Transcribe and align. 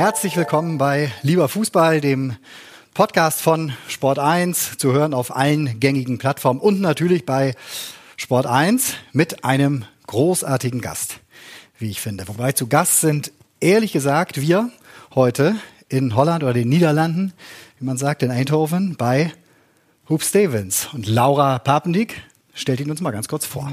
Herzlich 0.00 0.34
willkommen 0.34 0.78
bei 0.78 1.12
Lieber 1.20 1.46
Fußball, 1.46 2.00
dem 2.00 2.34
Podcast 2.94 3.42
von 3.42 3.74
Sport 3.86 4.18
1, 4.18 4.78
zu 4.78 4.94
hören 4.94 5.12
auf 5.12 5.36
allen 5.36 5.78
gängigen 5.78 6.16
Plattformen 6.16 6.58
und 6.58 6.80
natürlich 6.80 7.26
bei 7.26 7.54
Sport 8.16 8.46
1 8.46 8.94
mit 9.12 9.44
einem 9.44 9.84
großartigen 10.06 10.80
Gast, 10.80 11.20
wie 11.78 11.90
ich 11.90 12.00
finde. 12.00 12.28
Wobei 12.28 12.52
zu 12.52 12.66
Gast 12.66 13.02
sind 13.02 13.30
ehrlich 13.60 13.92
gesagt 13.92 14.40
wir 14.40 14.70
heute 15.14 15.56
in 15.90 16.16
Holland 16.16 16.44
oder 16.44 16.54
den 16.54 16.70
Niederlanden, 16.70 17.34
wie 17.78 17.84
man 17.84 17.98
sagt, 17.98 18.22
in 18.22 18.30
Eindhoven 18.30 18.96
bei 18.96 19.34
Hoop 20.08 20.22
Stevens. 20.22 20.88
Und 20.94 21.08
Laura 21.08 21.58
Papendiek 21.58 22.22
stellt 22.54 22.80
ihn 22.80 22.90
uns 22.90 23.02
mal 23.02 23.10
ganz 23.10 23.28
kurz 23.28 23.44
vor. 23.44 23.68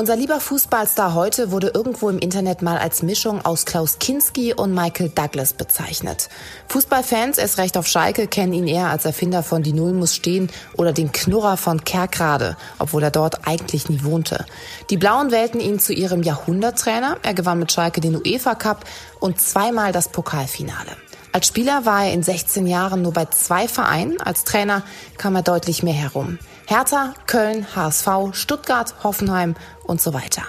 Unser 0.00 0.16
lieber 0.16 0.40
Fußballstar 0.40 1.12
heute 1.12 1.50
wurde 1.50 1.72
irgendwo 1.74 2.08
im 2.08 2.18
Internet 2.18 2.62
mal 2.62 2.78
als 2.78 3.02
Mischung 3.02 3.44
aus 3.44 3.66
Klaus 3.66 3.98
Kinski 3.98 4.54
und 4.54 4.72
Michael 4.72 5.10
Douglas 5.10 5.52
bezeichnet. 5.52 6.30
Fußballfans, 6.68 7.36
erst 7.36 7.58
recht 7.58 7.76
auf 7.76 7.86
Schalke, 7.86 8.26
kennen 8.26 8.54
ihn 8.54 8.66
eher 8.66 8.86
als 8.86 9.04
Erfinder 9.04 9.42
von 9.42 9.62
Die 9.62 9.74
Null 9.74 9.92
muss 9.92 10.14
stehen 10.14 10.48
oder 10.78 10.94
den 10.94 11.12
Knurrer 11.12 11.58
von 11.58 11.84
Kerkrade, 11.84 12.56
obwohl 12.78 13.02
er 13.02 13.10
dort 13.10 13.46
eigentlich 13.46 13.90
nie 13.90 14.02
wohnte. 14.02 14.46
Die 14.88 14.96
Blauen 14.96 15.32
wählten 15.32 15.60
ihn 15.60 15.78
zu 15.78 15.92
ihrem 15.92 16.22
Jahrhunderttrainer. 16.22 17.18
Er 17.22 17.34
gewann 17.34 17.58
mit 17.58 17.70
Schalke 17.70 18.00
den 18.00 18.16
UEFA 18.16 18.54
Cup 18.54 18.86
und 19.18 19.38
zweimal 19.38 19.92
das 19.92 20.08
Pokalfinale. 20.08 20.96
Als 21.32 21.46
Spieler 21.46 21.84
war 21.84 22.06
er 22.06 22.14
in 22.14 22.22
16 22.22 22.66
Jahren 22.66 23.02
nur 23.02 23.12
bei 23.12 23.26
zwei 23.26 23.68
Vereinen. 23.68 24.18
Als 24.18 24.44
Trainer 24.44 24.82
kam 25.18 25.36
er 25.36 25.42
deutlich 25.42 25.82
mehr 25.82 25.92
herum. 25.92 26.38
Hertha, 26.70 27.14
Köln, 27.26 27.66
HSV, 27.74 28.08
Stuttgart, 28.30 28.94
Hoffenheim 29.02 29.56
und 29.82 30.00
so 30.00 30.14
weiter. 30.14 30.42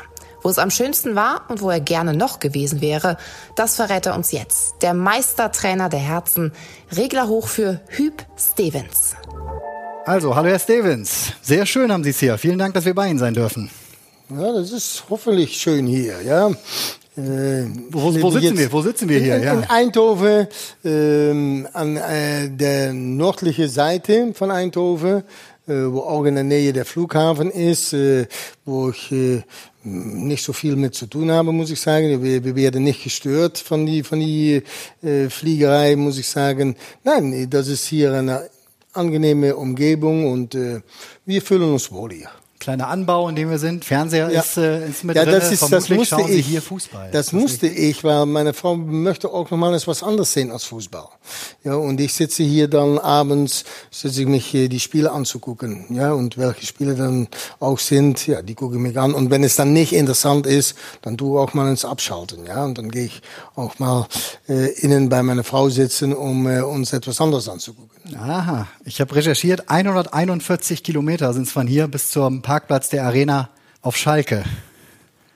Wo 0.44 0.50
es 0.50 0.60
am 0.60 0.70
schönsten 0.70 1.16
war 1.16 1.46
und 1.50 1.64
wo 1.64 1.72
er 1.72 1.80
gerne 1.80 2.14
noch 2.14 2.40
gewesen 2.40 2.80
wäre, 2.80 3.18
das 3.56 3.76
verrät 3.78 4.06
er 4.06 4.14
uns 4.14 4.32
jetzt. 4.32 4.76
Der 4.84 4.94
Meistertrainer 4.94 5.90
der 5.90 6.00
Herzen, 6.00 6.52
Regler 6.96 7.28
hoch 7.28 7.48
für 7.48 7.82
Hüb 7.88 8.24
Stevens. 8.38 9.16
Also, 10.06 10.36
hallo 10.36 10.50
Herr 10.50 10.60
Stevens. 10.60 11.34
Sehr 11.42 11.66
schön 11.66 11.92
haben 11.92 12.04
Sie 12.04 12.12
es 12.12 12.20
hier. 12.20 12.38
Vielen 12.38 12.60
Dank, 12.60 12.76
dass 12.76 12.86
wir 12.86 12.94
bei 12.94 13.08
Ihnen 13.08 13.18
sein 13.18 13.34
dürfen. 13.34 13.72
Ja, 14.30 14.54
das 14.54 14.72
ist 14.72 15.06
hoffentlich 15.10 15.60
schön 15.60 15.88
hier, 15.88 16.22
ja. 16.22 16.52
Äh, 17.18 17.66
wo, 17.90 18.04
wo 18.22 18.32
sitzen 18.32 18.58
wir? 18.58 18.72
Wo 18.72 18.82
sitzen 18.82 19.10
wir 19.10 19.20
hier? 19.20 19.36
In, 19.36 19.44
in 19.44 19.64
Eindhoven, 19.66 20.48
ähm, 20.86 21.68
an 21.74 21.98
äh, 21.98 22.48
der 22.50 22.94
nördlichen 22.94 23.68
Seite 23.68 24.34
von 24.34 24.50
Eindhoven. 24.50 25.24
Äh, 25.72 25.92
wo 25.92 26.00
auch 26.00 26.26
in 26.26 26.36
der 26.36 26.44
Nähe 26.44 26.74
der 26.74 26.86
Flughafen 26.86 27.50
ist, 27.50 27.94
äh, 27.94 28.28
wo 28.66 28.90
ich 28.90 29.12
äh, 29.12 29.42
nicht 29.84 30.44
so 30.44 30.52
viel 30.52 30.76
mit 30.76 30.96
zu 30.96 31.06
tun 31.08 31.32
habe, 31.32 31.52
muss 31.54 31.72
ich 31.72 31.80
sagen. 31.80 32.22
Wir, 32.22 32.44
wir 32.44 32.56
werden 32.56 32.84
nicht 32.84 33.04
gestört 33.04 33.58
von 33.58 33.86
die 33.86 34.04
von 34.04 34.20
die 34.20 34.62
Fliegerei, 35.30 35.96
muss 35.96 36.20
ich 36.20 36.28
sagen. 36.28 36.76
Nein, 37.04 37.50
das 37.50 37.68
ist 37.68 37.86
hier 37.86 38.14
eine 38.14 38.48
angenehme 38.94 39.56
Umgebung 39.56 40.32
und 40.32 40.56
wir 41.26 41.42
fühlen 41.42 41.74
uns 41.74 41.92
wohl 41.92 42.12
hier 42.12 42.30
kleiner 42.62 42.88
Anbau, 42.88 43.28
in 43.28 43.36
dem 43.36 43.50
wir 43.50 43.58
sind. 43.58 43.84
Fernseher 43.84 44.31
ja. 44.31 44.40
ist, 44.40 44.56
äh, 44.56 44.88
ist 44.88 45.04
mit 45.04 45.17
ja, 45.17 45.26
drin. 45.26 45.34
Das, 45.34 45.52
ist, 45.52 45.62
das 45.70 45.90
musste 45.90 46.22
ich. 46.30 46.45
hier 46.45 46.62
Fußball. 46.62 47.09
Das, 47.12 47.26
das 47.26 47.34
musste 47.34 47.66
richtig. 47.66 47.84
ich, 47.84 48.03
weil 48.03 48.26
meine 48.28 48.53
Frau 48.53 48.78
möchte 48.78 49.30
auch 49.30 49.50
nochmal 49.50 49.73
etwas 49.73 50.03
anderes 50.03 50.31
sehen 50.31 50.52
als 50.52 50.64
Fußball. 50.66 51.08
Ja, 51.64 51.76
und 51.76 52.00
ich 52.00 52.14
sitze 52.14 52.44
hier 52.44 52.68
dann 52.68 53.00
abends, 53.00 53.66
sitze 53.90 54.22
ich 54.22 54.28
mich 54.28 54.45
hier 54.45 54.70
die 54.70 54.80
Spiele 54.80 55.12
anzugucken. 55.12 55.88
Ja, 55.90 56.14
und 56.14 56.38
welche 56.38 56.66
Spiele 56.66 56.95
dann 56.95 57.28
auch 57.59 57.80
sind, 57.80 58.28
ja, 58.28 58.41
die 58.41 58.56
gucke 58.56 58.75
ich 58.75 58.81
mich 58.81 58.97
an. 58.97 59.13
Und 59.13 59.31
wenn 59.31 59.44
es 59.44 59.56
dann 59.56 59.74
nicht 59.74 59.91
interessant 59.91 60.46
ist, 60.46 60.75
dann 61.02 61.18
tue 61.18 61.41
ich 61.41 61.50
auch 61.50 61.53
mal 61.53 61.69
ins 61.69 61.84
Abschalten. 61.84 62.46
Ja, 62.46 62.63
und 62.63 62.78
dann 62.78 62.91
gehe 62.91 63.06
ich 63.06 63.22
auch 63.56 63.80
mal 63.80 64.07
äh, 64.47 64.72
innen 64.81 65.09
bei 65.09 65.24
meiner 65.24 65.44
Frau 65.44 65.68
sitzen, 65.69 66.13
um 66.13 66.47
äh, 66.47 66.62
uns 66.62 66.94
etwas 66.94 67.19
anderes 67.19 67.50
anzugucken. 67.50 67.90
Aha, 68.16 68.68
ich 68.84 69.00
habe 69.00 69.16
recherchiert, 69.16 69.69
141 69.69 70.84
Kilometer 70.84 71.34
sind 71.34 71.44
es 71.44 71.52
von 71.52 71.68
hier 71.68 71.88
bis 71.88 72.12
zum 72.12 72.41
Parkplatz 72.51 72.89
der 72.89 73.06
Arena 73.06 73.47
auf 73.81 73.95
Schalke. 73.95 74.44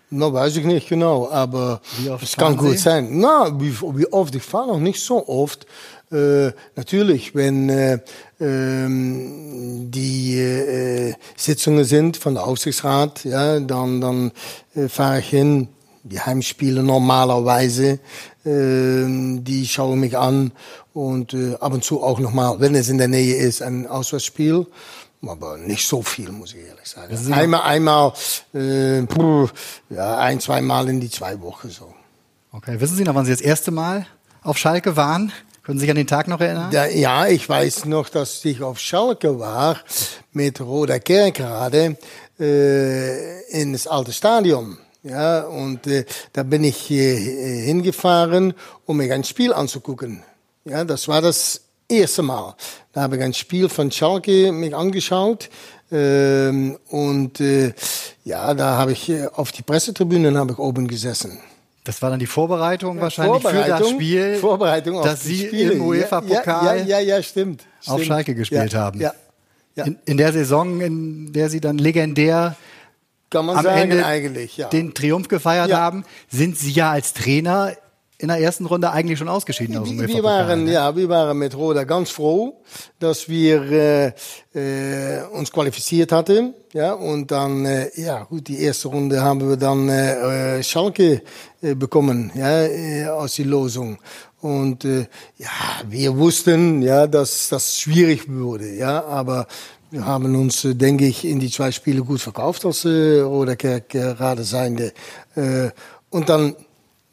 Na, 0.10 0.34
weiß 0.34 0.58
ich 0.58 0.66
nicht 0.66 0.90
genau, 0.90 1.30
aber 1.32 1.80
es 2.22 2.36
kann 2.36 2.58
gut 2.58 2.78
sein. 2.78 3.08
Na, 3.10 3.58
wie, 3.58 3.74
wie, 3.98 4.12
oft? 4.12 4.36
Ich 4.36 4.44
fahre 4.44 4.68
noch 4.68 4.80
nicht 4.80 5.00
so 5.00 5.26
oft. 5.30 5.66
Äh, 6.12 6.52
natürlich, 6.76 7.34
wenn 7.34 7.70
äh, 7.70 8.00
ähm, 8.42 9.90
die 9.92 10.38
äh, 10.38 11.14
Sitzungen 11.38 11.86
sind 11.86 12.18
von 12.18 12.34
der 12.34 12.46
Aufsichtsrat, 12.46 13.24
ja, 13.24 13.62
dann, 13.62 14.02
dann 14.02 14.32
äh, 14.76 14.90
fahre 14.90 15.20
ich 15.20 15.30
hin. 15.30 15.70
Die 16.04 16.20
Heimspiele 16.20 16.84
normalerweise, 16.84 18.00
äh, 18.44 19.06
die 19.40 19.66
schaue 19.70 19.96
mich 19.96 20.18
an 20.18 20.52
und 20.94 21.34
äh, 21.34 21.56
ab 21.62 21.72
und 21.74 21.86
zu 21.86 22.04
auch 22.04 22.20
nochmal, 22.20 22.60
wenn 22.60 22.76
es 22.76 22.90
in 22.90 22.98
der 22.98 23.08
Nähe 23.08 23.38
ist, 23.38 23.62
ein 23.62 23.88
Auswärtsspiel. 23.88 24.68
Aber 25.28 25.58
nicht 25.58 25.88
so 25.88 26.02
viel, 26.02 26.32
muss 26.32 26.54
ich 26.54 26.66
ehrlich 26.66 26.88
sagen. 26.88 27.34
Einmal, 27.34 27.62
einmal, 27.62 28.14
äh, 28.54 29.02
puh, 29.04 29.48
ja, 29.90 30.18
ein, 30.18 30.40
zwei 30.40 30.62
Mal 30.62 30.90
in 30.90 31.00
die 31.00 31.10
zwei 31.10 31.40
Wochen 31.42 31.70
so. 31.70 31.94
Okay, 32.52 32.80
wissen 32.80 32.96
Sie 32.96 33.04
noch, 33.04 33.16
wann 33.16 33.26
Sie 33.26 33.32
das 33.32 33.42
erste 33.42 33.72
Mal 33.72 34.06
auf 34.42 34.58
Schalke 34.58 34.96
waren? 34.96 35.32
Können 35.64 35.80
Sie 35.80 35.84
sich 35.84 35.90
an 35.90 35.98
den 35.98 36.08
Tag 36.08 36.28
noch 36.28 36.40
erinnern? 36.40 36.70
Da, 36.72 36.86
ja, 36.86 37.28
ich 37.28 37.50
weiß 37.50 37.86
noch, 37.86 38.10
dass 38.10 38.46
ich 38.46 38.62
auf 38.62 38.80
Schalke 38.80 39.40
war 39.40 39.78
mit 40.32 40.62
Roder 40.62 41.00
Kerkrade 41.00 41.98
äh, 42.40 43.42
in 43.50 43.74
das 43.74 43.88
alte 43.88 44.14
Stadion. 44.14 44.78
Ja, 45.02 45.42
und 45.42 45.86
äh, 45.88 46.06
da 46.34 46.44
bin 46.44 46.64
ich 46.64 46.90
äh, 46.92 47.66
hingefahren, 47.66 48.54
um 48.86 48.98
mir 48.98 49.14
ein 49.14 49.24
Spiel 49.24 49.54
anzugucken. 49.54 50.24
Ja, 50.66 50.84
das 50.84 51.08
war 51.08 51.22
das 51.22 51.65
erste 51.90 52.22
Mal. 52.22 52.56
Da 52.94 53.02
habe 53.02 53.18
ich 53.18 53.24
ein 53.24 53.34
Spiel 53.34 53.70
von 53.70 53.92
Schalke 53.92 54.52
mich 54.52 54.76
angeschaut. 54.76 55.50
Ähm, 55.92 56.78
und 56.90 57.40
äh, 57.40 57.74
ja, 58.24 58.54
da 58.54 58.78
habe 58.78 58.94
ich 58.94 59.10
äh, 59.10 59.28
auf 59.28 59.52
die 59.52 59.62
Pressetribünen 59.62 60.38
habe 60.38 60.54
ich 60.54 60.60
oben 60.60 60.88
gesessen. 60.88 61.40
Das 61.84 62.02
war 62.02 62.10
dann 62.10 62.20
die 62.20 62.26
Vorbereitung 62.26 62.98
ja, 62.98 63.04
wahrscheinlich 63.04 63.44
Vorbereitung, 63.44 63.78
für 63.78 63.84
das 63.84 63.90
Spiel, 63.90 64.36
Vorbereitung 64.38 65.04
dass 65.04 65.24
Sie 65.24 65.46
Spiele. 65.48 65.74
im 65.74 65.82
UEFA-Pokal 65.82 66.80
ja, 66.80 66.84
ja, 66.84 67.00
ja, 67.00 67.18
ja, 67.18 67.24
stimmt, 67.24 67.64
auf 67.86 67.98
stimmt. 67.98 68.08
Schalke 68.08 68.34
gespielt 68.34 68.74
haben. 68.74 69.00
Ja, 69.00 69.14
ja. 69.76 69.86
In, 69.86 70.00
in, 70.06 70.18
der 70.18 70.34
Saison, 70.34 70.82
in 70.82 71.32
der 71.32 71.50
Sie 71.52 71.62
dann 71.62 71.78
legendär 71.78 72.56
am 73.32 73.62
sagen, 73.62 73.92
Ende 73.92 74.48
ja. 74.56 74.70
den 74.70 74.96
Triumph 74.96 75.28
gefeiert 75.28 75.72
haben, 75.74 76.06
sind 76.30 76.58
Sie 76.58 76.72
ja 76.72 76.92
als 76.92 77.14
Trainer 77.14 77.74
in 78.18 78.30
der 78.30 78.40
ersten 78.40 78.66
Runde 78.66 78.92
eigentlich 78.92 79.20
schon 79.20 79.28
ausgeschieden 79.28 79.78
aus 79.78 79.90
dem 79.90 80.08
wir 80.08 80.24
waren 80.24 80.66
ne? 80.66 80.74
ja 80.74 80.96
wir 80.96 81.10
waren 81.10 81.38
mit 81.38 81.56
Roda 81.56 81.84
ganz 81.84 82.10
froh 82.10 82.62
dass 83.00 83.28
wir 83.28 83.62
äh, 83.72 84.08
äh, 84.54 85.24
uns 85.34 85.52
qualifiziert 85.52 86.12
hatten 86.12 86.54
ja 86.74 86.94
und 86.94 87.32
dann 87.32 87.66
äh, 87.66 87.90
ja 87.96 88.24
gut 88.24 88.48
die 88.48 88.62
erste 88.62 88.88
Runde 88.88 89.22
haben 89.22 89.48
wir 89.48 89.58
dann 89.58 89.90
äh, 89.90 90.60
äh 90.60 90.64
Schalke 90.64 91.22
äh, 91.62 91.76
bekommen 91.76 92.32
ja 92.36 92.64
äh, 92.64 93.08
aus 93.08 93.34
die 93.34 93.44
Losung 93.44 93.98
und 94.42 94.86
äh, 94.86 95.08
ja 95.38 95.50
wir 95.90 96.18
wussten 96.18 96.82
ja 96.82 97.08
dass 97.08 97.50
das 97.50 97.80
schwierig 97.80 98.32
wurde 98.32 98.74
ja 98.76 99.04
aber 99.04 99.48
wir 99.92 100.06
haben 100.06 100.36
uns, 100.36 100.66
äh, 100.66 100.76
denke 100.76 101.06
ich, 101.06 101.24
in 101.24 101.40
die 101.40 101.50
zwei 101.50 101.72
Spiele 101.72 102.02
gut 102.02 102.20
verkauft 102.20 102.66
als 102.66 102.84
äh, 102.84 103.22
Roderkerk 103.22 103.88
gerade 103.88 104.44
seinde. 104.44 104.92
Äh, 105.36 105.70
und 106.10 106.28
dann 106.28 106.56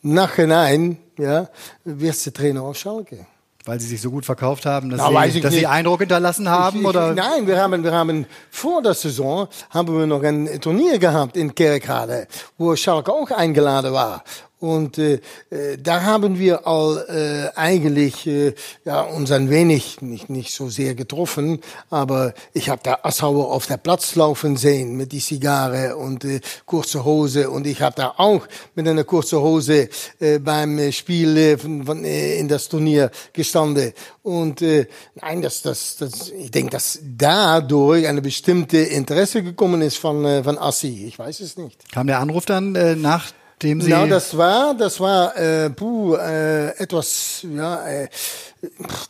nachhinein, 0.03 0.99
ja, 1.19 1.49
wirst 1.85 2.27
du 2.27 2.33
Trainer 2.33 2.63
auf 2.63 2.77
Schalke. 2.77 3.27
Weil 3.65 3.79
sie 3.79 3.87
sich 3.87 4.03
so 4.03 4.11
gut 4.11 4.25
verkauft 4.25 4.67
haben, 4.67 4.91
dass, 4.91 4.99
Na, 4.99 5.29
sie, 5.29 5.41
dass 5.41 5.55
sie 5.55 5.69
Eindruck 5.69 6.01
hinterlassen 6.01 6.49
haben? 6.49 6.79
Ich, 6.79 6.83
ich, 6.83 6.89
oder? 6.89 7.15
Nein, 7.15 7.47
wir 7.47 7.63
haben, 7.63 7.85
wir 7.85 7.93
haben 7.93 8.27
vor 8.51 8.83
der 8.83 8.95
Saison 8.95 9.47
haben 9.71 9.97
wir 9.97 10.05
noch 10.05 10.23
ein 10.25 10.61
Turnier 10.61 10.99
gehabt 10.99 11.37
in 11.37 11.55
Kerkrade, 11.55 12.27
wo 12.59 12.75
Schalke 12.75 13.13
auch 13.13 13.31
eingeladen 13.31 13.93
war. 13.93 14.25
Und 14.63 14.97
äh, 14.97 15.15
äh, 15.51 15.77
da 15.77 16.03
haben 16.03 16.39
wir 16.39 16.69
all 16.69 17.05
äh, 17.09 17.59
eigentlich 17.59 18.29
äh, 18.29 18.55
ja, 18.85 19.01
uns 19.01 19.33
ein 19.33 19.51
wenig, 19.51 20.01
nicht, 20.03 20.31
nicht 20.31 20.55
so 20.55 20.69
sehr 20.69 20.95
getroffen, 20.95 21.59
aber 21.91 22.33
ich 22.53 22.69
habe 22.69 22.81
da 22.85 23.01
Assauer 23.03 23.51
auf 23.51 23.67
der 23.67 23.79
Platz 23.79 24.15
laufen 24.15 24.57
sehen 24.57 24.97
mit 24.97 25.11
die 25.11 25.19
Zigarre 25.19 25.97
und 25.97 26.25
äh, 26.25 26.41
kurze 26.65 27.05
Hose 27.05 27.51
und 27.51 27.67
ich 27.67 27.83
habe 27.83 27.97
da 27.97 28.15
auch 28.19 28.47
mit 28.77 28.87
einer 28.87 29.03
kurzen 29.03 29.41
Hose 29.41 29.89
äh, 30.21 30.39
beim 30.39 30.93
Spiel 30.93 31.37
äh, 31.37 31.59
von, 31.59 32.05
äh, 32.05 32.37
in 32.37 32.47
das 32.47 32.69
Turnier 32.69 33.11
gestanden. 33.33 33.93
Und 34.23 34.63
äh, 34.63 34.87
nein, 35.21 35.43
das, 35.43 35.63
das, 35.63 35.97
das, 35.97 36.31
ich 36.31 36.53
denke, 36.53 36.71
dass 36.71 37.01
dadurch 37.03 38.07
eine 38.07 38.23
bestimmte 38.23 38.79
Interesse 38.79 39.43
gekommen 39.43 39.83
ist 39.83 39.97
von, 39.97 40.25
äh, 40.25 40.45
von 40.45 40.57
Assi. 40.57 41.05
Ich 41.09 41.19
weiß 41.19 41.41
es 41.41 41.57
nicht. 41.57 41.91
Kam 41.91 42.07
der 42.07 42.21
Anruf 42.21 42.45
dann 42.45 42.77
äh, 42.77 42.95
nach 42.95 43.33
dem 43.63 43.81
Sie. 43.81 43.91
Genau, 43.91 44.07
das 44.07 44.37
war, 44.37 44.75
das 44.75 45.01
war 45.01 45.37
äh, 45.37 45.71
puh, 45.71 46.15
äh, 46.15 46.69
etwas, 46.79 47.47
ja, 47.55 47.87
äh, 47.87 48.09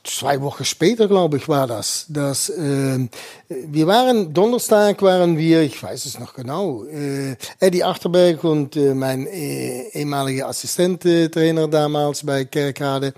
zwei 0.05 0.41
Wochen 0.41 0.65
später, 0.65 1.09
glaube 1.09 1.37
ich, 1.37 1.49
war 1.49 1.67
das. 1.67 2.07
das 2.09 2.49
äh, 2.49 3.09
wir 3.49 3.87
waren, 3.87 4.33
Donnerstag 4.33 5.03
waren 5.03 5.37
wir, 5.37 5.63
ich 5.63 5.83
weiß 5.83 6.07
es 6.07 6.19
noch 6.19 6.35
genau, 6.35 6.85
äh, 6.85 7.37
Eddie 7.61 7.85
Achterberg 7.85 8.43
und 8.45 8.77
äh, 8.77 8.95
mein 8.95 9.27
äh, 9.27 9.89
ehemaliger 9.93 10.49
Assistenttrainer 10.49 11.69
damals 11.69 12.25
bei 12.25 12.45
Kerkrade, 12.45 13.13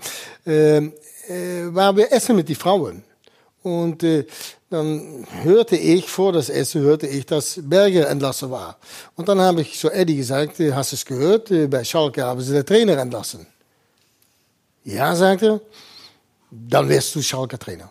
äh, 0.45 0.77
äh, 0.77 0.91
waren 1.67 1.97
wir 1.97 2.11
essen 2.11 2.35
mit 2.35 2.49
die 2.49 2.55
Frauen. 2.55 3.03
Und 3.65 4.03
äh, 4.03 4.25
dann 4.69 5.25
hörte 5.43 5.75
ich, 5.75 6.09
vor 6.09 6.31
das 6.31 6.49
Essen 6.49 6.81
hörte 6.81 7.07
ich, 7.07 7.25
dass 7.25 7.59
Berger 7.61 8.07
entlassen 8.09 8.51
war. 8.51 8.77
Und 9.15 9.27
dann 9.27 9.39
habe 9.41 9.61
ich 9.61 9.77
zu 9.77 9.89
Eddie 9.89 10.17
gesagt, 10.17 10.59
äh, 10.59 10.73
hast 10.73 10.91
du 10.91 10.95
es 10.95 11.05
gehört, 11.05 11.51
äh, 11.51 11.67
bei 11.67 11.83
Schalke 11.83 12.23
haben 12.23 12.41
sie 12.41 12.53
den 12.53 12.65
Trainer 12.65 12.97
entlassen. 12.97 13.47
Ja, 14.83 15.15
sagte 15.15 15.47
er 15.47 15.61
dann 16.51 16.89
wirst 16.89 17.15
du 17.15 17.21
Schalke-Trainer. 17.21 17.89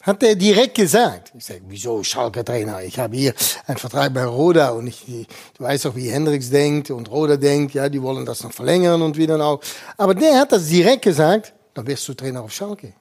Hat 0.00 0.22
er 0.22 0.36
direkt 0.36 0.76
gesagt. 0.76 1.32
Ich 1.36 1.44
sage, 1.44 1.62
wieso 1.68 2.02
Schalke-Trainer? 2.02 2.82
Ich 2.82 2.98
habe 2.98 3.16
hier 3.16 3.34
einen 3.66 3.78
Vertrag 3.78 4.14
bei 4.14 4.24
Roda 4.24 4.70
und 4.70 4.86
ich, 4.86 5.04
du 5.04 5.64
weißt 5.64 5.86
auch, 5.86 5.96
wie 5.96 6.08
Hendricks 6.08 6.50
denkt 6.50 6.90
und 6.90 7.10
Roda 7.10 7.36
denkt, 7.36 7.74
ja, 7.74 7.88
die 7.88 8.00
wollen 8.00 8.24
das 8.24 8.42
noch 8.42 8.52
verlängern 8.52 9.02
und 9.02 9.16
wie 9.16 9.26
dann 9.26 9.40
auch. 9.40 9.60
Aber 9.96 10.14
der 10.14 10.38
hat 10.38 10.52
das 10.52 10.68
direkt 10.68 11.02
gesagt, 11.02 11.52
dann 11.74 11.86
wirst 11.86 12.06
du 12.08 12.14
Trainer 12.14 12.42
auf 12.42 12.52
Schalke. 12.52 12.94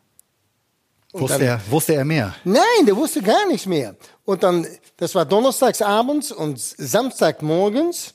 Wusste, 1.13 1.39
dann, 1.39 1.48
er, 1.48 1.62
wusste 1.69 1.95
er 1.95 2.06
mehr? 2.06 2.36
Nein, 2.44 2.86
der 2.86 2.95
wusste 2.95 3.21
gar 3.21 3.48
nichts 3.48 3.65
mehr. 3.65 3.95
Und 4.25 4.44
dann, 4.44 4.68
das 4.98 5.15
war 5.15 5.25
donnerstags 5.25 5.81
abends 5.81 6.31
und 6.31 6.59
samstagmorgens 6.59 8.13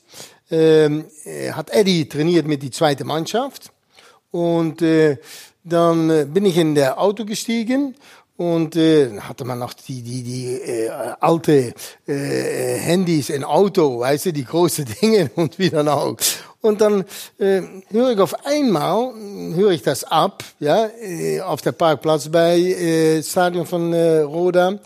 ähm, 0.51 1.05
äh, 1.25 1.51
hat 1.51 1.71
Eddie 1.71 2.07
trainiert 2.07 2.45
mit 2.45 2.61
die 2.61 2.71
zweite 2.71 3.03
Mannschaft. 3.03 3.71
Und 4.31 4.81
äh, 4.81 5.17
dann 5.63 6.09
äh, 6.09 6.25
bin 6.25 6.45
ich 6.45 6.57
in 6.57 6.75
der 6.75 6.99
Auto 6.99 7.25
gestiegen 7.25 7.95
und 8.37 8.75
äh, 8.75 9.19
hatte 9.19 9.45
man 9.45 9.59
noch 9.59 9.73
die 9.73 10.01
die 10.01 10.23
die 10.23 10.53
äh, 10.53 10.89
alte 11.19 11.73
äh, 12.07 12.77
Handys 12.77 13.29
im 13.29 13.43
Auto, 13.43 13.99
weißt 13.99 14.27
du, 14.27 14.33
die 14.33 14.45
großen 14.45 14.85
Dinge 15.01 15.31
und 15.35 15.57
wieder 15.59 15.81
auch. 15.91 16.17
Und 16.63 16.81
dann 16.81 17.05
äh, 17.37 17.61
höre 17.89 18.11
ich 18.11 18.19
auf 18.19 18.45
einmal 18.45 19.13
höre 19.53 19.71
ich 19.71 19.83
das 19.83 20.03
ab, 20.03 20.43
ja, 20.59 20.87
äh, 21.01 21.41
auf 21.41 21.61
der 21.61 21.73
Parkplatz 21.73 22.29
bei 22.29 22.57
äh, 22.57 23.21
Stadion 23.21 23.65
von 23.65 23.93
äh, 23.93 24.19
Roda 24.21 24.79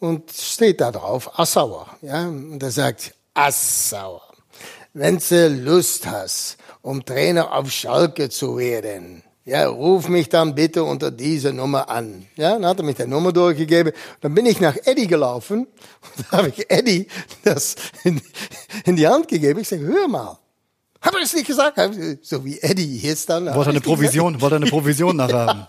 und 0.00 0.32
steht 0.32 0.80
da 0.80 0.90
drauf 0.90 1.38
Assauer, 1.38 1.86
ja, 2.02 2.26
und 2.26 2.62
er 2.62 2.70
sagt 2.70 3.14
Assauer, 3.34 4.22
wenn 4.94 5.18
du 5.18 5.48
Lust 5.48 6.06
hast, 6.06 6.56
um 6.82 7.04
Trainer 7.04 7.52
auf 7.52 7.70
Schalke 7.70 8.30
zu 8.30 8.56
werden 8.56 9.22
ja, 9.48 9.66
ruf 9.66 10.08
mich 10.08 10.28
dann 10.28 10.54
bitte 10.54 10.84
unter 10.84 11.10
diese 11.10 11.54
Nummer 11.54 11.88
an. 11.88 12.26
Ja, 12.36 12.52
dann 12.52 12.66
hat 12.66 12.80
er 12.80 12.84
mich 12.84 12.96
die 12.96 13.06
Nummer 13.06 13.32
durchgegeben. 13.32 13.94
Dann 14.20 14.34
bin 14.34 14.44
ich 14.44 14.60
nach 14.60 14.76
Eddie 14.84 15.06
gelaufen 15.06 15.60
und 15.60 16.26
da 16.30 16.36
habe 16.36 16.48
ich 16.50 16.70
Eddie 16.70 17.06
das 17.44 17.74
in, 18.04 18.20
in, 18.84 18.96
die 18.96 19.08
Hand 19.08 19.26
gegeben. 19.26 19.60
Ich 19.60 19.68
sage, 19.68 19.86
hör 19.86 20.06
mal. 20.06 20.38
Habe 21.00 21.18
ich 21.18 21.24
es 21.24 21.34
nicht 21.34 21.46
gesagt? 21.46 21.78
So 22.22 22.44
wie 22.44 22.58
Eddie 22.60 22.98
jetzt 22.98 23.30
dann. 23.30 23.46
Wollte 23.54 23.70
eine 23.70 23.80
Provision, 23.80 24.40
wollte 24.40 24.56
eine 24.56 24.66
Provision 24.66 25.16
nachher 25.16 25.46
haben. 25.46 25.66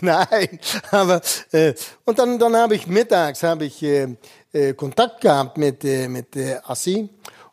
Nein, 0.00 0.58
aber 0.90 1.20
äh, 1.52 1.74
und 2.04 2.18
dann 2.18 2.38
dann 2.38 2.56
habe 2.56 2.74
ich 2.74 2.86
mittags 2.86 3.42
habe 3.42 3.66
ich 3.66 3.82
äh, 3.82 4.08
äh, 4.52 4.72
Kontakt 4.72 5.20
gehabt 5.20 5.58
mit 5.58 5.84
äh, 5.84 6.08
mit 6.08 6.34
äh, 6.36 6.58
Assi 6.64 7.10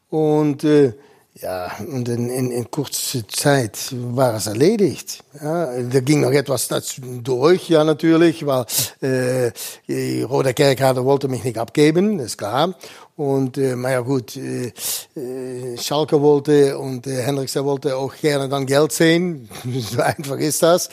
und 0.09 0.63
äh, 0.63 0.93
ja, 1.41 1.71
und 1.79 2.07
in, 2.09 2.29
in, 2.29 2.51
in 2.51 2.69
kurzer 2.69 3.27
Zeit 3.27 3.77
war 3.93 4.35
es 4.35 4.47
erledigt. 4.47 5.23
Ja, 5.41 5.81
da 5.81 5.99
ging 6.01 6.21
noch 6.21 6.31
etwas 6.31 6.69
durch, 6.93 7.69
ja 7.69 7.83
natürlich, 7.83 8.45
weil 8.45 8.65
äh, 9.01 10.23
Roter 10.23 10.53
Kerkrade 10.53 11.03
wollte 11.05 11.29
mich 11.29 11.43
nicht 11.43 11.57
abgeben, 11.57 12.19
ist 12.19 12.37
klar. 12.37 12.75
Und 13.15 13.57
äh, 13.57 13.75
maar 13.75 13.91
ja 13.91 13.99
gut, 13.99 14.35
äh, 14.37 14.71
Schalke 15.77 16.21
wollte 16.21 16.77
und 16.77 17.05
äh, 17.07 17.21
Hendriksen 17.21 17.63
wollte 17.65 17.95
auch 17.95 18.13
gerne 18.15 18.49
dann 18.49 18.65
Geld 18.65 18.91
sehen. 18.91 19.49
so 19.79 20.01
einfach 20.01 20.37
ist 20.37 20.63
das. 20.63 20.89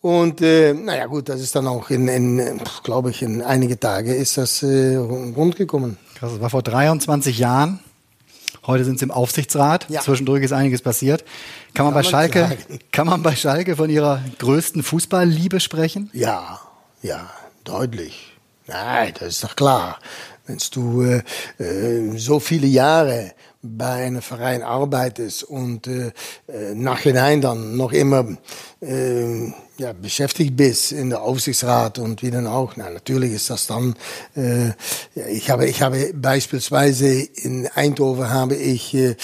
Und 0.00 0.40
äh, 0.42 0.74
naja 0.74 1.06
gut, 1.06 1.28
das 1.28 1.40
ist 1.40 1.54
dann 1.56 1.66
auch 1.66 1.90
in, 1.90 2.08
in 2.08 2.60
glaube 2.84 3.10
ich, 3.10 3.22
in 3.22 3.42
einige 3.42 3.78
Tage 3.78 4.14
ist 4.14 4.38
das 4.38 4.62
äh, 4.62 4.96
rundgekommen. 4.96 5.98
Das 6.20 6.40
war 6.40 6.50
vor 6.50 6.62
23 6.62 7.38
Jahren. 7.38 7.80
Heute 8.66 8.84
sind 8.84 8.98
sie 8.98 9.06
im 9.06 9.10
Aufsichtsrat. 9.10 9.86
Ja. 9.88 10.00
Zwischendurch 10.00 10.42
ist 10.42 10.52
einiges 10.52 10.82
passiert. 10.82 11.24
Kann 11.74 11.86
man, 11.86 11.94
kann 11.94 12.02
bei 12.02 12.02
man 12.02 12.04
Schalke, 12.04 12.40
sagen. 12.40 12.78
kann 12.92 13.06
man 13.06 13.22
bei 13.22 13.34
Schalke 13.34 13.76
von 13.76 13.90
ihrer 13.90 14.22
größten 14.38 14.82
Fußballliebe 14.82 15.58
sprechen? 15.58 16.10
Ja, 16.12 16.60
ja, 17.02 17.30
deutlich. 17.64 18.36
Nein, 18.66 19.14
das 19.18 19.28
ist 19.28 19.44
doch 19.44 19.56
klar. 19.56 19.98
Wenn 20.48 20.58
du 20.72 21.02
äh, 21.02 21.22
äh, 21.62 22.18
so 22.18 22.40
viele 22.40 22.66
Jahre 22.66 23.32
bei 23.62 24.06
einem 24.06 24.22
Verein 24.22 24.62
arbeitest 24.62 25.44
und 25.44 25.86
äh, 25.86 26.12
äh 26.48 26.74
nachhinein 26.74 27.42
dann 27.42 27.76
noch 27.76 27.92
immer 27.92 28.26
äh, 28.80 29.52
ja, 29.78 29.92
beschäftigt 29.92 30.56
bist 30.56 30.90
in 30.90 31.10
der 31.10 31.22
Aufsichtsrat 31.22 31.98
und 31.98 32.22
wie 32.22 32.32
dann 32.32 32.48
auch. 32.48 32.72
Na, 32.76 32.90
natürlich 32.90 33.32
ist 33.32 33.48
das 33.48 33.68
dann, 33.68 33.94
äh, 34.34 34.72
ich 35.30 35.50
habe, 35.50 35.66
ich 35.66 35.82
habe 35.82 36.12
beispielsweise 36.14 37.08
in 37.08 37.68
Eindhoven 37.68 38.28
habe 38.28 38.56
ich 38.56 38.92
äh, 38.94 39.14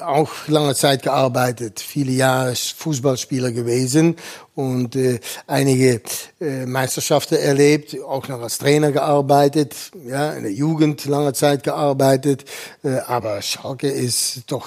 auch 0.00 0.30
lange 0.48 0.74
Zeit 0.74 1.02
gearbeitet, 1.02 1.80
viele 1.80 2.12
Jahre 2.12 2.54
Fußballspieler 2.56 3.52
gewesen 3.52 4.16
und 4.54 4.96
äh, 4.96 5.20
einige 5.46 6.00
äh, 6.40 6.64
Meisterschaften 6.64 7.36
erlebt, 7.36 7.94
auch 8.00 8.26
noch 8.28 8.40
als 8.40 8.56
Trainer 8.56 8.92
gearbeitet, 8.92 9.74
ja, 10.06 10.32
in 10.32 10.44
der 10.44 10.52
Jugend 10.52 11.04
lange 11.04 11.34
Zeit 11.34 11.62
gearbeitet, 11.62 12.46
äh, 12.82 13.00
aber 13.00 13.42
Schalke 13.42 13.90
ist 13.90 14.44
doch 14.46 14.66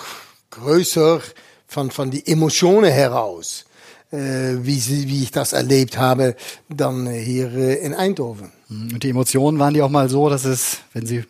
größer 0.52 1.22
von, 1.66 1.90
von 1.90 2.12
die 2.12 2.28
Emotionen 2.28 2.92
heraus 2.92 3.66
äh, 3.68 3.73
wie, 4.18 4.80
sie, 4.80 5.08
wie 5.10 5.24
ich 5.24 5.32
das 5.32 5.54
erlebt 5.54 5.98
habe, 5.98 6.36
dann 6.70 7.10
hier 7.10 7.52
äh, 7.54 7.76
in 7.76 7.94
Eindhoven. 7.94 8.52
Und 8.70 9.04
die 9.04 9.10
Emotionen 9.10 9.60
waren 9.60 9.74
die 9.74 9.82
auch 9.82 9.90
mal 9.90 10.10
so, 10.10 10.30
dass 10.30 10.46
es, 10.46 10.80
wenn 10.94 11.06
Sie 11.06 11.24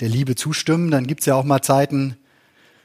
der 0.00 0.08
Liebe 0.08 0.34
zustimmen, 0.34 0.90
dann 0.90 1.06
gibt's 1.06 1.26
ja 1.26 1.34
auch 1.34 1.44
mal 1.44 1.62
Zeiten, 1.62 2.16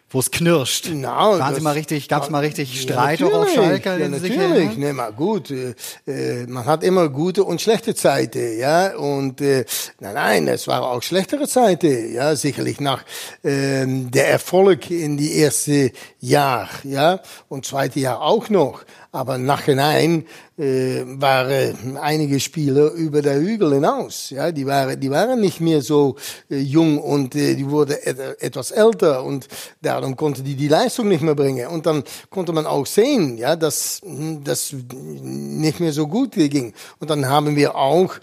wo 0.09 0.19
es 0.19 0.31
knirscht. 0.31 0.89
No, 0.89 1.07
Waren 1.07 1.55
Sie 1.55 1.61
mal 1.61 1.71
richtig, 1.71 2.07
gab's 2.07 2.29
mal 2.29 2.39
richtig 2.39 2.81
Streit 2.81 3.21
auch 3.21 3.33
auf 3.33 3.53
Schalke? 3.53 3.99
Ja, 3.99 4.07
natürlich, 4.07 4.77
ne, 4.77 4.93
mal 4.93 5.11
gut. 5.11 5.51
Äh, 5.51 5.75
äh, 6.07 6.47
man 6.47 6.65
hat 6.65 6.83
immer 6.83 7.09
gute 7.09 7.43
und 7.43 7.61
schlechte 7.61 7.93
Zeiten, 7.93 8.57
ja. 8.57 8.95
Und 8.95 9.41
äh, 9.41 9.65
nein, 9.99 10.13
nein, 10.13 10.47
es 10.47 10.67
waren 10.67 10.83
auch 10.83 11.03
schlechtere 11.03 11.47
Zeiten, 11.47 12.13
ja. 12.13 12.35
Sicherlich 12.37 12.79
nach 12.79 13.03
ähm, 13.43 14.09
der 14.09 14.29
Erfolg 14.29 14.89
in 14.89 15.17
die 15.17 15.33
erste 15.33 15.91
Jahr, 16.19 16.69
ja, 16.83 17.19
und 17.49 17.65
zweite 17.65 17.99
Jahr 17.99 18.21
auch 18.21 18.49
noch. 18.49 18.85
Aber 19.17 19.39
nachhinein 19.39 20.25
äh, 20.59 21.01
waren 21.05 21.97
einige 21.97 22.39
Spieler 22.39 22.91
über 22.91 23.23
der 23.23 23.39
Hügel 23.41 23.73
hinaus. 23.73 24.29
Ja, 24.29 24.51
die 24.51 24.67
waren, 24.67 24.99
die 24.99 25.09
waren 25.09 25.41
nicht 25.41 25.59
mehr 25.59 25.81
so 25.81 26.17
äh, 26.51 26.59
jung 26.59 26.99
und 26.99 27.33
äh, 27.33 27.55
die 27.55 27.67
wurden 27.67 27.97
et 28.03 28.19
etwas 28.39 28.69
älter 28.69 29.23
und 29.23 29.47
darum 29.81 30.15
konnte 30.15 30.43
die 30.43 30.53
die 30.53 30.67
Leistung 30.67 31.07
nicht 31.07 31.23
mehr 31.23 31.33
bringen. 31.33 31.67
Und 31.67 31.87
dann 31.87 32.03
konnte 32.29 32.53
man 32.53 32.67
auch 32.67 32.85
sehen, 32.85 33.39
ja, 33.39 33.55
dass 33.55 34.01
das 34.43 34.75
nicht 34.85 35.79
mehr 35.79 35.93
so 35.93 36.05
gut 36.05 36.33
ging. 36.33 36.73
Und 36.99 37.09
dann 37.09 37.27
haben 37.27 37.55
wir 37.55 37.75
auch 37.75 38.13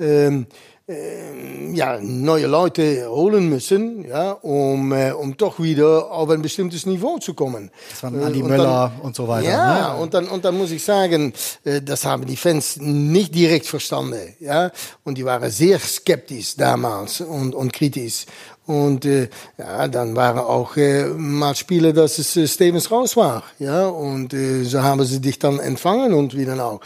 ähm, 0.00 0.46
äh, 0.90 1.72
ja, 1.72 2.00
neue 2.00 2.46
Leute 2.46 3.08
holen 3.08 3.48
müssen, 3.48 4.04
ja, 4.08 4.32
um, 4.32 4.92
äh, 4.92 5.12
um 5.12 5.36
doch 5.36 5.60
wieder 5.60 6.10
auf 6.10 6.28
ein 6.30 6.42
bestimmtes 6.42 6.84
Niveau 6.84 7.18
zu 7.18 7.34
kommen. 7.34 7.70
Das 7.90 8.02
waren 8.02 8.22
Andi 8.22 8.42
und 8.42 8.48
Möller 8.48 8.92
dann, 8.96 9.00
und 9.06 9.14
so 9.14 9.28
weiter. 9.28 9.48
Ja, 9.48 9.94
ne? 9.94 10.02
und, 10.02 10.12
dann, 10.14 10.26
und 10.28 10.44
dann 10.44 10.58
muss 10.58 10.72
ich 10.72 10.82
sagen, 10.82 11.32
äh, 11.64 11.80
das 11.80 12.04
haben 12.04 12.26
die 12.26 12.36
Fans 12.36 12.78
nicht 12.80 13.34
direkt 13.34 13.66
verstanden. 13.66 14.34
Ja, 14.40 14.72
und 15.04 15.16
die 15.16 15.24
waren 15.24 15.50
sehr 15.50 15.78
skeptisch 15.78 16.56
damals 16.56 17.20
und, 17.20 17.54
und 17.54 17.72
kritisch. 17.72 18.26
Und 18.66 19.04
äh, 19.04 19.28
ja, 19.58 19.88
dann 19.88 20.14
waren 20.14 20.38
auch 20.38 20.76
äh, 20.76 21.06
mal 21.06 21.56
Spiele, 21.56 21.92
dass 21.92 22.18
es 22.18 22.36
äh, 22.36 22.46
Stevens 22.46 22.90
raus 22.90 23.16
war. 23.16 23.42
Ja, 23.58 23.88
und 23.88 24.32
äh, 24.32 24.62
so 24.62 24.80
haben 24.82 25.04
sie 25.04 25.20
dich 25.20 25.40
dann 25.40 25.58
empfangen 25.58 26.14
und 26.14 26.36
wie 26.36 26.44
dann 26.44 26.60
auch. 26.60 26.80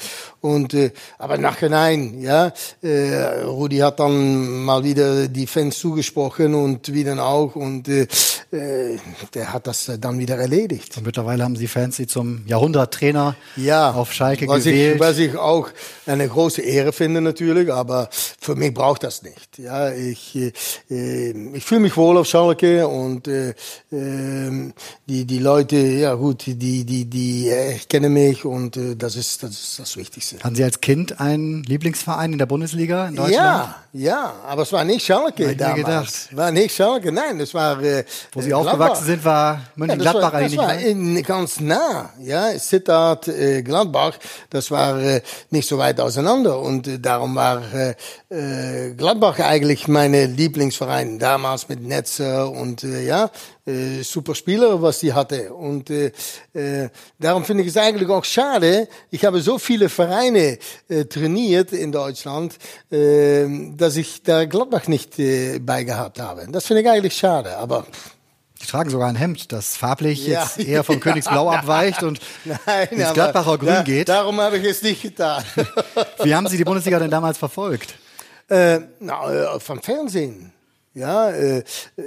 Und 0.45 0.75
äh, 0.75 0.91
aber 1.17 1.39
nachhinein, 1.39 2.21
ja, 2.21 2.53
äh, 2.83 3.45
Rudi 3.47 3.79
hat 3.79 3.99
dann 3.99 4.63
mal 4.63 4.85
wieder 4.85 5.27
die 5.27 5.47
Fans 5.47 5.79
zugesprochen 5.79 6.55
und 6.55 6.93
wie 6.93 7.03
dann 7.03 7.19
auch 7.19 7.57
und 7.57 7.89
äh, 7.89 8.07
äh, 8.51 8.99
der 9.33 9.55
hat 9.55 9.67
das 9.67 9.91
dann 9.99 10.19
wieder 10.19 10.37
erledigt. 10.37 10.99
Und 10.99 11.07
mittlerweile 11.07 11.45
haben 11.45 11.57
sie 11.57 11.67
Fans, 11.67 11.97
die 11.97 12.07
zum 12.07 12.47
Jahrhunderttrainer 12.47 13.37
ja, 13.57 13.91
auf 13.93 14.13
Schalke 14.13 14.47
was 14.47 14.65
gewählt. 14.65 14.97
Ich, 14.97 15.01
was 15.01 15.17
ich 15.17 15.35
auch 15.35 15.71
eine 16.05 16.29
große 16.29 16.61
Ehre 16.61 16.93
finde 16.93 17.23
natürlich, 17.23 17.73
aber 17.73 18.11
für 18.13 18.55
mich 18.55 18.75
braucht 18.75 19.03
das 19.03 19.23
nicht. 19.23 19.59
Ja, 19.59 19.93
ich 19.93 20.37
äh, 20.37 21.31
ich 21.55 21.65
fühle 21.65 21.81
mich 21.81 21.97
wohl 21.97 22.19
auf 22.19 22.27
Schalke 22.27 22.87
und 22.87 23.29
äh, 23.29 23.55
äh, 23.91 24.73
die 25.07 25.25
die 25.25 25.39
Leute, 25.39 25.77
ja 25.77 26.13
gut, 26.15 26.45
die 26.45 26.85
die 26.85 27.07
die 27.07 27.49
äh, 27.49 27.79
kennen 27.89 28.13
mich 28.13 28.45
und 28.45 28.77
äh, 28.77 28.95
das 28.95 29.17
ist 29.17 29.43
das 29.43 29.53
ist 29.53 29.79
das 29.79 29.97
Wichtigste. 29.97 30.34
Haben 30.43 30.55
Sie 30.55 30.65
als 30.65 30.81
Kind 30.81 31.21
einen 31.21 31.63
Lieblingsverein 31.63 32.33
in 32.33 32.39
der 32.39 32.47
Bundesliga 32.47 33.09
in 33.09 33.17
Deutschland? 33.17 33.35
Ja, 33.35 33.75
ja, 33.93 34.33
aber 34.47 34.63
es 34.63 34.73
war 34.73 34.85
nicht 34.85 35.07
Schalke 35.07 35.51
Hab 35.51 35.59
damals. 35.59 35.77
Gedacht. 35.77 36.37
War 36.37 36.51
nicht 36.51 36.75
Schalke, 36.75 37.13
nein, 37.13 37.39
das 37.39 37.55
war. 37.55 37.81
Äh, 37.81 38.05
Wo 38.33 38.41
Sie 38.41 38.53
aufgewachsen 38.53 39.05
sind, 39.05 39.25
war 39.25 39.61
Mönchengladbach 39.77 40.33
ja, 40.35 40.41
das 40.41 40.57
war, 40.57 40.67
das 40.67 40.79
war 40.79 40.79
in, 40.79 41.23
ganz 41.23 41.61
nah, 41.61 42.11
ja, 42.21 42.59
Sittard, 42.59 43.29
äh, 43.29 43.63
Gladbach, 43.63 44.19
das 44.51 44.71
war 44.71 45.01
äh, 45.01 45.23
nicht 45.51 45.69
so 45.69 45.79
weit 45.79 46.01
auseinander 46.01 46.59
und 46.59 46.89
äh, 46.89 46.99
darum 46.99 47.37
war 47.37 47.63
äh, 47.73 47.95
äh, 48.31 48.95
Gladbach 48.95 49.39
eigentlich 49.39 49.87
meine 49.87 50.27
Lieblingsverein 50.27 51.19
damals 51.19 51.69
mit 51.69 51.81
Netzer 51.81 52.51
und 52.51 52.83
äh, 52.83 53.05
ja, 53.05 53.31
äh, 53.67 54.03
super 54.03 54.35
Spieler, 54.35 54.81
was 54.83 55.01
die 55.01 55.13
hatte. 55.13 55.53
Und 55.53 55.91
äh, 55.91 56.13
äh, 56.53 56.91
darum 57.19 57.45
finde 57.45 57.63
ich 57.63 57.71
es 57.71 57.77
eigentlich 57.77 58.09
auch 58.09 58.25
schade. 58.25 58.89
Ich 59.11 59.25
habe 59.25 59.41
so 59.41 59.59
viele 59.59 59.89
Vereine 59.89 60.59
äh, 60.89 61.05
trainiert 61.05 61.73
in 61.73 61.93
Deutschland, 61.93 62.57
äh, 62.91 63.47
dass 63.77 63.97
ich 63.97 64.23
da 64.23 64.45
Gladbach 64.45 64.87
nicht 64.89 65.19
äh, 65.19 65.59
beigehabt 65.59 66.21
habe. 66.21 66.47
Das 66.51 66.67
finde 66.67 66.83
ich 66.83 66.89
eigentlich 66.89 67.15
schade. 67.15 67.57
Aber 67.57 67.87
Sie 68.65 68.71
tragen 68.71 68.89
sogar 68.89 69.09
ein 69.09 69.17
Hemd, 69.17 69.53
das 69.53 69.77
farblich 69.77 70.27
ja, 70.27 70.43
jetzt 70.43 70.59
eher 70.59 70.85
vom 70.85 70.99
Königsblau 71.01 71.51
abweicht 71.51 72.03
und 72.03 72.19
Nein, 72.45 72.89
ins 72.93 73.13
Gladbacher 73.13 73.59
Grün 73.59 73.69
da, 73.69 73.83
geht. 73.83 74.09
Darum 74.09 74.41
habe 74.41 74.57
ich 74.57 74.65
es 74.65 74.83
nicht 74.83 75.03
getan. 75.03 75.45
Wie 76.23 76.35
haben 76.35 76.47
Sie 76.47 76.57
die 76.57 76.65
Bundesliga 76.65 76.99
denn 76.99 77.11
damals 77.11 77.37
verfolgt? 77.37 77.95
Äh, 78.49 78.81
na, 79.01 79.55
äh, 79.57 79.61
vom 79.61 79.83
Fernsehen. 79.83 80.54
Ja, 80.97 81.29
äh, 81.31 81.65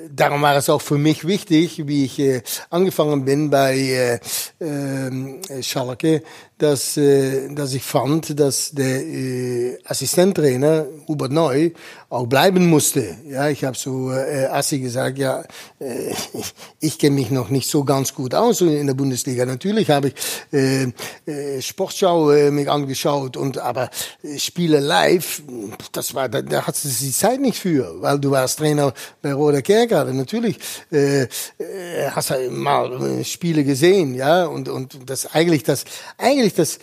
darum 0.09 0.41
war 0.41 0.55
es 0.55 0.69
auch 0.69 0.81
für 0.81 0.97
mich 0.97 1.27
wichtig, 1.27 1.87
wie 1.87 2.05
ich 2.05 2.19
äh, 2.19 2.41
angefangen 2.69 3.25
bin 3.25 3.49
bei 3.49 3.75
äh, 3.75 4.65
äh, 4.65 5.61
Schalke, 5.61 6.23
dass, 6.57 6.97
äh, 6.97 7.53
dass 7.53 7.73
ich 7.73 7.83
fand, 7.83 8.39
dass 8.39 8.71
der 8.71 9.05
äh, 9.05 9.77
Assistenttrainer 9.85 10.85
Hubert 11.07 11.31
Neu 11.31 11.71
auch 12.09 12.25
bleiben 12.25 12.67
musste. 12.67 13.17
Ja, 13.27 13.49
ich 13.49 13.63
habe 13.63 13.77
so 13.77 14.11
äh, 14.11 14.45
Assi 14.45 14.79
gesagt, 14.79 15.17
ja, 15.17 15.43
äh, 15.79 16.13
ich 16.79 16.97
kenne 16.97 17.15
mich 17.15 17.31
noch 17.31 17.49
nicht 17.49 17.69
so 17.69 17.83
ganz 17.83 18.13
gut 18.13 18.33
aus 18.33 18.61
in 18.61 18.87
der 18.87 18.93
Bundesliga. 18.93 19.45
Natürlich 19.45 19.89
habe 19.89 20.09
ich 20.09 20.13
äh, 20.51 20.83
äh, 21.25 21.61
Sportschau 21.61 22.31
äh, 22.31 22.49
mich 22.49 22.69
angeschaut 22.69 23.37
und 23.37 23.57
aber 23.57 23.89
äh, 24.23 24.39
Spiele 24.39 24.79
live, 24.79 25.43
das 25.91 26.15
war, 26.15 26.29
da, 26.29 26.41
da 26.41 26.65
hat 26.65 26.75
es 26.75 26.99
die 26.99 27.11
Zeit 27.11 27.41
nicht 27.41 27.59
für, 27.59 28.01
weil 28.01 28.19
du 28.19 28.31
warst 28.31 28.59
Trainer 28.59 28.93
bei 29.21 29.33
Roder 29.33 29.61
Kerkrade. 29.61 30.13
Natürlich 30.13 30.57
äh, 30.91 31.23
äh, 31.23 31.27
hast 32.11 32.31
du 32.31 32.49
mal 32.49 33.23
Spiele 33.23 33.63
gesehen, 33.63 34.15
ja, 34.15 34.45
und 34.45 34.69
und 34.69 34.97
das 35.05 35.33
eigentlich 35.33 35.63
das 35.63 35.83
eigentlich 36.17 36.46
ehrlich, 36.47 36.53
das, 36.53 36.79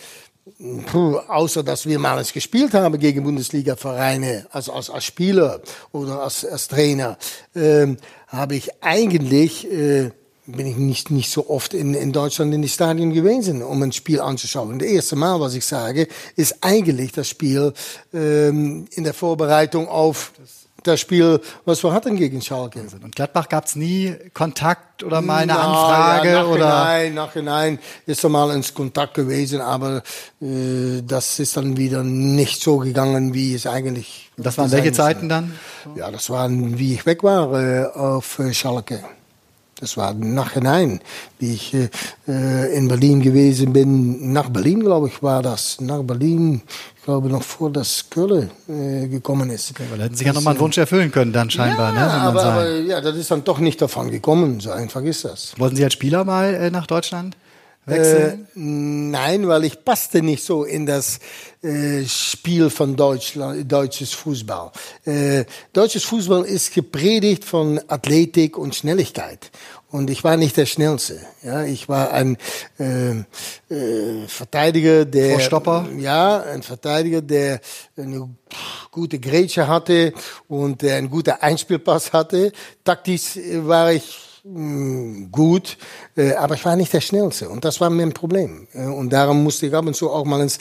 puh, 0.85 1.17
außer 1.27 1.63
dass 1.63 1.85
wir 1.85 1.99
mal 1.99 2.23
gespielt 2.23 2.73
haben 2.73 2.99
gegen 2.99 3.23
Bundesliga-Vereine, 3.23 4.47
also 4.51 4.73
als, 4.73 4.89
als 4.89 5.05
Spieler 5.05 5.61
oder 5.91 6.21
als, 6.21 6.45
als 6.45 6.67
Trainer, 6.67 7.17
äh, 7.53 7.87
habe 8.27 8.55
ich 8.55 8.69
eigentlich, 8.83 9.69
äh, 9.71 10.11
bin 10.47 10.67
ich 10.67 10.77
nicht, 10.77 11.09
nicht 11.09 11.31
so 11.31 11.49
oft 11.49 11.73
in, 11.73 11.95
in 11.95 12.11
Deutschland 12.11 12.53
in 12.53 12.61
die 12.61 12.69
Stadien 12.69 13.11
gewesen, 13.11 13.63
um 13.63 13.81
ein 13.81 13.91
Spiel 13.91 14.21
anzuschauen. 14.21 14.77
Das 14.77 14.87
erste 14.87 15.15
Mal, 15.15 15.39
was 15.39 15.55
ich 15.55 15.65
sage, 15.65 16.07
ist 16.35 16.57
eigentlich 16.61 17.11
das 17.11 17.27
Spiel 17.27 17.73
ähm, 18.13 18.85
in 18.91 19.03
der 19.03 19.15
Vorbereitung 19.15 19.87
auf 19.87 20.33
das 20.37 20.64
Spiel, 20.97 21.41
was 21.65 21.83
wir 21.83 21.93
hatten 21.93 22.15
gegen 22.15 22.41
Schalke. 22.41 22.85
Und 23.03 23.15
Gladbach 23.15 23.49
gab 23.49 23.65
es 23.65 23.75
nie 23.75 24.13
Kontakt 24.33 25.03
oder 25.03 25.21
mal 25.21 25.43
eine 25.43 25.53
Na, 25.53 25.61
Anfrage? 25.61 26.29
Ja, 26.29 26.33
nachhinein, 26.35 26.55
oder? 26.55 26.69
Nein, 26.69 27.13
nachhinein 27.13 27.79
ist 28.05 28.23
er 28.23 28.29
mal 28.29 28.55
ins 28.55 28.73
Kontakt 28.73 29.13
gewesen, 29.15 29.61
aber 29.61 30.03
äh, 30.41 31.01
das 31.05 31.39
ist 31.39 31.57
dann 31.57 31.77
wieder 31.77 32.03
nicht 32.03 32.61
so 32.61 32.77
gegangen, 32.77 33.33
wie 33.33 33.53
es 33.53 33.67
eigentlich. 33.67 34.31
Das 34.37 34.57
waren 34.57 34.71
welche 34.71 34.91
Zeiten 34.93 35.29
dann? 35.29 35.53
Ja, 35.95 36.11
das 36.11 36.29
waren, 36.29 36.77
wie 36.77 36.93
ich 36.93 37.05
weg 37.05 37.23
war 37.23 37.53
äh, 37.59 37.85
auf 37.87 38.39
äh, 38.39 38.53
Schalke. 38.53 39.03
Das 39.79 39.97
war 39.97 40.13
nachhinein, 40.13 41.01
wie 41.37 41.53
ich 41.53 41.73
äh, 41.73 41.89
äh, 42.27 42.77
in 42.77 42.87
Berlin 42.87 43.21
gewesen 43.21 43.73
bin. 43.73 44.31
Nach 44.31 44.49
Berlin, 44.49 44.79
glaube 44.79 45.09
ich, 45.09 45.21
war 45.21 45.41
das. 45.41 45.81
Nach 45.81 46.01
Berlin, 46.01 46.61
glaube 47.05 47.29
noch 47.29 47.43
vor 47.43 47.71
das 47.71 48.09
Köln 48.09 48.49
äh, 48.67 49.07
gekommen 49.07 49.51
ist. 49.51 49.71
Okay, 49.71 49.83
weil 49.91 50.01
hätten 50.01 50.15
Sie 50.15 50.25
ja 50.25 50.33
noch 50.33 50.41
mal 50.41 50.51
einen 50.51 50.59
Wunsch 50.59 50.77
erfüllen 50.77 51.11
können, 51.11 51.31
dann 51.31 51.51
scheinbar. 51.51 51.93
Ja, 51.93 51.99
ne, 51.99 52.11
aber, 52.11 52.43
aber, 52.43 52.79
ja, 52.79 52.99
das 52.99 53.15
ist 53.15 53.29
dann 53.29 53.43
doch 53.43 53.59
nicht 53.59 53.79
davon 53.79 54.09
gekommen. 54.09 54.59
So 54.59 54.71
einfach 54.71 55.03
ist 55.03 55.23
das. 55.23 55.53
Wollten 55.57 55.75
Sie 55.75 55.83
als 55.83 55.93
Spieler 55.93 56.25
mal 56.25 56.53
äh, 56.55 56.71
nach 56.71 56.87
Deutschland? 56.87 57.37
Wechseln? 57.85 58.47
Äh, 58.55 58.59
nein, 58.59 59.47
weil 59.47 59.65
ich 59.65 59.85
passte 59.85 60.23
nicht 60.23 60.43
so 60.43 60.63
in 60.63 60.87
das 60.87 61.19
äh, 61.61 62.03
Spiel 62.05 62.71
von 62.71 62.95
Deutschland, 62.95 63.71
deutsches 63.71 64.13
Fußball. 64.13 64.71
Äh, 65.05 65.45
deutsches 65.73 66.03
Fußball 66.05 66.43
ist 66.45 66.73
gepredigt 66.73 67.45
von 67.45 67.79
Athletik 67.87 68.57
und 68.57 68.73
Schnelligkeit. 68.73 69.51
Und 69.91 70.09
ich 70.09 70.23
war 70.23 70.35
nicht 70.35 70.57
der 70.57 70.65
Schnellste. 70.65 71.19
Ja, 71.41 71.63
ich 71.63 71.87
war 71.87 72.11
ein 72.11 72.37
äh, 72.79 73.11
äh, 73.73 74.27
Verteidiger, 74.27 75.05
der 75.05 75.33
Vorstopper. 75.33 75.87
ja, 75.97 76.41
ein 76.41 76.63
Verteidiger, 76.63 77.21
der 77.21 77.61
eine 77.97 78.29
gute 78.91 79.19
Grätsche 79.19 79.67
hatte 79.67 80.13
und 80.47 80.81
der 80.81 80.97
einen 80.97 81.09
guten 81.09 81.31
Einspielpass 81.39 82.11
hatte. 82.11 82.51
Taktisch 82.83 83.39
war 83.63 83.93
ich 83.93 84.25
Mm, 84.47 85.31
gut, 85.31 85.75
äh, 86.15 86.33
aber 86.33 86.53
ich 86.53 86.63
war 86.65 86.75
nicht 86.75 86.93
der 86.93 87.01
Schnellste 87.01 87.49
und 87.49 87.65
das 87.65 87.81
war 87.81 87.89
mein 87.89 88.13
Problem. 88.13 88.67
Äh, 88.73 88.85
und 88.85 89.11
darum 89.11 89.43
musste 89.43 89.65
ich 89.65 89.73
ab 89.73 89.87
und 89.87 89.95
zu 89.95 90.11
auch 90.11 90.23
mal 90.23 90.39
ins, 90.39 90.59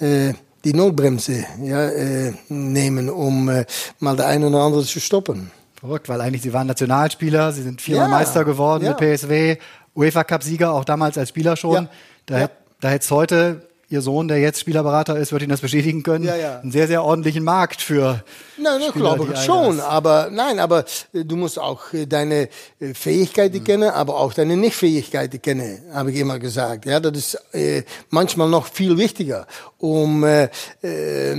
äh, 0.00 0.34
die 0.64 0.74
Notbremse 0.74 1.46
ja, 1.62 1.88
äh, 1.88 2.34
nehmen, 2.50 3.08
um 3.08 3.48
äh, 3.48 3.64
mal 4.00 4.16
der 4.16 4.26
eine 4.26 4.48
oder 4.48 4.60
andere 4.60 4.84
zu 4.84 5.00
stoppen. 5.00 5.50
Verrückt, 5.82 6.08
weil 6.08 6.20
eigentlich 6.20 6.42
Sie 6.42 6.52
waren 6.52 6.68
Nationalspieler, 6.68 7.50
Sie 7.50 7.62
sind 7.62 7.82
viermal 7.82 8.08
ja, 8.08 8.16
Meister 8.16 8.44
geworden 8.44 8.84
ja. 8.84 8.90
mit 8.90 8.98
PSW, 8.98 9.56
UEFA 9.96 10.22
Cup 10.22 10.44
Sieger, 10.44 10.72
auch 10.72 10.84
damals 10.84 11.18
als 11.18 11.30
Spieler 11.30 11.56
schon. 11.56 11.84
Ja, 11.84 11.90
da, 12.26 12.38
ja. 12.42 12.50
da 12.80 12.88
hätte 12.90 13.02
es 13.02 13.10
heute 13.10 13.62
Ihr 13.88 14.00
Sohn, 14.00 14.28
der 14.28 14.38
jetzt 14.38 14.60
Spielerberater 14.60 15.16
ist, 15.18 15.32
wird 15.32 15.42
Ihnen 15.42 15.50
das 15.50 15.60
bestätigen 15.60 16.04
können. 16.04 16.24
Einen 16.60 16.70
sehr, 16.70 16.86
sehr 16.86 17.02
ordentlichen 17.02 17.42
Markt 17.42 17.82
für. 17.82 18.22
Nein, 18.62 18.80
ich 18.80 18.92
glaube 18.92 19.36
schon. 19.36 19.80
Aber 19.80 20.28
nein, 20.30 20.58
aber 20.58 20.84
äh, 21.12 21.24
du 21.24 21.36
musst 21.36 21.58
auch 21.58 21.92
äh, 21.92 22.06
deine 22.06 22.48
äh, 22.78 22.94
Fähigkeiten 22.94 23.58
mhm. 23.58 23.64
kennen, 23.64 23.90
aber 23.90 24.16
auch 24.16 24.32
deine 24.32 24.56
Nichtfähigkeiten 24.56 25.40
kennen, 25.42 25.82
habe 25.92 26.12
ich 26.12 26.18
immer 26.18 26.38
gesagt. 26.38 26.86
Ja, 26.86 27.00
das 27.00 27.16
ist 27.16 27.54
äh, 27.54 27.82
manchmal 28.10 28.48
noch 28.48 28.66
viel 28.66 28.96
wichtiger, 28.96 29.46
um 29.78 30.24
äh, 30.24 30.48
äh, 30.82 31.34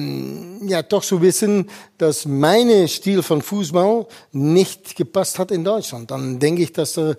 ja 0.68 0.82
doch 0.82 1.04
zu 1.04 1.22
wissen, 1.22 1.70
dass 1.98 2.26
meine 2.26 2.88
Stil 2.88 3.24
von 3.24 3.42
Fußball 3.42 4.06
nicht 4.34 4.96
gepasst 4.96 5.40
hat 5.40 5.52
in 5.52 5.64
Deutschland. 5.64 6.12
Dann 6.12 6.40
denke 6.40 6.64
ich, 6.64 6.74
dass 6.74 6.98
äh, 6.98 7.16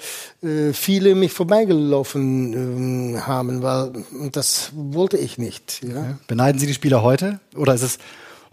viele 0.72 1.14
mich 1.14 1.32
vorbeigelaufen 1.32 3.14
äh, 3.14 3.20
haben, 3.20 3.62
weil 3.62 3.92
das 4.32 4.70
wollte 4.74 5.16
ich 5.16 5.38
nicht. 5.38 5.82
Ja. 5.82 6.18
Beneiden 6.26 6.58
Sie 6.58 6.66
die 6.66 6.74
Spieler 6.74 7.02
heute? 7.02 7.40
Oder 7.56 7.74
ist 7.74 7.82
es 7.82 7.98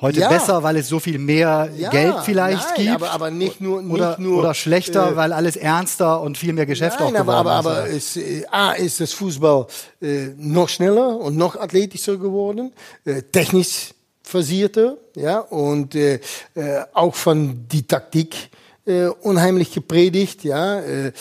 heute 0.02 0.22
ja. 0.22 0.30
besser, 0.30 0.64
weil 0.64 0.78
es 0.78 0.88
so 0.88 1.00
viel 1.00 1.20
mehr 1.20 1.70
ja, 1.78 1.90
Geld 1.90 2.16
vielleicht 2.24 2.78
nein, 2.78 2.86
gibt? 2.86 2.96
Aber, 2.96 3.12
aber 3.12 3.32
nicht 3.32 3.62
nur, 3.62 3.82
nicht 3.82 3.94
oder, 3.94 4.18
nur. 4.20 4.40
Oder 4.40 4.54
schlechter, 4.54 5.12
äh, 5.12 5.16
weil 5.16 5.34
alles 5.34 5.56
ernster 5.56 6.22
und 6.22 6.38
viel 6.38 6.54
mehr 6.54 6.66
Geschäft 6.66 7.00
nein, 7.00 7.10
auch 7.10 7.14
geworden 7.14 7.48
aber, 7.48 7.52
aber, 7.52 7.72
aber 7.78 7.88
ist. 7.88 8.18
Äh, 8.18 8.46
A, 8.52 8.74
ist 8.74 9.00
das 9.00 9.14
Fußball 9.14 9.68
äh, 10.02 10.30
noch 10.38 10.70
schneller 10.70 11.18
und 11.18 11.38
noch 11.38 11.56
athletischer 11.56 12.18
geworden, 12.18 12.74
äh, 13.06 13.22
technisch 13.22 13.94
versierter, 14.24 14.98
ja, 15.16 15.40
und 15.40 15.96
äh, 15.96 16.20
äh, 16.56 16.84
auch 16.94 17.16
von 17.16 17.68
die 17.68 17.86
Taktik 17.86 18.50
äh, 18.86 19.06
unheimlich 19.06 19.74
gepredigt, 19.74 20.44
ja. 20.44 20.80
Äh, 20.80 21.08
äh 21.08 21.12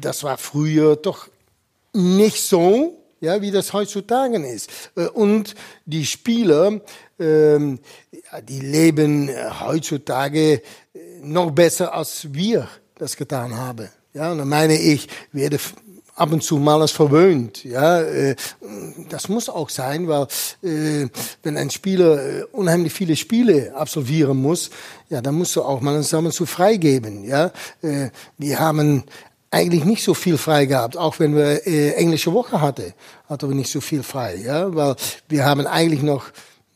das 0.00 0.24
war 0.24 0.38
früher 0.38 0.96
doch 0.96 1.28
nicht 1.92 2.40
so, 2.42 2.98
ja, 3.20 3.40
wie 3.40 3.50
das 3.50 3.72
heutzutage 3.72 4.38
ist. 4.46 4.70
Äh, 4.96 5.08
und 5.08 5.54
die 5.84 6.06
Spieler, 6.06 6.80
ähm, 7.18 7.78
die 8.48 8.60
leben 8.60 9.30
heutzutage 9.60 10.54
äh, 10.54 10.60
noch 11.22 11.50
besser, 11.50 11.94
als 11.94 12.32
wir 12.32 12.68
das 12.96 13.16
getan 13.16 13.56
haben. 13.56 13.88
Ja, 14.14 14.32
und 14.32 14.38
dann 14.38 14.48
meine 14.48 14.78
ich, 14.78 15.08
werde 15.32 15.58
ab 16.14 16.32
und 16.32 16.42
zu 16.42 16.56
mal 16.56 16.80
als 16.80 16.90
verwöhnt. 16.90 17.62
Ja, 17.64 18.00
äh, 18.00 18.34
das 19.08 19.28
muss 19.28 19.48
auch 19.48 19.68
sein, 19.68 20.08
weil 20.08 20.26
wenn 20.60 21.56
ein 21.56 21.70
Spieler 21.70 22.46
unheimlich 22.50 22.92
viele 22.92 23.14
Spiele 23.14 23.72
absolvieren 23.76 24.38
muss, 24.38 24.70
ja, 25.10 25.20
dann 25.20 25.36
musst 25.36 25.54
du 25.54 25.62
auch 25.62 25.80
mal 25.80 25.96
zusammen 26.02 26.32
zu 26.32 26.44
freigeben. 26.44 27.22
Ja, 27.24 27.52
wir 28.36 28.58
haben 28.58 29.04
eigentlich 29.50 29.84
nicht 29.84 30.02
so 30.02 30.14
viel 30.14 30.36
frei 30.36 30.66
gehabt, 30.66 30.96
auch 30.96 31.18
wenn 31.18 31.34
wir 31.34 31.66
äh, 31.66 31.92
englische 31.92 32.32
Woche 32.32 32.60
hatte, 32.60 32.94
hatten 33.28 33.48
wir 33.48 33.56
nicht 33.56 33.70
so 33.70 33.80
viel 33.80 34.02
frei, 34.02 34.36
ja, 34.36 34.74
weil 34.74 34.96
wir 35.28 35.44
haben 35.44 35.66
eigentlich 35.66 36.02
noch 36.02 36.26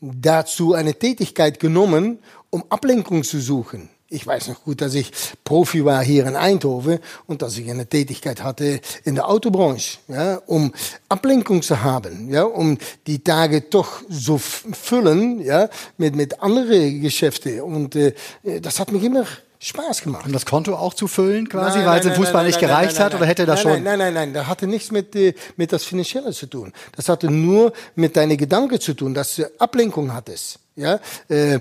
dazu 0.03 0.73
eine 0.73 0.95
Tätigkeit 0.95 1.59
genommen, 1.59 2.19
um 2.49 2.63
Ablenkung 2.69 3.23
zu 3.23 3.39
suchen. 3.39 3.89
Ich 4.09 4.27
weiß 4.27 4.49
noch 4.49 4.63
gut, 4.63 4.81
dass 4.81 4.93
ich 4.93 5.11
Profi 5.43 5.85
war 5.85 6.03
hier 6.03 6.27
in 6.27 6.35
Eindhoven 6.35 6.99
und 7.25 7.41
dass 7.41 7.57
ich 7.57 7.67
eine 7.67 7.87
Tätigkeit 7.87 8.43
hatte 8.43 8.79
in 9.05 9.15
der 9.15 9.27
Autobranche, 9.27 9.97
ja, 10.07 10.35
um 10.45 10.71
Ablenkung 11.09 11.63
zu 11.63 11.81
haben, 11.81 12.29
ja, 12.29 12.43
um 12.43 12.77
die 13.07 13.23
Tage 13.23 13.61
doch 13.61 14.03
so 14.09 14.37
füllen, 14.37 15.39
ja, 15.39 15.67
mit, 15.97 16.15
mit 16.15 16.41
anderen 16.41 17.01
Geschäften. 17.01 17.61
Und 17.61 17.95
äh, 17.95 18.13
das 18.61 18.79
hat 18.79 18.91
mich 18.91 19.03
immer 19.03 19.25
Spaß 19.63 20.01
gemacht. 20.01 20.25
Um 20.25 20.33
das 20.33 20.45
Konto 20.45 20.75
auch 20.75 20.93
zu 20.93 21.07
füllen 21.07 21.47
quasi, 21.47 21.79
nein, 21.79 21.87
weil 21.87 21.99
es 22.01 22.05
im 22.05 22.13
Fußball 22.13 22.43
nein, 22.43 22.47
nicht 22.47 22.61
nein, 22.61 22.69
gereicht 22.69 22.99
hat 22.99 23.15
oder 23.15 23.25
hätte 23.25 23.45
das 23.45 23.61
schon? 23.61 23.71
Nein, 23.71 23.83
nein, 23.83 23.99
nein, 23.99 24.13
nein, 24.13 24.33
das 24.33 24.47
hatte 24.47 24.67
nichts 24.67 24.91
mit, 24.91 25.15
äh, 25.15 25.33
mit 25.55 25.71
das 25.71 25.85
Finanzielle 25.85 26.33
zu 26.33 26.47
tun. 26.47 26.73
Das 26.95 27.07
hatte 27.07 27.31
nur 27.31 27.71
mit 27.95 28.17
deinen 28.17 28.37
Gedanken 28.37 28.79
zu 28.81 28.93
tun, 28.93 29.13
dass 29.13 29.37
du 29.37 29.49
Ablenkung 29.59 30.13
hattest. 30.13 30.59
Ja, 30.75 30.99
äh, 31.29 31.59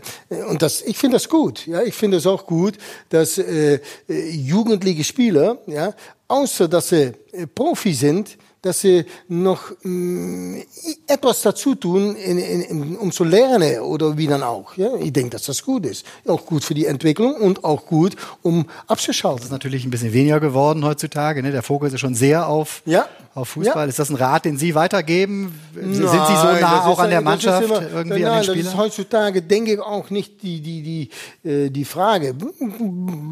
und 0.48 0.62
das, 0.62 0.82
ich 0.82 0.96
finde 0.96 1.16
das 1.16 1.28
gut. 1.28 1.66
Ja, 1.66 1.82
ich 1.82 1.94
finde 1.94 2.16
es 2.16 2.26
auch 2.26 2.46
gut, 2.46 2.78
dass 3.10 3.38
äh, 3.38 3.78
äh, 4.08 4.30
jugendliche 4.30 5.04
Spieler, 5.04 5.58
ja, 5.66 5.94
außer 6.28 6.66
dass 6.66 6.88
sie 6.88 7.12
äh, 7.32 7.46
Profi 7.46 7.92
sind, 7.92 8.38
dass 8.62 8.80
sie 8.80 9.04
noch 9.28 9.72
mh, 9.82 9.90
mm, 9.90 10.62
etwas 11.08 11.42
dazu 11.42 11.74
tun, 11.74 12.14
in, 12.14 12.38
in, 12.38 12.96
um 12.96 13.10
zu 13.10 13.24
lernen 13.24 13.80
oder 13.80 14.16
wie 14.16 14.28
dann 14.28 14.44
auch. 14.44 14.76
Ja? 14.76 14.94
Ich 14.96 15.12
denke, 15.12 15.30
dass 15.30 15.42
das 15.42 15.64
gut 15.64 15.84
ist. 15.84 16.06
Auch 16.26 16.46
gut 16.46 16.62
für 16.62 16.74
die 16.74 16.86
Entwicklung 16.86 17.34
und 17.34 17.64
auch 17.64 17.86
gut, 17.86 18.16
um 18.42 18.66
abzuschalten. 18.86 19.38
Das 19.38 19.46
ist 19.46 19.52
natürlich 19.52 19.84
ein 19.84 19.90
bisschen 19.90 20.12
weniger 20.12 20.38
geworden 20.38 20.84
heutzutage. 20.84 21.42
Ne? 21.42 21.50
Der 21.50 21.64
Fokus 21.64 21.92
ist 21.92 22.00
schon 22.00 22.14
sehr 22.14 22.46
auf, 22.46 22.82
ja. 22.86 23.06
auf 23.34 23.48
Fußball. 23.48 23.84
Ja. 23.84 23.88
Ist 23.88 23.98
das 23.98 24.10
ein 24.10 24.16
Rat, 24.16 24.44
den 24.44 24.56
Sie 24.56 24.76
weitergeben? 24.76 25.58
Nein, 25.74 25.94
Sind 25.94 26.04
Sie 26.04 26.08
so 26.08 26.60
nah 26.60 26.86
auch 26.86 27.00
an 27.00 27.10
der 27.10 27.20
Mannschaft, 27.20 27.64
immer, 27.64 27.82
irgendwie 27.82 28.20
nein, 28.20 28.32
an 28.32 28.38
den 28.38 28.44
Spielern? 28.44 28.64
Das 28.64 28.74
ist 28.74 28.78
heutzutage, 28.78 29.42
denke 29.42 29.74
ich, 29.74 29.80
auch 29.80 30.08
nicht 30.10 30.40
die, 30.42 30.60
die, 30.60 31.08
die, 31.42 31.48
äh, 31.48 31.70
die 31.70 31.84
Frage. 31.84 32.36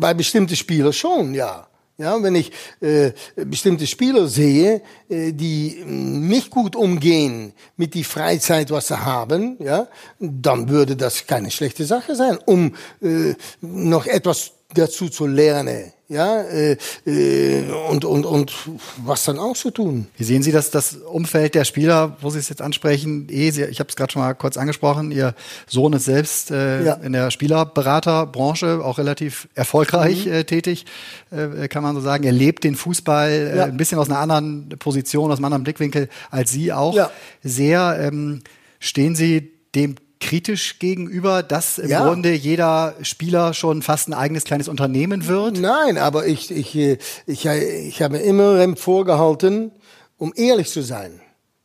Bei 0.00 0.12
bestimmten 0.12 0.56
Spielern 0.56 0.92
schon, 0.92 1.34
ja. 1.34 1.69
Ja, 2.00 2.22
wenn 2.22 2.34
ich 2.34 2.50
äh, 2.80 3.12
bestimmte 3.36 3.86
Spieler 3.86 4.26
sehe, 4.26 4.80
äh, 5.10 5.32
die 5.32 5.82
nicht 5.84 6.48
gut 6.48 6.74
umgehen 6.74 7.52
mit 7.76 7.92
die 7.92 8.04
Freizeit, 8.04 8.70
was 8.70 8.88
sie 8.88 9.04
haben, 9.04 9.58
ja, 9.58 9.86
dann 10.18 10.70
würde 10.70 10.96
das 10.96 11.26
keine 11.26 11.50
schlechte 11.50 11.84
Sache 11.84 12.16
sein, 12.16 12.38
um 12.46 12.74
äh, 13.02 13.34
noch 13.60 14.06
etwas 14.06 14.52
dazu 14.72 15.10
zu 15.10 15.26
lernen, 15.26 15.92
ja, 16.10 16.42
äh, 16.42 16.76
äh, 17.06 17.62
und, 17.88 18.04
und, 18.04 18.26
und 18.26 18.52
was 18.96 19.24
dann 19.24 19.38
auch 19.38 19.56
zu 19.56 19.70
tun. 19.70 20.08
Wie 20.16 20.24
sehen 20.24 20.42
Sie 20.42 20.50
das, 20.50 20.72
das 20.72 20.94
Umfeld 20.96 21.54
der 21.54 21.64
Spieler, 21.64 22.16
wo 22.20 22.30
Sie 22.30 22.40
es 22.40 22.48
jetzt 22.48 22.62
ansprechen? 22.62 23.28
Eh, 23.30 23.52
Sie, 23.52 23.62
ich 23.62 23.78
habe 23.78 23.88
es 23.88 23.94
gerade 23.94 24.12
schon 24.12 24.20
mal 24.20 24.34
kurz 24.34 24.56
angesprochen, 24.56 25.12
Ihr 25.12 25.34
Sohn 25.68 25.92
ist 25.92 26.06
selbst 26.06 26.50
äh, 26.50 26.84
ja. 26.84 26.94
in 26.94 27.12
der 27.12 27.30
Spielerberaterbranche 27.30 28.84
auch 28.84 28.98
relativ 28.98 29.48
erfolgreich 29.54 30.26
mhm. 30.26 30.32
äh, 30.32 30.44
tätig, 30.44 30.84
äh, 31.30 31.68
kann 31.68 31.84
man 31.84 31.94
so 31.94 32.00
sagen. 32.00 32.24
Er 32.24 32.32
lebt 32.32 32.64
den 32.64 32.74
Fußball 32.74 33.30
äh, 33.30 33.56
ja. 33.56 33.64
ein 33.66 33.76
bisschen 33.76 33.98
aus 33.98 34.10
einer 34.10 34.18
anderen 34.18 34.68
Position, 34.80 35.30
aus 35.30 35.38
einem 35.38 35.44
anderen 35.44 35.62
Blickwinkel 35.62 36.08
als 36.32 36.50
Sie 36.50 36.72
auch 36.72 36.96
ja. 36.96 37.10
sehr. 37.44 37.98
Ähm, 38.00 38.42
stehen 38.80 39.14
Sie 39.14 39.52
dem 39.76 39.94
kritisch 40.20 40.78
gegenüber, 40.78 41.42
dass 41.42 41.78
im 41.78 41.88
ja. 41.90 42.04
Grunde 42.04 42.32
jeder 42.32 42.94
Spieler 43.02 43.54
schon 43.54 43.82
fast 43.82 44.08
ein 44.08 44.14
eigenes 44.14 44.44
kleines 44.44 44.68
Unternehmen 44.68 45.26
wird? 45.26 45.58
Nein, 45.58 45.98
aber 45.98 46.26
ich, 46.26 46.50
ich, 46.50 46.76
ich, 46.76 47.46
ich 47.46 48.02
habe 48.02 48.18
immer 48.18 48.76
vorgehalten, 48.76 49.72
um 50.18 50.32
ehrlich 50.36 50.70
zu 50.70 50.82
sein. 50.82 51.20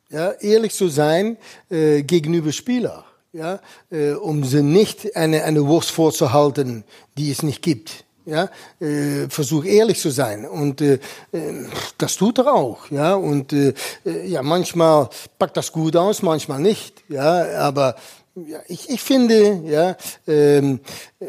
Ja, 0.10 0.32
ehrlich 0.32 0.74
zu 0.74 0.88
sein 0.88 1.38
äh, 1.70 2.04
gegenüber 2.04 2.52
Spieler. 2.52 3.06
Ja, 3.34 3.60
äh, 3.92 4.12
um 4.12 4.46
sie 4.46 4.64
nicht 4.64 5.16
eine, 5.18 5.44
eine 5.44 5.68
Wurst 5.68 5.92
vorzuhalten, 5.92 6.86
die 7.18 7.32
es 7.32 7.44
nicht 7.44 7.62
gibt. 7.62 8.06
Ja, 8.26 8.50
äh, 8.80 9.30
versuch 9.30 9.66
ehrlich 9.66 10.00
zu 10.00 10.10
sein 10.10 10.48
und 10.48 10.82
äh, 10.82 11.00
äh 11.32 11.66
das 11.98 12.16
tut 12.16 12.40
er 12.40 12.54
auch. 12.54 12.90
Ja, 12.90 13.14
und 13.16 13.54
äh, 13.54 13.74
äh, 14.04 14.26
ja, 14.26 14.42
manchmal 14.42 15.10
packt 15.38 15.58
das 15.58 15.72
gut 15.72 15.96
aus, 15.96 16.24
manchmal 16.24 16.60
nicht. 16.60 17.04
Ja, 17.08 17.60
aber 17.60 17.96
ja, 18.36 18.60
ich, 18.68 18.90
ich 18.90 19.02
finde, 19.02 19.62
ja, 19.66 19.96
ähm, 20.28 20.82
äh, 21.22 21.26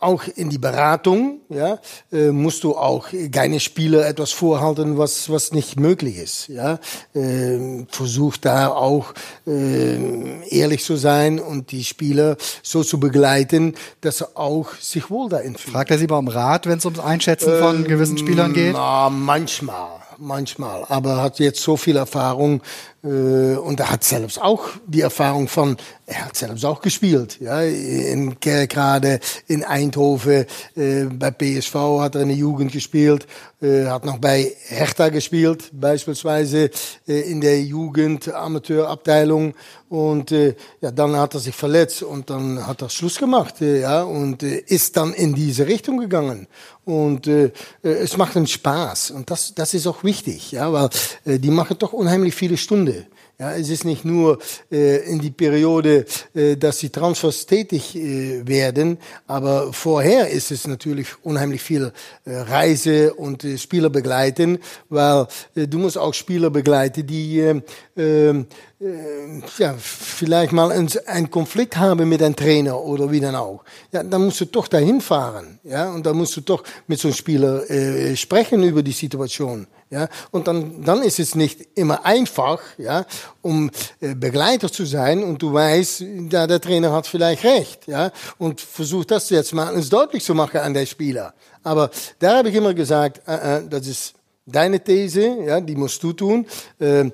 auch 0.00 0.24
in 0.34 0.48
die 0.48 0.56
Beratung, 0.56 1.40
ja, 1.50 1.78
äh, 2.10 2.30
musst 2.30 2.64
du 2.64 2.74
auch 2.74 3.08
keine 3.30 3.60
Spieler 3.60 4.06
etwas 4.06 4.32
vorhalten, 4.32 4.96
was 4.96 5.28
was 5.28 5.52
nicht 5.52 5.78
möglich 5.78 6.16
ist, 6.16 6.48
ja. 6.48 6.78
Äh, 7.14 7.84
versuch 7.90 8.38
da 8.38 8.68
auch 8.68 9.12
äh, 9.46 10.48
ehrlich 10.48 10.84
zu 10.84 10.96
sein 10.96 11.38
und 11.38 11.70
die 11.70 11.84
Spieler 11.84 12.38
so 12.62 12.82
zu 12.82 12.98
begleiten, 12.98 13.74
dass 14.00 14.18
sie 14.18 14.36
auch 14.36 14.72
sich 14.80 15.10
wohl 15.10 15.28
dahin 15.28 15.54
fühlen. 15.54 15.74
Fragt 15.74 15.90
er 15.90 15.98
Sie 15.98 16.06
mal 16.06 16.16
um 16.16 16.28
Rat, 16.28 16.66
wenn 16.66 16.78
es 16.78 16.84
ums 16.86 17.00
Einschätzen 17.00 17.58
von 17.58 17.84
gewissen 17.84 18.16
Spielern 18.16 18.54
geht? 18.54 18.72
Na, 18.72 19.10
manchmal 19.10 19.98
manchmal, 20.18 20.84
aber 20.88 21.22
hat 21.22 21.38
jetzt 21.38 21.62
so 21.62 21.76
viel 21.76 21.96
Erfahrung 21.96 22.60
und 23.00 23.78
er 23.78 23.90
hat 23.90 24.02
selbst 24.02 24.40
auch 24.42 24.64
die 24.86 25.02
Erfahrung 25.02 25.46
von, 25.46 25.76
er 26.04 26.24
hat 26.24 26.36
selbst 26.36 26.64
auch 26.64 26.80
gespielt, 26.80 27.38
ja, 27.40 27.62
in, 27.62 28.36
gerade 28.40 29.20
in 29.46 29.62
Eindhoven, 29.62 30.46
äh, 30.74 31.04
bei 31.04 31.30
PSV 31.30 31.74
hat 32.00 32.16
er 32.16 32.22
in 32.22 32.28
der 32.28 32.36
Jugend 32.36 32.72
gespielt, 32.72 33.26
äh, 33.60 33.86
hat 33.86 34.04
noch 34.04 34.18
bei 34.18 34.52
Hertha 34.68 35.08
gespielt, 35.08 35.70
beispielsweise 35.72 36.70
äh, 37.06 37.30
in 37.30 37.40
der 37.40 37.60
Jugend 37.62 38.32
Amateurabteilung. 38.32 39.54
Und 39.88 40.32
äh, 40.32 40.54
ja, 40.80 40.90
dann 40.90 41.16
hat 41.16 41.34
er 41.34 41.40
sich 41.40 41.54
verletzt 41.54 42.02
und 42.02 42.30
dann 42.30 42.66
hat 42.66 42.82
er 42.82 42.88
Schluss 42.88 43.18
gemacht, 43.18 43.60
äh, 43.60 43.80
ja, 43.80 44.02
und 44.02 44.42
äh, 44.42 44.62
ist 44.66 44.96
dann 44.96 45.12
in 45.12 45.34
diese 45.34 45.66
Richtung 45.66 45.98
gegangen. 45.98 46.46
Und 46.84 47.26
äh, 47.26 47.52
äh 47.82 47.88
es 47.88 48.16
macht 48.16 48.36
ihm 48.36 48.46
Spaß. 48.46 49.10
Und 49.10 49.30
das 49.30 49.54
das 49.54 49.74
ist 49.74 49.86
auch 49.86 50.04
wichtig, 50.04 50.52
ja, 50.52 50.72
weil 50.72 50.88
äh, 51.24 51.38
die 51.38 51.50
machen 51.50 51.76
doch 51.78 51.92
unheimlich 51.92 52.34
viele 52.34 52.56
Stunden. 52.56 52.97
Ja, 53.40 53.54
es 53.54 53.70
ist 53.70 53.84
nicht 53.84 54.04
nur 54.04 54.40
äh, 54.68 55.08
in 55.08 55.20
die 55.20 55.30
Periode, 55.30 56.06
äh, 56.34 56.56
dass 56.56 56.78
die 56.78 56.90
Transfers 56.90 57.46
tätig 57.46 57.94
äh, 57.94 58.44
werden, 58.44 58.98
aber 59.28 59.72
vorher 59.72 60.28
ist 60.28 60.50
es 60.50 60.66
natürlich 60.66 61.06
unheimlich 61.22 61.62
viel 61.62 61.92
äh, 62.24 62.34
Reise 62.34 63.14
und 63.14 63.44
äh, 63.44 63.56
Spieler 63.56 63.90
begleiten, 63.90 64.58
weil 64.88 65.28
äh, 65.54 65.68
du 65.68 65.78
musst 65.78 65.96
auch 65.96 66.14
Spieler 66.14 66.50
begleiten, 66.50 67.06
die 67.06 67.38
äh, 67.38 67.62
äh, 67.96 68.44
ja, 68.80 69.74
vielleicht 69.76 70.52
mal 70.52 70.70
einen, 70.70 70.88
einen 71.06 71.30
Konflikt 71.30 71.76
haben 71.76 72.08
mit 72.08 72.22
einem 72.22 72.36
Trainer 72.36 72.80
oder 72.80 73.10
wie 73.10 73.18
dann 73.18 73.34
auch. 73.34 73.64
Ja, 73.90 74.04
dann 74.04 74.26
musst 74.26 74.40
du 74.40 74.44
doch 74.44 74.68
dahin 74.68 75.00
fahren, 75.00 75.58
ja, 75.64 75.90
und 75.90 76.06
dann 76.06 76.16
musst 76.16 76.36
du 76.36 76.42
doch 76.42 76.62
mit 76.86 77.00
so 77.00 77.08
einem 77.08 77.16
Spieler 77.16 77.68
äh, 77.68 78.14
sprechen 78.14 78.62
über 78.62 78.84
die 78.84 78.92
Situation. 78.92 79.66
Ja, 79.90 80.06
und 80.30 80.46
dann, 80.46 80.84
dann 80.84 81.02
ist 81.02 81.18
es 81.18 81.34
nicht 81.34 81.66
immer 81.74 82.04
einfach, 82.04 82.60
ja, 82.76 83.06
um 83.40 83.70
äh, 84.00 84.14
Begleiter 84.14 84.70
zu 84.70 84.84
sein 84.84 85.24
und 85.24 85.40
du 85.40 85.52
weißt, 85.52 86.04
ja, 86.30 86.46
der 86.46 86.60
Trainer 86.60 86.92
hat 86.92 87.06
vielleicht 87.06 87.42
recht, 87.42 87.88
ja, 87.88 88.12
und 88.36 88.60
versucht 88.60 89.10
das 89.10 89.30
jetzt 89.30 89.54
mal 89.54 89.74
uns 89.74 89.88
deutlich 89.88 90.22
zu 90.22 90.34
machen 90.34 90.60
an 90.60 90.74
der 90.74 90.84
Spieler. 90.84 91.32
Aber 91.64 91.90
da 92.18 92.36
habe 92.36 92.50
ich 92.50 92.54
immer 92.54 92.74
gesagt, 92.74 93.26
äh, 93.26 93.58
äh, 93.58 93.68
das 93.68 93.86
ist 93.86 94.14
deine 94.50 94.82
These, 94.82 95.44
ja, 95.46 95.60
die 95.60 95.76
musst 95.76 96.02
du 96.02 96.12
tun. 96.12 96.46
Äh, 96.78 97.10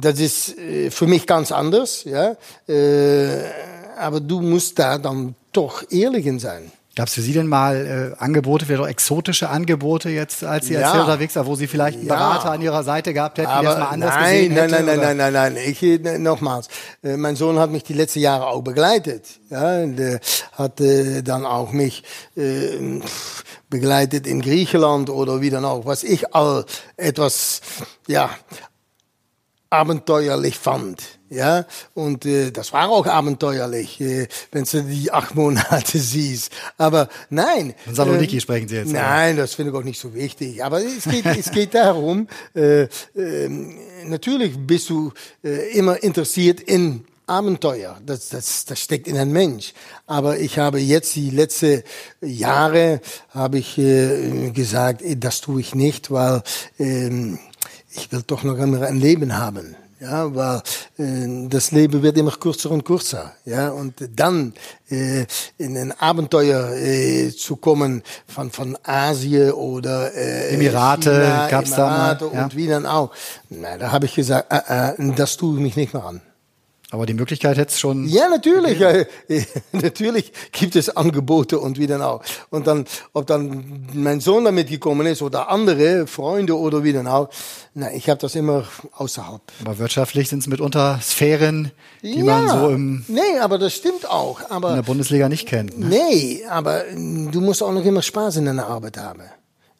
das 0.00 0.18
ist 0.20 0.58
äh, 0.58 0.90
für 0.90 1.06
mich 1.06 1.26
ganz 1.26 1.52
anders, 1.52 2.04
ja, 2.04 2.36
äh, 2.68 3.44
aber 3.98 4.20
du 4.20 4.40
musst 4.40 4.78
da 4.78 4.98
dann 4.98 5.34
doch 5.52 5.84
ehrlich 5.90 6.28
sein. 6.40 6.72
Gab 6.96 7.06
es 7.06 7.14
für 7.14 7.22
Sie 7.22 7.32
denn 7.32 7.46
mal 7.46 8.14
äh, 8.18 8.20
Angebote, 8.22 8.66
vielleicht 8.66 8.82
auch 8.82 8.88
exotische 8.88 9.48
Angebote 9.48 10.10
jetzt, 10.10 10.42
als 10.42 10.66
Sie 10.66 10.74
ja. 10.74 10.90
als 10.90 11.00
unterwegs 11.00 11.36
waren, 11.36 11.46
wo 11.46 11.54
Sie 11.54 11.68
vielleicht 11.68 11.98
einen 11.98 12.08
Berater 12.08 12.46
ja. 12.46 12.50
an 12.50 12.62
Ihrer 12.62 12.82
Seite 12.82 13.14
gehabt 13.14 13.38
hätten, 13.38 13.48
der 13.48 13.70
es 13.70 13.78
mal 13.78 13.86
anders 13.86 14.14
nein, 14.16 14.34
gesehen 14.34 14.54
nein, 14.54 14.70
hätte? 14.70 14.84
Nein, 14.84 14.96
nein, 14.96 15.16
nein, 15.16 15.32
nein, 15.32 15.54
nein, 15.54 15.64
ich, 15.64 15.82
äh, 15.84 16.18
nochmals. 16.18 16.68
Äh, 17.04 17.16
mein 17.16 17.36
Sohn 17.36 17.60
hat 17.60 17.70
mich 17.70 17.84
die 17.84 17.92
letzten 17.92 18.18
Jahre 18.18 18.48
auch 18.48 18.62
begleitet. 18.62 19.24
Ja, 19.50 19.86
der 19.86 20.20
hat 20.52 20.80
äh, 20.80 21.22
dann 21.22 21.46
auch 21.46 21.70
mich 21.70 22.02
äh, 22.36 23.00
begleitet 23.68 24.26
in 24.26 24.40
Griechenland 24.42 25.10
oder 25.10 25.40
wie 25.40 25.50
dann 25.50 25.64
auch, 25.64 25.86
was 25.86 26.02
ich 26.02 26.34
all 26.34 26.64
etwas, 26.96 27.60
ja, 28.08 28.30
abenteuerlich 29.70 30.58
fand. 30.58 31.02
Ja, 31.32 31.64
und 31.94 32.26
äh, 32.26 32.50
das 32.50 32.72
war 32.72 32.90
auch 32.90 33.06
abenteuerlich, 33.06 34.00
äh, 34.00 34.26
wenn 34.50 34.64
du 34.64 34.82
die 34.82 35.12
acht 35.12 35.36
Monate 35.36 35.98
siehst. 36.00 36.50
Aber 36.76 37.08
nein. 37.30 37.74
Von 37.84 37.94
Saloniki 37.94 38.38
äh, 38.38 38.40
sprechen 38.40 38.66
Sie 38.66 38.74
jetzt. 38.74 38.92
Nein, 38.92 39.34
oder? 39.34 39.42
das 39.42 39.54
finde 39.54 39.70
ich 39.70 39.78
auch 39.78 39.84
nicht 39.84 40.00
so 40.00 40.12
wichtig. 40.12 40.64
Aber 40.64 40.84
es 40.84 41.04
geht, 41.04 41.24
es 41.26 41.52
geht 41.52 41.74
darum, 41.74 42.26
äh, 42.54 42.82
äh, 42.82 42.88
natürlich 44.04 44.58
bist 44.58 44.90
du 44.90 45.12
äh, 45.44 45.70
immer 45.70 46.02
interessiert 46.02 46.60
in 46.60 47.04
Abenteuer. 47.28 47.96
Das, 48.04 48.28
das, 48.30 48.64
das 48.64 48.80
steckt 48.80 49.06
in 49.06 49.16
ein 49.16 49.30
Mensch. 49.30 49.72
Aber 50.08 50.40
ich 50.40 50.58
habe 50.58 50.80
jetzt 50.80 51.14
die 51.14 51.30
letzten 51.30 51.84
Jahre 52.20 53.00
habe 53.28 53.58
ich 53.58 53.78
äh, 53.78 54.50
gesagt, 54.50 55.02
das 55.16 55.40
tue 55.40 55.60
ich 55.60 55.76
nicht, 55.76 56.10
weil 56.10 56.42
ähm, 56.80 57.38
ich 57.92 58.10
will 58.12 58.22
doch 58.26 58.42
noch 58.44 58.58
einmal 58.58 58.84
ein 58.84 58.98
Leben 58.98 59.36
haben. 59.36 59.76
ja, 60.00 60.34
weil 60.34 60.62
äh, 60.98 61.48
das 61.48 61.72
Leben 61.72 62.02
wird 62.02 62.16
immer 62.16 62.30
kürzer 62.32 62.70
und 62.70 62.84
kürzer, 62.84 63.32
ja, 63.44 63.68
und 63.68 63.94
dann 64.16 64.54
äh, 64.88 65.26
in 65.58 65.76
ein 65.76 65.92
Abenteuer 65.92 66.72
äh, 66.74 67.30
zu 67.30 67.56
kommen 67.56 68.02
von 68.26 68.50
von 68.50 68.78
Asien 68.82 69.52
oder 69.52 70.14
äh, 70.14 70.54
Emirate 70.54 71.10
China, 71.10 71.48
gab's 71.48 71.72
Emirate 71.72 72.24
da 72.24 72.26
mal, 72.26 72.34
ja. 72.34 72.44
und 72.44 72.56
wie 72.56 72.66
dann 72.66 72.86
auch. 72.86 73.10
Na, 73.50 73.76
da 73.76 73.92
habe 73.92 74.06
ich 74.06 74.14
gesagt, 74.14 74.50
äh, 74.50 74.92
äh, 74.92 75.12
das 75.14 75.36
tue 75.36 75.56
ich 75.56 75.60
mich 75.60 75.76
nicht 75.76 75.92
mehr 75.92 76.04
an. 76.04 76.22
Aber 76.92 77.06
die 77.06 77.14
Möglichkeit 77.14 77.56
hätte 77.56 77.70
es 77.70 77.78
schon. 77.78 78.06
Ja, 78.08 78.28
natürlich. 78.28 78.78
Ja, 78.80 79.04
natürlich 79.72 80.32
gibt 80.50 80.74
es 80.74 80.94
Angebote 80.96 81.60
und 81.60 81.78
wie 81.78 81.86
dann 81.86 82.02
auch. 82.02 82.22
Und 82.50 82.66
dann, 82.66 82.84
ob 83.12 83.26
dann 83.28 83.86
mein 83.92 84.20
Sohn 84.20 84.44
damit 84.44 84.68
gekommen 84.68 85.06
ist 85.06 85.22
oder 85.22 85.48
andere 85.50 86.08
Freunde 86.08 86.58
oder 86.58 86.82
wie 86.82 86.92
dann 86.92 87.06
auch. 87.06 87.30
Na, 87.74 87.92
ich 87.92 88.10
habe 88.10 88.20
das 88.20 88.34
immer 88.34 88.64
außerhalb. 88.96 89.40
Aber 89.64 89.78
wirtschaftlich 89.78 90.28
sind 90.28 90.40
es 90.40 90.48
mitunter 90.48 90.98
Sphären, 91.00 91.70
die 92.02 92.18
ja, 92.18 92.24
man 92.24 92.48
so 92.48 92.68
im. 92.70 93.04
Nee, 93.06 93.38
aber 93.40 93.58
das 93.58 93.74
stimmt 93.74 94.10
auch. 94.10 94.40
Aber 94.50 94.70
in 94.70 94.76
der 94.76 94.82
Bundesliga 94.82 95.28
nicht 95.28 95.46
kennt. 95.46 95.78
Ne? 95.78 95.86
Nee, 95.86 96.44
aber 96.48 96.82
du 96.92 97.40
musst 97.40 97.62
auch 97.62 97.72
noch 97.72 97.84
immer 97.84 98.02
Spaß 98.02 98.36
in 98.36 98.46
deiner 98.46 98.66
Arbeit 98.66 98.96
haben. 98.96 99.22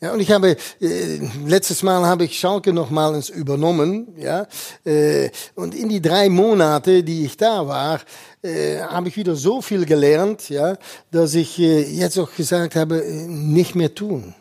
Ja, 0.02 0.14
und 0.14 0.20
ich 0.20 0.30
habe 0.30 0.56
äh, 0.80 1.20
letztes 1.46 1.82
Mal 1.82 2.06
habe 2.06 2.24
ich 2.24 2.38
Schalke 2.38 2.72
nochmals 2.72 3.28
übernommen, 3.28 4.08
ja, 4.16 4.46
äh, 4.86 5.28
und 5.54 5.74
in 5.74 5.90
die 5.90 6.00
drei 6.00 6.30
Monate, 6.30 7.02
die 7.04 7.26
ich 7.26 7.36
da 7.36 7.66
war, 7.66 8.00
äh, 8.40 8.78
habe 8.78 9.08
ich 9.08 9.16
wieder 9.18 9.36
so 9.36 9.60
viel 9.60 9.84
gelernt, 9.84 10.48
ja, 10.48 10.78
dass 11.10 11.34
ich 11.34 11.58
äh, 11.58 11.82
jetzt 11.82 12.18
auch 12.18 12.34
gesagt 12.34 12.76
habe, 12.76 13.04
äh, 13.04 13.26
nicht 13.26 13.74
mehr 13.74 13.94
tun, 13.94 14.34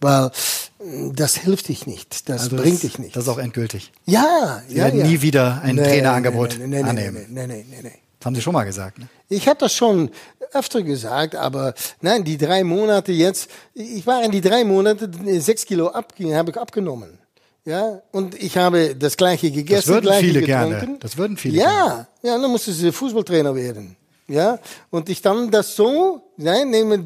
weil 0.00 0.32
äh, 0.80 1.12
das 1.14 1.36
hilft 1.36 1.68
dich 1.68 1.86
nicht, 1.86 2.28
das 2.28 2.42
also 2.42 2.56
bringt 2.56 2.74
das, 2.74 2.80
dich 2.80 2.98
nicht. 2.98 3.14
Das 3.14 3.22
ist 3.22 3.28
auch 3.28 3.38
endgültig. 3.38 3.92
Ja, 4.04 4.62
Sie 4.66 4.78
ja, 4.78 4.88
ja. 4.88 5.06
nie 5.06 5.22
wieder 5.22 5.62
ein 5.62 5.76
nee, 5.76 5.82
Trainerangebot 5.84 6.58
nee, 6.58 6.66
nee, 6.66 6.82
annehmen. 6.82 7.26
Nee, 7.28 7.46
nee, 7.46 7.64
nee, 7.70 7.82
nee. 7.82 7.98
Das 8.22 8.26
haben 8.26 8.36
Sie 8.36 8.40
schon 8.42 8.52
mal 8.52 8.62
gesagt. 8.62 9.00
Ne? 9.00 9.08
Ich 9.28 9.48
habe 9.48 9.58
das 9.58 9.74
schon 9.74 10.08
öfter 10.52 10.82
gesagt, 10.82 11.34
aber 11.34 11.74
nein, 12.02 12.22
die 12.22 12.38
drei 12.38 12.62
Monate 12.62 13.10
jetzt, 13.10 13.50
ich 13.74 14.06
war 14.06 14.22
in 14.22 14.30
die 14.30 14.40
drei 14.40 14.62
Monate 14.62 15.10
sechs 15.40 15.66
Kilo 15.66 15.88
ab, 15.88 16.14
habe 16.20 16.50
ich 16.52 16.56
abgenommen. 16.56 17.18
Ja, 17.64 18.00
und 18.12 18.40
ich 18.40 18.56
habe 18.56 18.94
das 18.94 19.16
gleiche 19.16 19.50
gegessen, 19.50 19.94
das 19.94 20.04
würden 20.04 20.20
viele 20.20 20.40
getrunken. 20.40 20.78
gerne. 20.78 20.98
Das 21.00 21.16
würden 21.16 21.36
viele 21.36 21.58
ja, 21.58 21.86
gerne. 21.86 22.06
Ja, 22.22 22.38
dann 22.38 22.50
musste 22.52 22.72
sie 22.72 22.92
Fußballtrainer 22.92 23.56
werden. 23.56 23.96
Ja, 24.28 24.60
und 24.90 25.08
ich 25.08 25.20
dann 25.20 25.50
das 25.50 25.74
so, 25.74 26.22
nein, 26.36 26.70
nehme, 26.70 27.04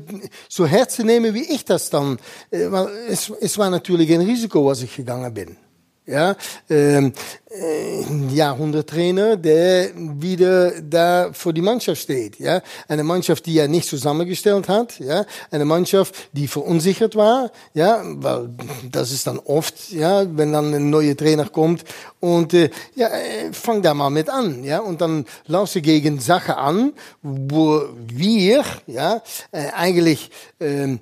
so 0.51 0.67
Herzen 0.67 1.07
nehme, 1.07 1.33
wie 1.33 1.45
ich 1.45 1.65
das 1.65 1.89
dann, 1.89 2.19
äh, 2.51 2.71
weil 2.71 2.89
es, 3.09 3.33
es 3.41 3.57
war 3.57 3.71
natürlich 3.71 4.13
ein 4.13 4.21
Risiko, 4.21 4.67
was 4.67 4.83
ich 4.83 4.95
gegangen 4.95 5.33
bin 5.33 5.57
ja, 6.07 6.37
ähm, 6.71 7.13
äh, 7.51 8.35
Jahrhunderttrainer, 8.35 9.37
der 9.37 9.91
wieder 9.95 10.81
da 10.81 11.31
vor 11.33 11.53
die 11.53 11.63
Mannschaft 11.63 12.03
steht, 12.03 12.39
ja, 12.39 12.63
eine 12.89 13.03
Mannschaft, 13.03 13.47
die 13.47 13.59
er 13.59 13.69
nicht 13.69 13.89
zusammengestellt 13.89 14.69
hat, 14.69 14.99
ja, 15.01 15.27
eine 15.51 15.65
Mannschaft, 15.65 16.15
die 16.33 16.49
verunsichert 16.49 17.17
war, 17.17 17.51
ja, 17.75 18.03
weil 18.05 18.51
das 18.91 19.11
ist 19.11 19.27
dann 19.27 19.39
oft, 19.39 19.91
ja, 19.91 20.25
wenn 20.37 20.53
dann 20.53 20.73
ein 20.75 20.91
neuer 20.91 21.17
Trainer 21.17 21.49
kommt 21.49 21.85
und 22.21 22.55
äh, 22.55 22.71
ja, 22.95 23.09
äh, 23.09 23.53
fang 23.53 23.83
da 23.83 23.95
mal 23.95 24.11
mit 24.11 24.29
an, 24.29 24.63
ja, 24.63 24.79
und 24.79 25.01
dann 25.01 25.27
laufst 25.47 25.75
du 25.75 25.81
gegen 25.81 26.21
Sachen 26.21 26.55
an, 26.55 26.93
wo 27.23 27.83
wir, 28.07 28.65
ja, 28.87 29.23
äh, 29.51 29.71
eigentlich 29.75 30.31
äh, 30.61 30.99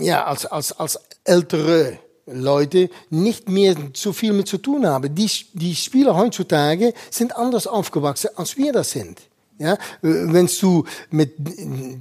ja 0.00 0.24
als 0.24 0.46
als 0.46 0.72
als 0.72 0.98
ältere 1.24 1.98
Leute 2.26 2.90
nicht 3.10 3.48
mehr 3.48 3.76
zu 3.92 4.12
viel 4.12 4.32
mit 4.32 4.48
zu 4.48 4.58
tun 4.58 4.86
haben. 4.86 5.14
Die, 5.14 5.30
die 5.52 5.74
Spieler 5.74 6.16
heutzutage 6.16 6.94
sind 7.10 7.36
anders 7.36 7.66
aufgewachsen, 7.66 8.30
als 8.36 8.56
wir 8.56 8.72
das 8.72 8.90
sind. 8.90 9.20
Ja, 9.58 9.78
wenn 10.02 10.50
du 10.60 10.84
mit 11.10 11.34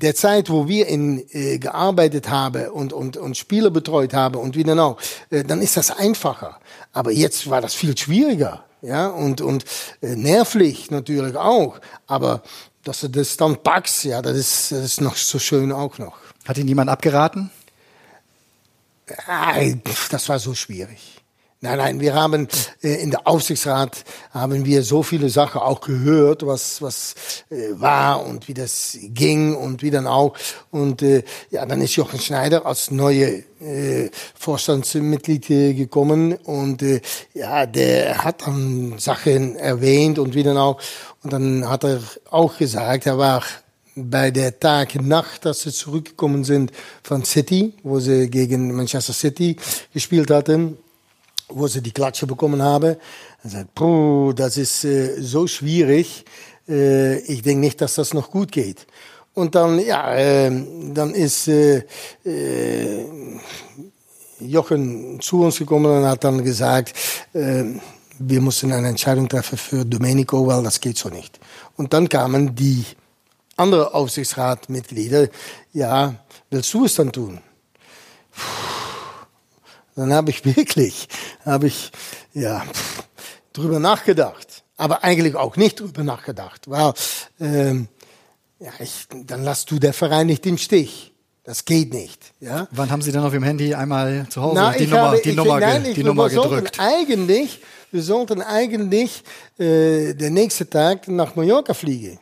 der 0.01 0.15
Zeit, 0.15 0.49
wo 0.49 0.67
wir 0.67 0.87
in, 0.87 1.23
äh, 1.29 1.59
gearbeitet 1.59 2.29
haben 2.29 2.69
und, 2.69 2.93
und, 2.93 3.15
und 3.15 3.37
Spieler 3.37 3.69
betreut 3.69 4.15
haben 4.15 4.39
und 4.39 4.55
wie 4.55 4.63
dann 4.63 4.79
auch, 4.79 4.97
äh, 5.29 5.43
dann 5.43 5.61
ist 5.61 5.77
das 5.77 5.91
einfacher. 5.91 6.59
Aber 6.93 7.11
jetzt 7.11 7.47
war 7.51 7.61
das 7.61 7.75
viel 7.75 7.95
schwieriger. 7.95 8.63
Ja, 8.81 9.07
und, 9.07 9.39
und 9.39 9.65
äh, 10.01 10.15
nervlich 10.15 10.89
natürlich 10.89 11.35
auch. 11.35 11.79
Aber 12.07 12.41
dass 12.83 13.01
du 13.01 13.07
das 13.07 13.37
dann 13.37 13.57
packst, 13.57 14.03
ja, 14.03 14.21
das 14.23 14.35
ist, 14.35 14.71
das 14.71 14.83
ist 14.85 15.01
noch 15.01 15.15
so 15.15 15.37
schön 15.37 15.71
auch 15.71 15.99
noch. 15.99 16.17
Hat 16.45 16.57
Ihnen 16.57 16.67
jemand 16.67 16.89
abgeraten? 16.89 17.51
Das 20.09 20.29
war 20.29 20.39
so 20.39 20.53
schwierig. 20.53 21.23
Nein, 21.63 21.77
nein, 21.77 21.99
wir 22.01 22.13
haben 22.13 22.49
äh, 22.81 22.95
in 23.01 23.11
der 23.11 23.25
Aufsichtsrat 23.25 24.03
haben 24.31 24.65
wir 24.65 24.83
so 24.83 25.01
viele 25.01 25.29
Sachen 25.29 25.61
auch 25.61 25.79
gehört, 25.79 26.45
was 26.45 26.81
was 26.81 27.15
äh, 27.49 27.79
war 27.79 28.25
und 28.25 28.49
wie 28.49 28.53
das 28.53 28.97
ging 29.01 29.55
und 29.55 29.81
wie 29.81 29.89
dann 29.89 30.05
auch 30.05 30.35
und 30.71 31.01
äh, 31.01 31.23
ja, 31.51 31.65
dann 31.65 31.79
ist 31.79 31.95
Jochen 31.95 32.19
Schneider 32.19 32.65
als 32.65 32.91
neue 32.91 33.45
äh, 33.61 34.09
Vorstandsmitglied 34.35 35.47
gekommen 35.77 36.33
und 36.33 36.81
äh, 36.81 36.99
ja, 37.33 37.65
der 37.65 38.25
hat 38.25 38.45
dann 38.45 38.99
Sachen 38.99 39.55
erwähnt 39.55 40.19
und 40.19 40.35
wie 40.35 40.43
dann 40.43 40.57
auch 40.57 40.81
und 41.23 41.31
dann 41.31 41.69
hat 41.69 41.85
er 41.85 42.01
auch 42.29 42.57
gesagt, 42.57 43.05
er 43.05 43.17
war 43.17 43.41
bei 43.95 44.31
der 44.31 44.59
Tag 44.59 44.95
Nacht, 45.01 45.45
dass 45.45 45.61
sie 45.61 45.71
zurückgekommen 45.71 46.43
sind 46.43 46.71
von 47.03 47.23
City, 47.23 47.73
wo 47.83 47.99
sie 47.99 48.29
gegen 48.29 48.75
Manchester 48.75 49.13
City 49.13 49.55
gespielt 49.93 50.31
hatten, 50.31 50.77
wo 51.49 51.67
sie 51.67 51.81
die 51.81 51.91
Klatsche 51.91 52.25
bekommen 52.25 52.61
haben. 52.61 52.95
Er 53.43 53.49
sagt, 53.49 53.75
Puh, 53.75 54.33
das 54.33 54.57
ist 54.57 54.83
äh, 54.85 55.21
so 55.21 55.47
schwierig. 55.47 56.25
Äh, 56.67 57.19
ich 57.19 57.41
denke 57.41 57.59
nicht, 57.59 57.81
dass 57.81 57.95
das 57.95 58.13
noch 58.13 58.31
gut 58.31 58.51
geht. 58.51 58.87
Und 59.33 59.55
dann, 59.55 59.79
ja, 59.79 60.15
äh, 60.15 60.51
dann 60.93 61.13
ist 61.13 61.47
äh, 61.47 61.83
äh, 62.23 63.05
Jochen 64.39 65.19
zu 65.21 65.43
uns 65.43 65.57
gekommen 65.57 65.91
und 65.91 66.05
hat 66.05 66.23
dann 66.23 66.43
gesagt, 66.43 66.93
äh, 67.33 67.63
wir 68.19 68.41
müssen 68.41 68.71
eine 68.71 68.89
Entscheidung 68.89 69.27
treffen 69.27 69.57
für 69.57 69.85
Domenico, 69.85 70.45
weil 70.45 70.63
das 70.63 70.79
geht 70.79 70.97
so 70.97 71.09
nicht. 71.09 71.39
Und 71.77 71.93
dann 71.93 72.07
kamen 72.09 72.53
die 72.55 72.85
andere 73.55 73.93
Aufsichtsratmitglieder, 73.93 75.27
ja, 75.73 76.15
willst 76.49 76.73
du 76.73 76.85
es 76.85 76.95
dann 76.95 77.11
tun? 77.11 77.41
Dann 79.95 80.13
habe 80.13 80.31
ich 80.31 80.43
wirklich, 80.57 81.07
habe 81.45 81.67
ich, 81.67 81.91
ja, 82.33 82.63
drüber 83.53 83.79
nachgedacht. 83.79 84.63
Aber 84.75 85.03
eigentlich 85.03 85.35
auch 85.35 85.55
nicht 85.55 85.79
drüber 85.79 86.03
nachgedacht, 86.03 86.69
weil, 86.69 86.93
ähm, 87.39 87.87
ja, 88.59 88.71
ich, 88.79 89.07
dann 89.25 89.43
lass 89.43 89.65
du 89.65 89.77
der 89.77 89.93
Verein 89.93 90.27
nicht 90.27 90.45
im 90.45 90.57
Stich. 90.57 91.13
Das 91.43 91.65
geht 91.65 91.93
nicht. 91.93 92.33
Ja? 92.39 92.67
Wann 92.71 92.89
haben 92.89 93.01
Sie 93.01 93.11
dann 93.11 93.23
auf 93.23 93.33
Ihrem 93.33 93.43
Handy 93.43 93.75
einmal 93.75 94.25
zu 94.29 94.41
Hause 94.41 94.55
Na, 94.55 94.71
die, 94.71 94.87
Nummer, 94.87 95.01
habe, 95.01 95.21
die, 95.21 95.29
ich, 95.29 95.35
Nummer, 95.35 95.59
nein, 95.59 95.83
die 95.83 95.89
ich, 95.91 95.97
Nummer 95.97 96.29
gedrückt? 96.29 96.79
Eigentlich, 96.79 97.59
wir 97.91 98.01
sollten 98.01 98.41
eigentlich 98.41 99.23
äh, 99.59 100.13
der 100.13 100.29
nächste 100.29 100.69
Tag 100.69 101.07
nach 101.09 101.35
Mallorca 101.35 101.73
fliegen. 101.73 102.17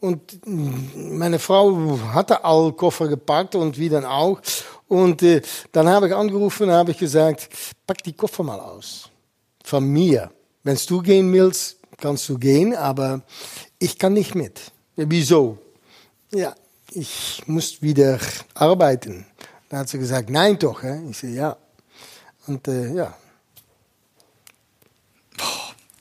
Und 0.00 0.40
meine 0.46 1.38
Frau 1.38 1.98
hatte 2.12 2.44
all 2.44 2.72
Koffer 2.72 3.08
gepackt 3.08 3.54
und 3.54 3.78
wie 3.78 3.88
dann 3.88 4.04
auch. 4.04 4.40
Und 4.86 5.22
äh, 5.22 5.42
dann 5.72 5.88
habe 5.88 6.08
ich 6.08 6.14
angerufen 6.14 6.68
und 6.68 6.74
habe 6.74 6.92
ich 6.92 6.98
gesagt, 6.98 7.48
pack 7.86 8.02
die 8.04 8.12
Koffer 8.12 8.42
mal 8.44 8.60
aus. 8.60 9.10
Von 9.64 9.84
mir. 9.84 10.30
Wenn 10.62 10.78
du 10.86 11.02
gehen 11.02 11.32
willst, 11.32 11.78
kannst 12.00 12.28
du 12.28 12.38
gehen, 12.38 12.76
aber 12.76 13.22
ich 13.78 13.98
kann 13.98 14.12
nicht 14.12 14.34
mit. 14.34 14.60
Wieso? 14.96 15.58
Ja, 16.32 16.54
ich 16.92 17.42
muss 17.46 17.82
wieder 17.82 18.18
arbeiten. 18.54 19.26
Dann 19.68 19.80
hat 19.80 19.88
sie 19.88 19.98
gesagt, 19.98 20.30
nein 20.30 20.58
doch. 20.58 20.82
Hè? 20.82 21.02
Ich 21.10 21.18
sage, 21.18 21.34
ja. 21.34 21.56
Und 22.46 22.66
äh, 22.68 22.92
ja, 22.94 23.14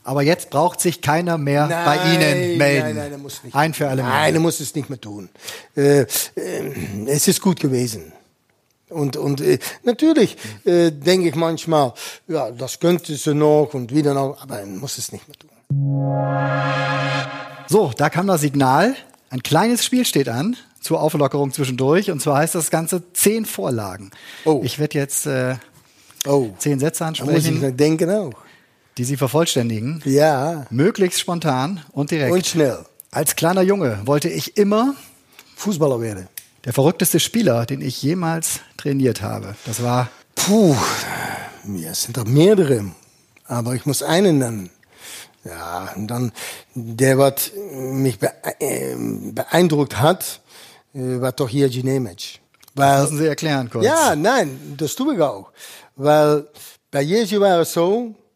aber 0.08 0.22
jetzt 0.22 0.50
braucht 0.52 0.80
sich 0.80 1.02
keiner 1.02 1.38
mehr 1.38 1.68
nein, 1.68 1.86
bei 1.86 2.14
Ihnen 2.14 2.58
melden. 2.58 2.88
Nein, 2.88 2.96
nein, 2.96 3.12
er 3.12 3.18
muss 3.18 3.44
nicht. 3.44 3.54
Ein 3.54 3.74
für 3.74 3.90
alle 3.90 4.04
Mal. 4.04 4.10
Nein, 4.10 4.36
er 4.36 4.40
muss 4.40 4.62
es 4.62 4.74
nicht 4.74 4.90
mehr 4.90 5.02
tun. 5.02 5.28
Äh, 5.76 6.04
äh, 6.04 6.06
es 7.08 7.28
ist 7.28 7.42
gut 7.42 7.60
gewesen. 7.60 8.14
Und, 8.88 9.18
und 9.18 9.42
äh, 9.42 9.60
natürlich 9.84 10.38
äh, 10.64 10.92
denke 10.92 11.28
ich 11.28 11.36
manchmal, 11.36 11.92
ja, 12.30 12.52
das 12.52 12.80
könnte 12.80 13.18
sie 13.18 13.36
noch 13.36 13.74
und 13.74 13.94
wieder 13.94 14.14
noch, 14.14 14.42
aber 14.42 14.62
er 14.62 14.66
muss 14.66 14.98
es 14.98 15.12
nicht 15.12 15.28
mehr 15.28 15.36
tun. 15.36 15.50
So, 17.68 17.92
da 17.98 18.10
kam 18.10 18.28
das 18.28 18.40
Signal. 18.40 18.96
Ein 19.30 19.44
kleines 19.44 19.84
Spiel 19.84 20.06
steht 20.06 20.30
an 20.30 20.56
zur 20.80 21.02
Auflockerung 21.02 21.52
zwischendurch. 21.52 22.12
Und 22.12 22.22
zwar 22.22 22.38
heißt 22.38 22.56
das 22.56 22.70
Ganze 22.72 23.12
zehn 23.12 23.44
Vorlagen. 23.44 24.12
Oh. 24.46 24.62
Ich 24.64 24.80
werde 24.80 24.98
jetzt 25.00 25.26
äh, 25.26 25.56
oh. 26.26 26.52
zehn 26.60 26.80
Sätze 26.80 27.04
ansprechen. 27.04 27.56
Da 27.56 27.60
muss 27.60 27.72
ich 27.72 27.76
denken 27.76 28.10
auch 28.10 28.47
die 28.98 29.04
Sie 29.04 29.18
vervollständigen. 29.18 30.02
Ja. 30.06 30.66
Möglichst 30.70 31.20
spontan 31.20 31.82
und 31.92 32.12
direkt. 32.12 32.32
Und 32.32 32.46
schnell. 32.46 32.86
Als 33.12 33.36
kleiner 33.36 33.62
Junge 33.62 34.02
wollte 34.06 34.30
ich 34.30 34.58
immer 34.58 34.96
Fußballer 35.56 36.02
werden. 36.02 36.28
Der 36.66 36.74
verrückteste 36.74 37.20
Spieler, 37.20 37.66
den 37.66 37.82
ich 37.82 38.02
jemals 38.02 38.60
trainiert 38.76 39.22
habe. 39.22 39.56
Das 39.66 39.82
war. 39.82 40.10
Puh, 40.36 40.76
es 41.90 42.04
sind 42.04 42.18
doch 42.18 42.26
mehrere. 42.26 42.92
Aber 43.46 43.74
ich 43.74 43.86
muss 43.86 44.04
einen 44.04 44.40
nennen. 44.40 44.70
Ja, 45.46 45.94
und 45.96 46.08
dann, 46.08 46.34
der, 46.76 47.18
was 47.18 47.52
mich 47.72 48.20
äh, 48.60 48.96
beeindruckt 49.32 50.00
hat, 50.00 50.42
äh, 50.94 51.22
war 51.22 51.32
doch 51.32 51.48
hier 51.48 51.70
Nemec. 51.70 52.40
Weil, 52.76 52.98
das 52.98 53.04
müssen 53.04 53.18
Sie 53.20 53.28
erklären 53.28 53.70
kurz. 53.70 53.86
Ja, 53.86 54.16
nein, 54.16 54.76
das 54.78 54.96
tue 54.96 55.16
ich 55.16 55.22
auch. 55.22 55.52
Weil 55.96 56.48
bei 56.92 57.02
Jesu 57.02 57.40
war 57.40 57.62
es 57.62 57.72
so, 57.72 58.14
äh, 58.14 58.27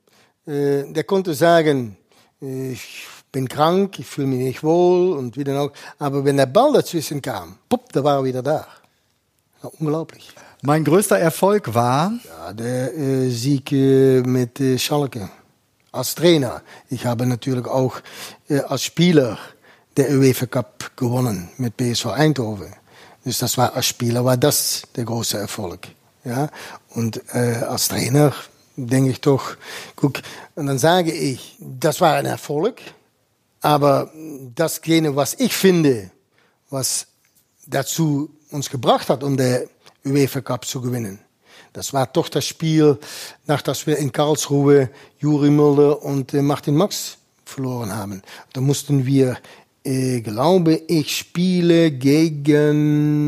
der 0.46 1.04
konnte 1.04 1.34
sagen, 1.34 1.98
ich 2.40 3.06
bin 3.32 3.48
krank, 3.48 4.00
ich 4.00 4.08
fühle 4.08 4.28
mich 4.28 4.40
nicht 4.40 4.64
wohl 4.64 5.18
und 5.18 5.38
wieder 5.38 5.54
noch. 5.54 5.72
Aber 6.00 6.26
wenn 6.26 6.38
der 6.38 6.48
Ball 6.48 6.74
dazwischen 6.74 7.22
kam, 7.22 7.58
pupp, 7.70 7.92
da 7.94 8.04
war 8.04 8.18
er 8.18 8.24
wieder 8.24 8.44
da. 8.44 8.68
Ja, 9.64 9.70
unglaublich. 9.80 10.34
Mein 10.64 10.84
größter 10.84 11.18
Erfolg 11.18 11.74
war? 11.74 12.14
Ja, 12.28 12.54
der 12.54 12.96
äh, 12.96 13.30
Sieg 13.30 13.72
äh, 13.72 14.22
mit 14.22 14.60
äh, 14.60 14.78
Schalke 14.78 15.30
als 15.92 16.16
Trainer. 16.16 16.62
Ich 16.90 17.06
habe 17.06 17.26
natürlich 17.26 17.66
auch 17.66 18.00
äh, 18.48 18.60
als 18.60 18.84
Spieler 18.84 19.38
der 19.98 20.12
UEFA 20.12 20.46
Cup 20.46 20.96
gewonnen 20.96 21.50
mit 21.58 21.78
BSV 21.78 22.08
Eindhoven. 22.08 22.74
Dus 23.24 23.40
das 23.40 23.58
war 23.58 23.76
als 23.76 23.88
Spieler 23.88 24.24
war 24.26 24.38
das 24.38 24.84
der 24.96 25.06
große 25.06 25.38
Erfolg. 25.38 25.88
Ja, 26.24 26.50
und 26.90 27.22
äh, 27.34 27.64
als 27.68 27.88
Trainer 27.88 28.32
denke 28.88 29.12
ich 29.12 29.22
doch, 29.22 29.56
guck, 29.96 30.22
und 30.56 30.68
dann 30.68 30.78
sage 30.78 31.12
ich, 31.12 31.58
das 31.60 32.02
war 32.02 32.16
ein 32.16 32.26
Erfolg, 32.26 32.82
aber 33.62 34.12
dasjene, 34.56 35.16
was 35.16 35.36
ich 35.36 35.54
finde, 35.54 36.12
was 36.70 37.08
dazu 37.68 38.30
uns 38.50 38.70
gebracht 38.70 39.10
hat, 39.10 39.24
um 39.24 39.38
der 39.38 39.68
UEFA 40.06 40.42
Cup 40.42 40.66
zu 40.66 40.82
gewinnen, 40.82 41.20
das 41.74 41.94
war 41.94 42.08
doch 42.08 42.28
das 42.28 42.46
Spiel, 42.46 42.98
nach 43.46 43.62
das 43.62 43.88
wir 43.88 43.98
in 43.98 44.12
Karlsruhe 44.12 44.90
Juri 45.20 45.50
Mulder 45.50 46.04
und 46.04 46.34
äh, 46.34 46.42
Martin 46.42 46.76
Max 46.76 47.18
verloren 47.46 47.96
haben. 47.96 48.22
Da 48.54 48.60
mussten 48.62 49.06
wir 49.06 49.38
äh, 49.84 50.22
glaube 50.22 50.76
ich, 50.88 51.18
Spiele 51.18 51.92
gegen, 51.92 53.24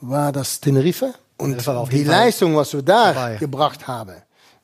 war 0.00 0.30
das 0.32 0.60
Tenerife? 0.60 1.14
Und 1.40 1.90
die 1.92 2.04
Leistung, 2.04 2.56
was 2.56 2.72
wir 2.72 2.82
da 2.82 3.12
dabei. 3.12 3.36
gebracht 3.36 3.86
haben, 3.86 4.16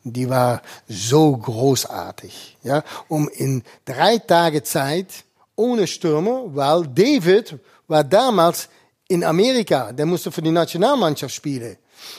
die 0.05 0.29
war 0.29 0.63
so 0.89 1.37
großartig. 1.37 2.59
Ja, 2.63 2.85
um 3.09 3.29
in 3.29 3.63
drei 3.85 4.19
Tage 4.19 4.63
Zeit 4.63 5.25
ohne 5.57 5.87
Stürmer, 5.87 6.45
weil 6.55 6.87
David 6.87 7.59
war 7.89 8.05
damals 8.05 8.69
in 9.09 9.25
Amerika, 9.25 9.93
der 9.93 10.07
musste 10.07 10.31
für 10.31 10.43
die 10.43 10.51
Nationalmannschaft 10.51 11.35
spielen. 11.35 11.77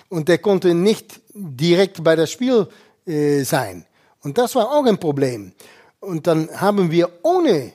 Und 0.09 0.27
der 0.27 0.39
konnte 0.39 0.73
nicht 0.73 1.19
direkt 1.33 2.03
bei 2.03 2.15
das 2.15 2.31
Spiel 2.31 2.67
äh, 3.05 3.43
sein. 3.43 3.85
Und 4.23 4.37
das 4.37 4.55
war 4.55 4.71
auch 4.71 4.85
ein 4.85 4.97
Problem. 4.97 5.53
Und 5.99 6.27
dann 6.27 6.49
haben 6.59 6.89
wir 6.91 7.09
ohne 7.23 7.73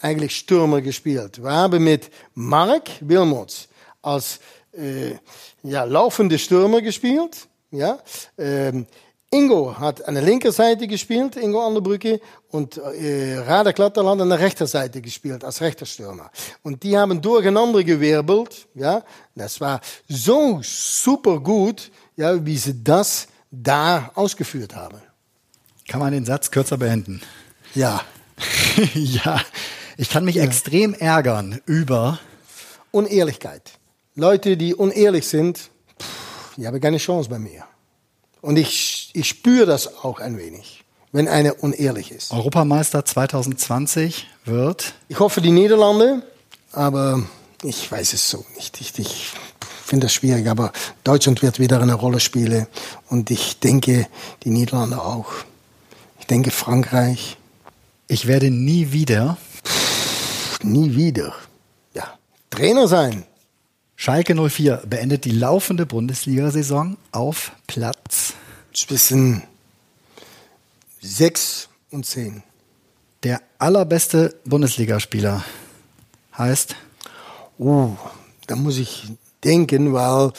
eigentlich 0.00 0.36
Stürmer 0.36 0.80
gespielt. 0.80 1.42
Wir 1.42 1.50
haben 1.50 1.82
mit 1.84 2.10
Mark 2.34 2.90
Wilmots 3.00 3.68
als 4.02 4.40
äh, 4.72 5.16
ja, 5.62 5.84
laufende 5.84 6.38
Stürmer 6.38 6.80
gespielt. 6.82 7.48
Ja? 7.70 7.98
Ähm, 8.38 8.86
Ingo 9.30 9.78
hat 9.78 10.06
an 10.06 10.14
der 10.14 10.22
linken 10.22 10.52
Seite 10.52 10.86
gespielt, 10.86 11.36
Ingo 11.36 11.66
Anderbrücke, 11.66 12.20
und 12.50 12.76
äh, 12.76 13.38
Rada 13.38 13.72
Klatterland 13.72 14.20
an 14.20 14.28
der 14.28 14.38
rechten 14.38 14.66
Seite 14.66 15.00
gespielt, 15.00 15.42
als 15.42 15.62
rechter 15.62 15.86
Stürmer. 15.86 16.30
Und 16.62 16.82
die 16.82 16.98
haben 16.98 17.22
durcheinander 17.22 17.82
gewirbelt, 17.82 18.68
ja. 18.74 19.02
Das 19.34 19.58
war 19.58 19.80
so 20.06 20.60
super 20.62 21.40
gut, 21.40 21.90
ja, 22.14 22.44
wie 22.44 22.58
sie 22.58 22.84
das 22.84 23.26
da 23.50 24.10
ausgeführt 24.14 24.74
haben. 24.74 24.98
Kann 25.88 26.00
man 26.00 26.12
den 26.12 26.26
Satz 26.26 26.50
kürzer 26.50 26.76
beenden? 26.76 27.22
Ja. 27.74 28.02
ja. 28.94 29.40
Ich 29.96 30.10
kann 30.10 30.26
mich 30.26 30.36
ja. 30.36 30.44
extrem 30.44 30.92
ärgern 30.92 31.60
über 31.64 32.18
Unehrlichkeit. 32.90 33.72
Leute, 34.14 34.56
die 34.56 34.74
unehrlich 34.74 35.26
sind, 35.26 35.58
pff, 35.58 36.56
die 36.56 36.66
haben 36.66 36.80
keine 36.80 36.98
Chance 36.98 37.28
bei 37.28 37.38
mir. 37.38 37.64
Und 38.40 38.56
ich, 38.56 39.10
ich 39.14 39.28
spüre 39.28 39.66
das 39.66 40.02
auch 40.04 40.20
ein 40.20 40.36
wenig, 40.36 40.84
wenn 41.12 41.28
einer 41.28 41.62
unehrlich 41.62 42.10
ist. 42.10 42.32
Europameister 42.32 43.04
2020 43.04 44.26
wird? 44.44 44.94
Ich 45.08 45.18
hoffe 45.18 45.40
die 45.40 45.52
Niederlande, 45.52 46.22
aber 46.72 47.22
ich 47.62 47.90
weiß 47.90 48.12
es 48.12 48.28
so 48.28 48.44
nicht. 48.56 48.80
Ich, 48.80 48.98
ich 48.98 49.32
finde 49.84 50.06
das 50.06 50.14
schwierig, 50.14 50.48
aber 50.48 50.72
Deutschland 51.04 51.42
wird 51.42 51.58
wieder 51.58 51.80
eine 51.80 51.94
Rolle 51.94 52.20
spielen 52.20 52.66
und 53.08 53.30
ich 53.30 53.60
denke 53.60 54.08
die 54.42 54.50
Niederlande 54.50 55.00
auch. 55.00 55.32
Ich 56.18 56.26
denke 56.26 56.50
Frankreich. 56.50 57.36
Ich 58.08 58.26
werde 58.26 58.50
nie 58.50 58.92
wieder 58.92 59.38
nie 60.64 60.94
wieder. 60.94 61.34
Ja, 61.94 62.18
Trainer 62.50 62.88
sein. 62.88 63.24
Schalke 64.04 64.34
04 64.34 64.78
beendet 64.78 65.24
die 65.24 65.30
laufende 65.30 65.86
Bundesliga-Saison 65.86 66.96
auf 67.12 67.52
Platz 67.68 68.34
zwischen 68.74 69.44
6 71.00 71.68
und 71.92 72.04
10. 72.04 72.42
Der 73.22 73.40
allerbeste 73.58 74.34
Bundesligaspieler 74.44 75.44
heißt? 76.36 76.74
Oh, 77.58 77.90
da 78.48 78.56
muss 78.56 78.78
ich 78.78 79.12
denken, 79.44 79.92
weil 79.92 80.32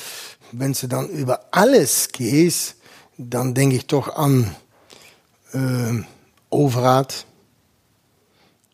wenn 0.52 0.74
du 0.74 0.88
dann 0.88 1.08
über 1.08 1.46
alles 1.52 2.10
gehst, 2.10 2.76
dann 3.18 3.54
denke 3.54 3.78
ich 3.78 3.88
doch 3.88 4.14
an 4.14 4.54
äh, 5.54 6.04
Overath, 6.50 7.26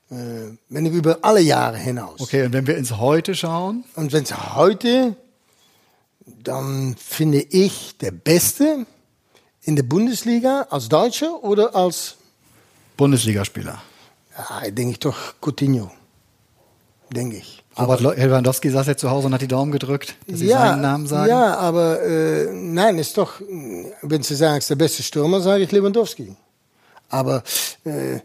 wenn 0.10 0.86
ich 0.86 0.94
über 0.94 1.20
alle 1.22 1.42
Jahre 1.42 1.78
hinaus. 1.78 2.20
Okay, 2.20 2.44
und 2.44 2.54
wenn 2.54 2.66
wir 2.66 2.78
ins 2.78 2.98
Heute 2.98 3.36
schauen? 3.36 3.84
Und 3.96 4.12
wenn 4.12 4.24
es 4.24 4.56
heute, 4.56 5.16
dann 6.44 6.96
finde 6.98 7.42
ich 7.42 7.98
der 8.00 8.12
Beste 8.12 8.86
in 9.62 9.76
der 9.76 9.84
Bundesliga 9.84 10.68
als 10.70 10.90
Deutscher 10.90 11.44
oder 11.44 11.76
als 11.76 12.16
Bundesligaspieler? 12.98 13.82
Ja, 14.38 14.72
denke 14.72 14.92
ich 14.92 15.00
doch 15.00 15.16
Coutinho. 15.42 15.92
Denke 17.12 17.38
ich. 17.38 17.64
Robert 17.78 18.02
Lewandowski 18.02 18.70
saß 18.70 18.88
jetzt 18.88 19.02
zu 19.02 19.10
Hause 19.10 19.28
und 19.28 19.34
hat 19.34 19.42
die 19.42 19.48
Daumen 19.48 19.72
gedrückt, 19.72 20.16
dass 20.28 20.40
Sie 20.40 20.48
ja, 20.48 20.60
seinen 20.60 20.82
Namen 20.82 21.08
sagen. 21.08 21.30
Ja, 21.30 21.56
aber 21.56 22.02
äh, 22.04 22.52
nein, 22.52 22.98
ist 22.98 23.18
doch, 23.18 23.42
wenn 24.02 24.22
Sie 24.22 24.36
sagen, 24.36 24.58
es 24.58 24.66
ist 24.66 24.70
der 24.70 24.76
beste 24.76 25.02
Stürmer, 25.02 25.40
sage 25.40 25.64
ich 25.64 25.72
Lewandowski. 25.72 26.36
Aber 27.10 27.44
äh, 27.86 28.20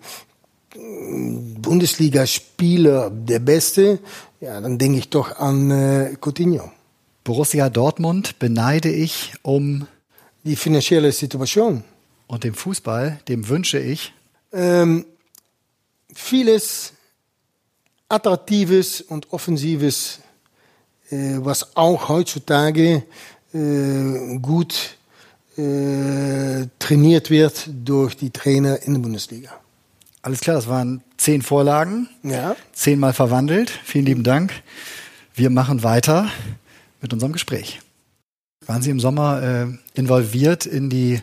Bundesligaspieler 0.75 3.11
der 3.11 3.39
Beste, 3.39 4.01
ja, 4.41 4.61
dann 4.61 4.79
denke 4.79 4.99
ich 4.99 5.09
doch 5.09 5.39
an 5.39 5.71
äh, 5.71 6.17
Coutinho. 6.21 6.71
Borussia 7.23 7.71
Dortmund 7.71 8.39
beneide 8.39 8.91
ich 8.91 9.33
um 9.43 9.87
die 10.45 10.57
finanzielle 10.57 11.13
Situation. 11.13 11.85
Und 12.27 12.45
dem 12.45 12.55
Fußball, 12.55 13.21
dem 13.29 13.49
wünsche 13.49 13.79
ich 13.79 14.13
ähm, 14.53 15.07
vieles 16.13 16.93
Attraktives 18.09 19.01
und 19.01 19.33
Offensives, 19.33 20.21
äh, 21.11 21.37
was 21.39 21.77
auch 21.77 22.09
heutzutage 22.09 23.05
äh, 23.53 24.39
gut 24.39 24.97
äh, 25.57 26.67
trainiert 26.79 27.31
wird 27.31 27.69
durch 27.85 28.17
die 28.17 28.31
Trainer 28.31 28.83
in 28.83 28.95
der 28.95 29.01
Bundesliga. 29.01 29.64
Alles 30.25 30.41
klar, 30.41 30.57
das 30.57 30.69
waren 30.69 31.03
zehn 31.19 31.43
Vorlagen. 31.43 32.09
Ja. 32.23 32.57
Zehnmal 32.73 33.13
verwandelt. 33.13 33.71
Vielen 33.85 34.07
lieben 34.07 34.23
Dank. 34.23 34.55
Wir 35.35 35.51
machen 35.51 35.83
weiter 35.83 36.29
mit 37.03 37.13
unserem 37.13 37.35
Gespräch. 37.35 37.83
Waren 38.67 38.81
Sie 38.81 38.89
im 38.89 39.01
Sommer 39.01 39.43
äh, 39.43 39.67
involviert 39.93 40.65
in 40.65 40.89
die 40.89 41.21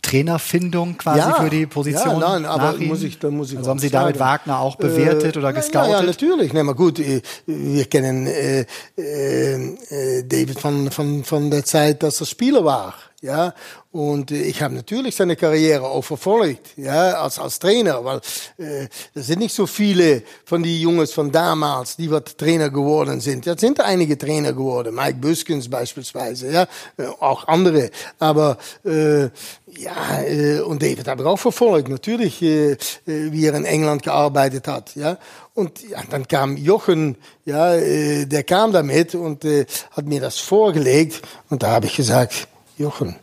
Trainerfindung 0.00 0.96
quasi 0.96 1.18
ja, 1.18 1.34
für 1.34 1.50
die 1.50 1.66
Position? 1.66 2.22
Ja, 2.22 2.38
nein, 2.38 2.46
aber 2.46 2.78
muss 2.78 3.02
ich, 3.02 3.18
da 3.18 3.30
muss 3.30 3.50
ich 3.50 3.58
also 3.58 3.68
haben 3.68 3.80
Sie 3.80 3.90
David 3.90 4.18
Wagner 4.18 4.60
auch 4.60 4.76
bewertet 4.76 5.36
äh, 5.36 5.38
oder 5.38 5.52
gescoutet? 5.52 5.90
Ja, 5.90 6.02
natürlich. 6.02 6.54
Nee, 6.54 6.62
mal 6.62 6.74
gut, 6.74 7.00
äh, 7.00 7.20
wir 7.44 7.84
kennen 7.84 8.26
äh, 8.26 8.64
äh, 8.96 9.52
äh, 9.56 10.24
David 10.26 10.58
von, 10.58 10.90
von, 10.90 11.22
von 11.22 11.50
der 11.50 11.66
Zeit, 11.66 12.02
dass 12.02 12.18
er 12.22 12.26
Spieler 12.26 12.64
war. 12.64 12.94
Ja, 13.20 13.52
und 13.90 14.30
äh, 14.30 14.42
ich 14.42 14.62
habe 14.62 14.76
natürlich 14.76 15.16
seine 15.16 15.34
Karriere 15.34 15.84
auch 15.84 16.04
verfolgt, 16.04 16.68
ja, 16.76 17.14
als, 17.20 17.40
als 17.40 17.58
Trainer, 17.58 18.04
weil 18.04 18.20
äh, 18.58 18.86
das 19.12 19.26
sind 19.26 19.40
nicht 19.40 19.52
so 19.52 19.66
viele 19.66 20.22
von 20.44 20.62
die 20.62 20.80
Jungs 20.80 21.12
von 21.12 21.32
damals, 21.32 21.96
die 21.96 22.08
was 22.08 22.36
Trainer 22.36 22.70
geworden 22.70 23.20
sind. 23.20 23.44
Jetzt 23.44 23.60
sind 23.60 23.80
einige 23.80 24.16
Trainer 24.16 24.52
geworden, 24.52 24.94
Mike 24.94 25.18
Buskins 25.20 25.68
beispielsweise, 25.68 26.52
ja, 26.52 26.68
äh, 26.96 27.06
auch 27.18 27.48
andere. 27.48 27.90
Aber 28.20 28.56
äh, 28.84 29.22
ja, 29.66 30.22
äh, 30.24 30.60
und 30.60 30.80
David 30.80 31.08
habe 31.08 31.22
ich 31.22 31.28
auch 31.28 31.40
verfolgt, 31.40 31.88
natürlich, 31.88 32.40
äh, 32.40 32.70
äh, 32.70 32.76
wie 33.04 33.46
er 33.46 33.54
in 33.54 33.64
England 33.64 34.04
gearbeitet 34.04 34.68
hat, 34.68 34.94
ja. 34.94 35.18
Und 35.54 35.82
ja, 35.88 36.00
dann 36.08 36.28
kam 36.28 36.56
Jochen, 36.56 37.16
ja, 37.44 37.74
äh, 37.74 38.26
der 38.26 38.44
kam 38.44 38.70
damit 38.70 39.16
und 39.16 39.44
äh, 39.44 39.66
hat 39.90 40.04
mir 40.04 40.20
das 40.20 40.38
vorgelegt 40.38 41.20
und 41.50 41.64
da 41.64 41.70
habe 41.72 41.86
ich 41.86 41.96
gesagt, 41.96 42.46
Jochen, 42.78 43.16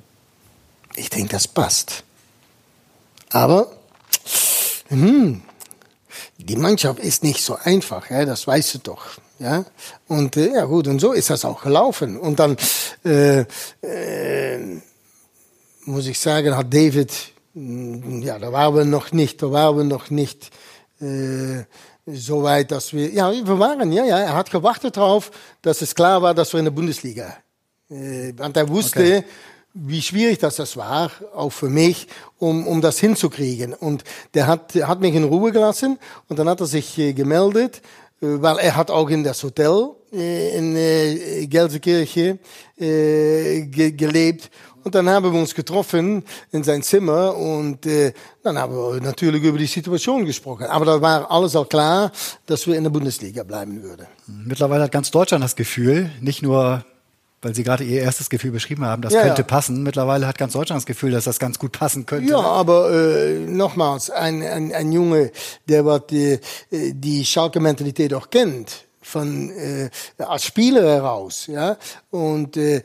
ich 0.96 1.10
denke, 1.10 1.30
das 1.30 1.48
passt. 1.48 2.04
Aber 3.32 3.72
hm, 4.89 5.41
die 6.38 6.56
Mannschaft 6.58 7.00
ist 7.00 7.24
nicht 7.24 7.44
so 7.44 7.56
einfach, 7.56 8.10
ja, 8.10 8.26
das 8.26 8.46
weißt 8.46 8.76
du 8.76 8.80
doch. 8.80 9.06
Ja, 9.39 9.65
und 10.08 10.38
äh, 10.38 10.54
ja 10.54 10.65
gut, 10.65 10.88
und 10.88 11.00
so 11.00 11.12
ist 11.12 11.30
das 11.30 11.44
auch 11.44 11.62
gelaufen. 11.62 12.18
Und 12.18 12.39
dann 12.39 12.56
äh, 13.04 13.46
äh, 13.82 14.82
muss 15.86 16.08
ich 16.08 16.20
sagen, 16.20 16.56
hat 16.56 16.74
David, 16.74 17.12
hm, 17.54 18.22
ja, 18.22 18.39
da 18.39 18.52
waren 18.52 18.76
wir 18.76 18.86
noch 18.86 19.12
nicht, 19.12 19.41
da 19.41 19.52
waren 19.52 19.78
wir 19.78 19.84
noch 19.84 20.10
nicht 20.10 20.52
äh, 21.02 21.63
so 22.06 22.44
weit, 22.44 22.72
dass 22.72 22.94
wir, 22.94 23.10
ja, 23.12 23.32
wir 23.32 23.60
waren, 23.60 23.91
ja, 23.91 24.06
ja, 24.06 24.20
er 24.20 24.36
hat 24.36 24.52
gewartet 24.52 24.98
darauf, 24.98 25.32
dass 25.62 25.82
es 25.82 25.96
klar 25.96 26.22
war, 26.22 26.34
dass 26.34 26.54
wir 26.54 26.60
in 26.60 26.65
der 26.65 26.72
Bundesliga. 26.72 27.36
Äh, 27.89 28.34
und 28.39 28.58
er 28.58 28.69
wusste, 28.69 29.00
okay. 29.00 29.24
wie 29.74 30.02
schwierig 30.02 30.39
das, 30.39 30.56
das 30.56 30.78
war, 30.78 31.12
auch 31.34 31.52
für 31.52 31.69
mich, 31.69 32.08
um, 32.38 32.67
um 32.67 32.82
das 32.82 33.00
hinzukriegen. 33.00 33.74
Und 33.74 34.04
der 34.34 34.48
hat, 34.48 34.76
hat 34.76 35.02
mich 35.02 35.13
in 35.15 35.24
Ruhe 35.24 35.52
gelassen 35.52 36.00
und 36.28 36.39
dann 36.39 36.50
hat 36.50 36.60
er 36.62 36.67
sich 36.67 36.98
äh, 36.98 37.13
gemeldet, 37.13 37.82
äh, 38.21 38.28
weil 38.41 38.58
er 38.58 38.76
hat 38.76 38.91
auch 38.91 39.10
in 39.10 39.24
das 39.24 39.43
Hotel 39.43 39.89
äh, 40.12 40.58
in 40.58 40.76
äh, 40.76 41.48
Gelsenkirche 41.48 42.39
äh, 42.78 43.62
ge 43.63 43.91
gelebt 43.91 44.50
und 44.86 44.93
dann 44.93 45.10
haben 45.10 45.34
wir 45.34 45.39
uns 45.39 45.56
getroffen 45.56 46.24
in 46.52 46.63
sein 46.63 46.84
Zimmer 46.84 47.36
und 47.36 47.88
äh, 47.88 48.13
dann 48.43 48.56
haben 48.60 48.76
wir 48.76 49.02
natürlich 49.02 49.41
über 49.43 49.58
die 49.58 49.65
Situation 49.65 50.26
gesprochen. 50.26 50.67
Aber 50.67 50.86
da 50.86 51.02
war 51.02 51.32
alles 51.32 51.56
auch 51.56 51.67
klar, 51.67 52.12
dass 52.45 52.67
wir 52.67 52.76
in 52.76 52.84
der 52.84 52.91
Bundesliga 52.91 53.41
bleiben 53.41 53.82
würden. 53.82 54.06
Mittlerweile 54.28 54.84
hat 54.84 54.91
ganz 54.91 55.10
Deutschland 55.10 55.43
das 55.43 55.56
Gefühl, 55.56 56.12
nicht 56.21 56.43
nur 56.43 56.86
weil 57.46 57.54
Sie 57.54 57.64
gerade 57.64 57.84
Ihr 57.84 58.02
erstes 58.02 58.32
Gefühl 58.32 58.50
beschrieben 58.50 58.86
haben, 58.86 59.04
das 59.04 59.14
ja, 59.14 59.22
könnte 59.22 59.44
ja. 59.44 59.48
passen. 59.48 59.84
Mittlerweile 59.84 60.26
hat 60.26 60.40
ganz 60.40 60.54
Deutschland 60.54 60.80
das 60.82 60.88
Gefühl, 60.88 61.12
dass 61.12 61.26
das 61.26 61.38
ganz 61.38 61.60
gut 61.60 61.74
passen 61.74 62.08
könnte. 62.08 62.32
Ja, 62.32 62.40
aber 62.40 62.92
äh, 62.92 63.38
nochmals, 63.38 64.10
ein, 64.10 64.42
ein, 64.42 64.74
ein 64.74 64.92
Junge, 64.92 65.32
der 65.70 65.86
was 65.86 66.08
die, 66.08 66.40
äh, 66.72 66.94
die 66.94 67.24
Schalke-Mentalität 67.24 68.16
auch 68.16 68.32
kennt, 68.32 68.86
von 69.00 69.52
äh, 69.52 69.92
als 70.18 70.46
Spieler 70.46 70.90
heraus, 70.90 71.46
ja, 71.46 71.78
und 72.10 72.58
äh, 72.58 72.82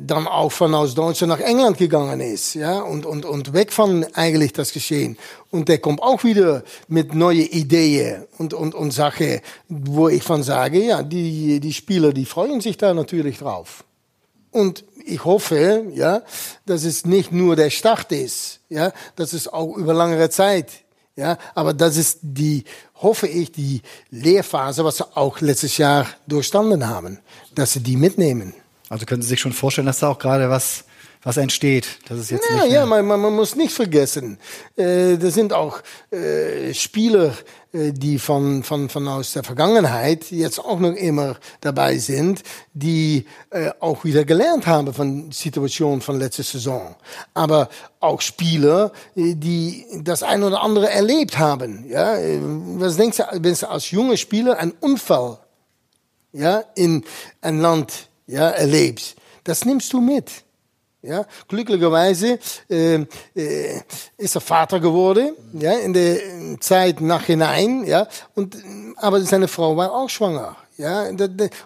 dann 0.00 0.28
auch 0.28 0.52
von 0.52 0.72
aus 0.72 0.94
Deutschland 0.94 1.32
nach 1.32 1.40
England 1.40 1.76
gegangen 1.76 2.20
ist, 2.20 2.54
ja, 2.54 2.78
und 2.82 3.06
und 3.06 3.24
und 3.24 3.54
weg 3.54 3.72
von 3.72 4.06
eigentlich 4.14 4.52
das 4.52 4.72
Geschehen. 4.72 5.18
Und 5.50 5.68
der 5.68 5.78
kommt 5.78 6.00
auch 6.00 6.22
wieder 6.22 6.62
mit 6.86 7.12
neue 7.12 7.42
Ideen 7.42 8.24
und 8.38 8.54
und 8.54 8.76
und 8.76 8.92
Sache, 8.92 9.42
wo 9.68 10.08
ich 10.08 10.22
von 10.22 10.44
sage, 10.44 10.78
ja, 10.84 11.02
die 11.02 11.58
die 11.58 11.72
Spieler, 11.72 12.12
die 12.12 12.24
freuen 12.24 12.60
sich 12.60 12.76
da 12.76 12.94
natürlich 12.94 13.38
drauf. 13.38 13.82
Und 14.56 14.84
ich 15.04 15.24
hoffe, 15.24 15.86
ja, 15.92 16.22
dass 16.64 16.84
es 16.84 17.04
nicht 17.04 17.30
nur 17.30 17.56
der 17.56 17.70
Start 17.70 18.10
ist, 18.12 18.60
ja, 18.68 18.92
dass 19.14 19.32
es 19.32 19.48
auch 19.48 19.76
über 19.76 19.94
langere 19.94 20.30
Zeit 20.30 20.70
ja, 21.16 21.38
aber 21.54 21.72
das 21.72 21.96
ist 21.96 22.18
die, 22.20 22.64
hoffe 22.96 23.26
ich, 23.26 23.50
die 23.50 23.80
Lehrphase, 24.10 24.84
was 24.84 24.98
sie 24.98 25.16
auch 25.16 25.40
letztes 25.40 25.78
Jahr 25.78 26.06
durchstanden 26.26 26.86
haben, 26.86 27.20
dass 27.54 27.72
sie 27.72 27.80
die 27.80 27.96
mitnehmen. 27.96 28.52
Also 28.90 29.06
können 29.06 29.22
Sie 29.22 29.28
sich 29.28 29.40
schon 29.40 29.54
vorstellen, 29.54 29.86
dass 29.86 30.00
da 30.00 30.08
auch 30.08 30.18
gerade 30.18 30.50
was 30.50 30.84
was 31.22 31.38
entsteht. 31.38 31.98
Das 32.08 32.20
ist 32.20 32.30
jetzt 32.30 32.46
ja, 32.48 32.62
nicht 32.62 32.72
ja, 32.72 32.86
man, 32.86 33.04
man, 33.04 33.20
man 33.20 33.34
muss 33.34 33.56
nicht 33.56 33.72
vergessen, 33.72 34.38
äh, 34.76 35.16
das 35.16 35.34
sind 35.34 35.52
auch 35.52 35.80
äh, 36.12 36.72
Spieler, 36.72 37.34
die 37.92 38.18
von, 38.18 38.62
von, 38.62 38.88
von 38.88 39.08
aus 39.08 39.32
der 39.32 39.44
Vergangenheit 39.44 40.30
jetzt 40.30 40.58
auch 40.58 40.80
noch 40.80 40.94
immer 40.94 41.36
dabei 41.60 41.98
sind, 41.98 42.42
die 42.72 43.26
äh, 43.50 43.70
auch 43.80 44.04
wieder 44.04 44.24
gelernt 44.24 44.66
haben 44.66 44.92
von 44.94 45.30
Situationen 45.30 46.00
von 46.00 46.18
letzter 46.18 46.42
Saison. 46.42 46.94
Aber 47.34 47.68
auch 48.00 48.20
Spieler, 48.20 48.92
äh, 49.14 49.34
die 49.34 49.84
das 50.02 50.22
ein 50.22 50.42
oder 50.42 50.62
andere 50.62 50.90
erlebt 50.90 51.38
haben. 51.38 51.84
Ja, 51.88 52.16
äh, 52.16 52.38
was 52.40 52.96
denkst 52.96 53.18
du, 53.18 53.24
wenn 53.32 53.54
du 53.54 53.70
als 53.70 53.90
junger 53.90 54.16
Spieler 54.16 54.58
einen 54.58 54.72
Unfall 54.80 55.38
ja, 56.32 56.64
in 56.74 57.04
ein 57.40 57.60
Land 57.60 58.08
ja, 58.26 58.50
erlebst? 58.50 59.16
Das 59.44 59.64
nimmst 59.64 59.92
du 59.92 60.00
mit. 60.00 60.45
Ja, 61.06 61.24
glücklicherweise 61.46 62.38
äh, 62.68 63.06
äh, 63.34 63.80
ist 64.16 64.34
er 64.34 64.40
Vater 64.40 64.80
geworden, 64.80 65.34
ja, 65.52 65.72
in 65.72 65.92
der 65.92 66.18
Zeit 66.58 67.00
nachhinein, 67.00 67.84
ja, 67.84 68.08
und 68.34 68.56
aber 68.96 69.20
seine 69.20 69.46
Frau 69.46 69.76
war 69.76 69.92
auch 69.92 70.10
schwanger. 70.10 70.56
Ja, 70.78 71.08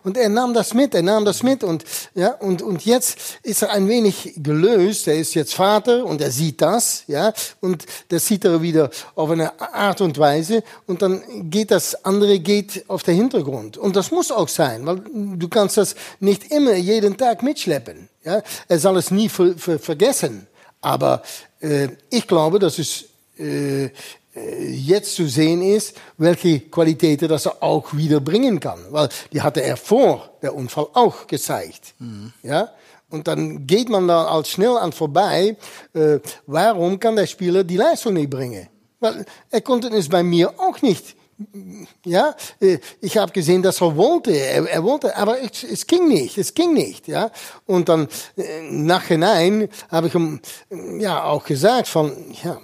und 0.05 0.17
er 0.17 0.29
nahm 0.29 0.55
das 0.55 0.73
mit, 0.73 0.95
er 0.95 1.03
nahm 1.03 1.25
das 1.25 1.43
mit 1.43 1.65
und, 1.65 1.85
ja, 2.15 2.31
und, 2.35 2.63
und 2.63 2.85
jetzt 2.85 3.19
ist 3.43 3.63
er 3.63 3.71
ein 3.71 3.89
wenig 3.89 4.35
gelöst. 4.37 5.09
Er 5.09 5.17
ist 5.17 5.35
jetzt 5.35 5.55
Vater 5.55 6.05
und 6.05 6.21
er 6.21 6.31
sieht 6.31 6.61
das, 6.63 7.03
ja, 7.09 7.33
und 7.61 7.87
das 8.09 8.27
sieht 8.27 8.45
er 8.45 8.63
wieder 8.63 8.89
auf 9.17 9.31
eine 9.31 9.61
Art 9.61 10.01
und 10.01 10.17
Weise 10.19 10.63
und 10.87 11.03
dann 11.03 11.23
geht 11.51 11.73
das 11.73 12.05
andere 12.05 12.39
geht 12.39 12.85
auf 12.89 13.03
der 13.03 13.15
Hintergrund. 13.15 13.77
Und 13.77 13.97
das 13.97 14.13
muss 14.13 14.31
auch 14.31 14.49
sein, 14.49 14.87
weil 14.87 15.03
du 15.13 15.49
kannst 15.49 15.77
das 15.77 15.97
nicht 16.21 16.53
immer 16.53 16.75
jeden 16.75 17.17
Tag 17.17 17.43
mitschleppen. 17.43 18.09
Ja, 18.23 18.43
er 18.69 18.79
soll 18.79 18.97
es 18.99 19.11
nie 19.11 19.29
ver, 19.29 19.55
ver, 19.57 19.81
vergessen. 19.81 20.47
Aber 20.81 21.23
äh, 21.61 21.89
ich 22.11 22.29
glaube, 22.29 22.59
dass 22.61 22.79
es 22.79 23.07
äh, 23.41 23.85
äh, 23.87 23.91
jetzt 24.35 25.15
zu 25.15 25.27
sehen 25.27 25.63
ist, 25.63 25.97
welche 26.17 26.61
Qualitäten 26.61 27.29
das 27.29 27.47
er 27.47 27.63
auch 27.63 27.95
wieder 27.95 28.21
bringen 28.21 28.61
kann. 28.61 28.79
Weil 28.91 29.09
die 29.33 29.43
hatte 29.43 29.63
er 29.63 29.77
vor 29.77 30.31
der 30.43 30.55
Unfall 30.55 30.87
auch 30.95 31.27
gezeigt. 31.27 31.95
Mhm. 31.99 32.33
Ja? 32.43 32.71
Und 33.11 33.27
dann 33.27 33.67
geht 33.67 33.89
man 33.89 34.07
da 34.07 34.27
als 34.27 34.51
schnell 34.51 34.77
an 34.77 34.93
vorbei. 34.93 35.57
Äh, 35.93 36.21
warum 36.47 37.01
kann 37.01 37.17
der 37.17 37.27
Spieler 37.27 37.65
die 37.65 37.77
Leistung 37.77 38.15
nicht 38.15 38.31
bringen? 38.31 38.69
Weil 39.01 39.25
er 39.51 39.61
konnte 39.63 39.89
es 39.89 40.09
bei 40.09 40.23
mir 40.23 40.55
auch 40.59 40.81
nicht. 40.81 41.17
Ja, 42.05 42.37
äh, 42.61 42.79
ich 43.01 43.17
habe 43.17 43.33
gesehen, 43.33 43.63
dass 43.63 43.81
er 43.81 43.97
wollte, 43.97 44.31
er, 44.31 44.69
er 44.69 44.85
wollte, 44.85 45.17
aber 45.17 45.43
es, 45.43 45.65
es, 45.65 45.87
ging 45.87 46.07
nicht, 46.07 46.37
es 46.37 46.53
ging 46.53 46.75
nicht, 46.75 47.09
ja. 47.09 47.31
Und 47.65 47.89
dann 47.89 48.09
äh, 48.37 48.61
nachhinein 48.71 49.69
habe 49.91 50.09
ich 50.09 50.15
ihm 50.15 50.41
ja 50.99 51.25
auch 51.25 51.45
gesagt 51.45 51.89
von, 51.89 52.13
ja, 52.45 52.59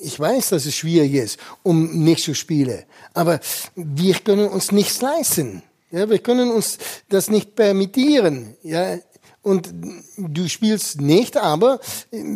ich 0.00 0.18
weiß, 0.18 0.50
dass 0.50 0.66
es 0.66 0.74
schwierig 0.74 1.14
ist, 1.14 1.38
um 1.62 2.04
nicht 2.04 2.22
zu 2.22 2.34
spielen. 2.34 2.84
Aber 3.14 3.40
wir 3.74 4.14
können 4.14 4.48
uns 4.48 4.72
nichts 4.72 5.00
leisten. 5.00 5.62
Ja, 5.90 6.08
wir 6.10 6.18
können 6.18 6.50
uns 6.50 6.78
das 7.08 7.30
nicht 7.30 7.54
permittieren. 7.54 8.56
Ja, 8.62 8.98
und 9.42 9.72
du 10.16 10.48
spielst 10.48 11.00
nicht, 11.00 11.36
aber 11.36 11.80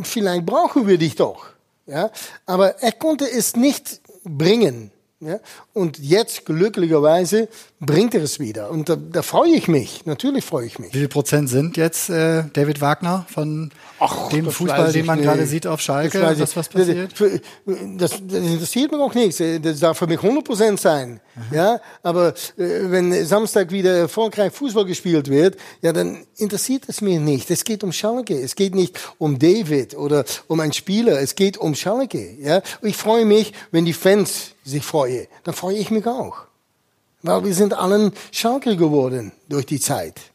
vielleicht 0.03 0.47
brauchen 0.47 0.87
wir 0.87 0.97
dich 0.97 1.17
doch. 1.17 1.47
Ja, 1.87 2.11
aber 2.47 2.81
er 2.81 2.93
konnte 2.93 3.31
es 3.31 3.55
nicht 3.57 4.01
bringen. 4.25 4.91
Ja? 5.21 5.39
Und 5.73 5.99
jetzt, 5.99 6.45
glücklicherweise, 6.47 7.49
bringt 7.81 8.15
er 8.15 8.23
es 8.23 8.41
wieder. 8.41 8.71
Und 8.71 8.89
da, 8.89 8.97
da 8.97 9.23
freue 9.23 9.51
ich 9.51 9.69
mich. 9.69 10.07
Natürlich 10.07 10.45
freue 10.45 10.67
ich 10.67 10.79
mich. 10.79 10.93
Wie 10.95 10.99
viel 10.99 11.09
Prozent 11.09 11.49
sind 11.49 11.77
jetzt 11.77 12.09
äh, 12.09 12.45
David 12.53 12.81
Wagner 12.81 13.27
von 13.29 13.71
Ach, 14.05 14.29
dem 14.31 14.51
Fußball, 14.51 14.93
den 14.93 15.07
man 15.07 15.19
nicht. 15.19 15.29
gerade 15.29 15.47
sieht 15.47 15.65
auf 15.65 15.81
Schalke? 15.81 16.19
Das 16.19 16.37
das, 16.37 16.57
was 16.57 16.69
passiert? 16.69 17.13
Das, 17.97 18.11
das, 18.11 18.41
interessiert 18.41 18.91
mich 18.91 19.01
auch 19.01 19.15
nichts. 19.15 19.41
Das 19.63 19.79
darf 19.79 19.97
für 19.97 20.09
mich 20.09 20.21
100 20.21 20.45
Prozent 20.45 20.81
sein. 20.81 21.21
Aha. 21.37 21.55
Ja, 21.55 21.81
aber 22.03 22.31
äh, 22.31 22.91
wenn 22.91 23.25
Samstag 23.25 23.71
wieder 23.71 23.97
erfolgreich 23.97 24.53
Fußball 24.53 24.87
gespielt 24.87 25.31
wird, 25.31 25.57
ja, 25.83 25.93
dann 25.93 26.27
interessiert 26.37 26.85
es 26.89 27.01
mich 27.01 27.21
nicht. 27.21 27.49
Es 27.53 27.63
geht 27.63 27.85
um 27.85 27.93
Schalke. 27.93 28.35
Es 28.35 28.57
geht 28.57 28.75
nicht 28.75 28.99
um 29.19 29.39
David 29.39 29.97
oder 29.97 30.25
um 30.49 30.59
einen 30.59 30.73
Spieler. 30.73 31.21
Es 31.21 31.37
geht 31.37 31.57
um 31.57 31.77
Schalke. 31.77 32.37
Ja, 32.41 32.61
ich 32.83 32.97
freue 32.97 33.25
mich, 33.25 33.53
wenn 33.71 33.85
die 33.85 33.93
Fans 33.93 34.57
sich 34.65 34.85
freuen. 34.85 35.29
Dann 35.45 35.55
freue 35.55 35.77
ich 35.77 35.93
mich 35.93 36.07
auch. 36.09 36.39
Weil 37.23 37.45
wir 37.45 37.55
sind 37.55 37.73
allen 37.73 38.11
Schalke 38.33 38.77
geworden 38.77 39.31
durch 39.49 39.67
die 39.67 39.79
Zeit. 39.79 40.32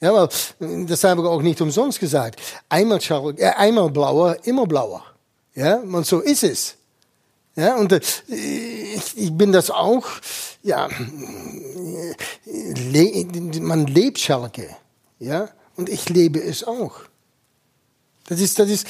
Ja, 0.00 0.12
ja 0.12 0.28
weil, 0.58 0.86
das 0.86 1.04
habe 1.04 1.22
ich 1.22 1.26
auch 1.26 1.42
nicht 1.42 1.60
umsonst 1.60 2.00
gesagt. 2.00 2.40
Einmal, 2.68 3.00
äh, 3.36 3.46
einmal 3.46 3.90
blauer, 3.90 4.36
immer 4.44 4.66
blauer. 4.66 5.02
Ja, 5.54 5.76
und 5.76 6.06
so 6.06 6.20
ist 6.20 6.44
es. 6.44 6.76
Ja, 7.56 7.76
und 7.76 7.92
äh, 7.92 8.00
ich, 9.14 9.32
bin 9.32 9.50
das 9.50 9.70
auch, 9.70 10.04
ja, 10.62 10.88
le 12.44 13.60
man 13.60 13.86
lebt 13.86 14.18
Schalke. 14.18 14.68
Ja, 15.18 15.48
und 15.76 15.88
ich 15.88 16.10
lebe 16.10 16.42
es 16.42 16.64
auch. 16.64 17.00
Das 18.28 18.40
ist, 18.40 18.58
das 18.58 18.68
ist, 18.68 18.86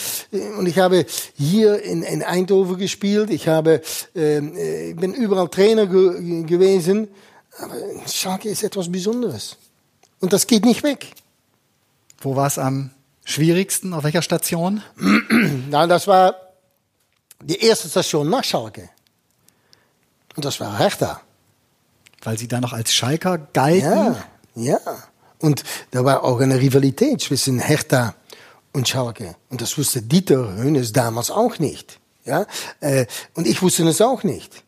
und 0.59 0.67
ich 0.67 0.79
habe 0.79 1.07
hier 1.37 1.83
in, 1.83 2.03
in 2.03 2.23
Eindhoven 2.25 2.79
gespielt. 2.79 3.31
Ich 3.31 3.47
habe, 3.47 3.83
ähm, 4.17 4.57
äh, 4.57 4.91
ich 4.91 4.97
bin 4.97 5.15
überall 5.15 5.49
Trainer 5.49 5.87
ge 5.87 6.43
gewesen. 6.43 7.09
Aber 7.59 7.75
Schalke 8.09 8.49
ist 8.49 8.65
etwas 8.65 8.91
Besonderes. 8.91 9.57
Und 10.21 10.33
das 10.33 10.47
geht 10.47 10.65
nicht 10.65 10.83
weg. 10.83 11.13
Wo 12.19 12.37
war 12.37 12.47
es 12.47 12.59
am 12.59 12.91
schwierigsten? 13.25 13.93
Auf 13.93 14.05
welcher 14.05 14.23
Station? 14.23 14.83
Na, 15.71 15.87
das 15.87 16.07
war 16.07 16.35
die 17.43 17.61
erste 17.61 17.89
Station 17.89 18.31
nach 18.31 18.45
Schalke. 18.45 18.89
Und 20.35 20.45
das 20.45 20.61
war 20.61 20.79
Hertha. 20.79 21.21
Weil 22.23 22.39
Sie 22.39 22.49
da 22.49 22.61
noch 22.61 22.73
als 22.73 22.95
Schalker 22.95 23.39
galten? 23.39 24.17
Ja, 24.55 24.77
ja. 24.77 24.79
Und 25.39 25.65
da 25.91 26.05
war 26.05 26.25
auch 26.25 26.41
eine 26.41 26.59
Rivalität 26.59 27.21
zwischen 27.21 27.59
Hertha 27.59 28.15
und 28.73 28.89
Schalke. 28.89 29.37
Und 29.51 29.61
das 29.61 29.77
wusste 29.77 30.03
Dieter 30.03 30.57
Hönes 30.57 30.93
damals 30.93 31.31
auch 31.31 31.59
nicht. 31.59 32.01
Ja, 32.25 32.47
äh, 32.81 33.07
und 33.35 33.47
ich 33.47 33.63
wusste 33.63 33.87
es 33.89 34.01
auch 34.01 34.25
nicht. 34.25 34.65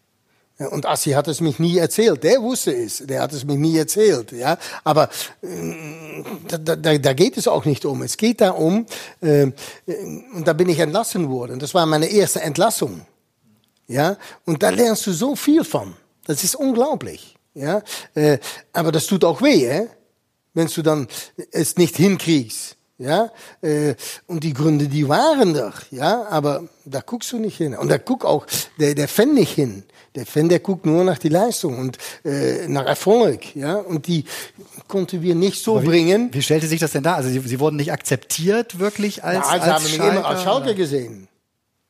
Und 0.58 0.86
Assi 0.86 1.12
hat 1.12 1.28
es 1.28 1.40
mich 1.40 1.60
nie 1.60 1.78
erzählt. 1.78 2.24
Der 2.24 2.42
wusste 2.42 2.74
es. 2.74 2.98
Der 2.98 3.22
hat 3.22 3.32
es 3.32 3.44
mich 3.44 3.58
nie 3.58 3.78
erzählt. 3.78 4.32
Ja, 4.32 4.58
aber 4.82 5.08
äh, 5.40 6.24
da, 6.48 6.76
da, 6.76 6.98
da 6.98 7.12
geht 7.12 7.36
es 7.36 7.46
auch 7.46 7.64
nicht 7.64 7.84
um. 7.84 8.02
Es 8.02 8.16
geht 8.16 8.40
darum, 8.40 8.86
äh, 9.20 9.52
und 10.34 10.42
da 10.44 10.52
bin 10.54 10.68
ich 10.68 10.80
entlassen 10.80 11.30
worden. 11.30 11.60
Das 11.60 11.74
war 11.74 11.86
meine 11.86 12.06
erste 12.06 12.40
Entlassung. 12.40 13.02
Ja, 13.86 14.16
und 14.44 14.62
da 14.62 14.70
lernst 14.70 15.06
du 15.06 15.12
so 15.12 15.36
viel 15.36 15.62
von. 15.62 15.94
Das 16.26 16.42
ist 16.42 16.56
unglaublich. 16.56 17.36
Ja, 17.54 17.82
äh, 18.14 18.38
aber 18.72 18.90
das 18.90 19.06
tut 19.06 19.24
auch 19.24 19.40
weh, 19.40 19.64
äh? 19.64 19.86
wenn 20.54 20.66
du 20.66 20.82
dann 20.82 21.06
es 21.52 21.76
nicht 21.76 21.96
hinkriegst. 21.96 22.77
Ja, 23.00 23.30
äh, 23.62 23.94
und 24.26 24.42
die 24.42 24.52
Gründe, 24.52 24.88
die 24.88 25.08
waren 25.08 25.54
doch, 25.54 25.82
ja, 25.92 26.26
aber 26.30 26.64
da 26.84 27.00
guckst 27.00 27.30
du 27.30 27.38
nicht 27.38 27.56
hin. 27.56 27.76
Und 27.76 27.88
da 27.88 27.98
guck 27.98 28.24
auch 28.24 28.44
der, 28.80 28.96
der 28.96 29.06
Fan 29.06 29.34
nicht 29.34 29.54
hin. 29.54 29.84
Der 30.16 30.26
Fan, 30.26 30.48
der 30.48 30.58
guckt 30.58 30.84
nur 30.84 31.04
nach 31.04 31.18
die 31.18 31.28
Leistung 31.28 31.78
und 31.78 31.96
äh, 32.24 32.66
nach 32.66 32.86
Erfolg, 32.86 33.54
ja, 33.54 33.76
und 33.76 34.08
die 34.08 34.24
konnten 34.88 35.22
wir 35.22 35.36
nicht 35.36 35.62
so 35.62 35.80
wie, 35.80 35.86
bringen. 35.86 36.30
Wie 36.32 36.42
stellte 36.42 36.66
sich 36.66 36.80
das 36.80 36.90
denn 36.90 37.04
da? 37.04 37.14
Also 37.14 37.28
sie, 37.28 37.38
sie 37.38 37.60
wurden 37.60 37.76
nicht 37.76 37.92
akzeptiert 37.92 38.80
wirklich 38.80 39.22
als 39.22 39.36
ja, 39.36 39.44
sie 39.44 39.60
als 39.60 39.64
haben 39.66 39.84
mich 39.84 39.98
immer 39.98 40.26
als 40.26 40.42
Schalker 40.42 40.74
gesehen. 40.74 41.28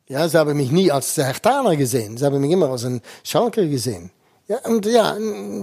Ja, 0.09 0.29
sie 0.29 0.39
haben 0.39 0.57
mich 0.57 0.71
nie 0.71 0.91
als 0.91 1.17
Hertaner 1.17 1.77
gesehen. 1.77 2.19
Sie 2.19 2.25
haben 2.27 2.39
mich 2.39 2.51
immer 2.51 2.69
als 2.69 2.85
ein 2.85 3.01
Schalker 3.25 3.65
gesehen. 3.65 4.11
Ja, 4.51 4.61
und 4.65 4.87
ja, 4.87 5.15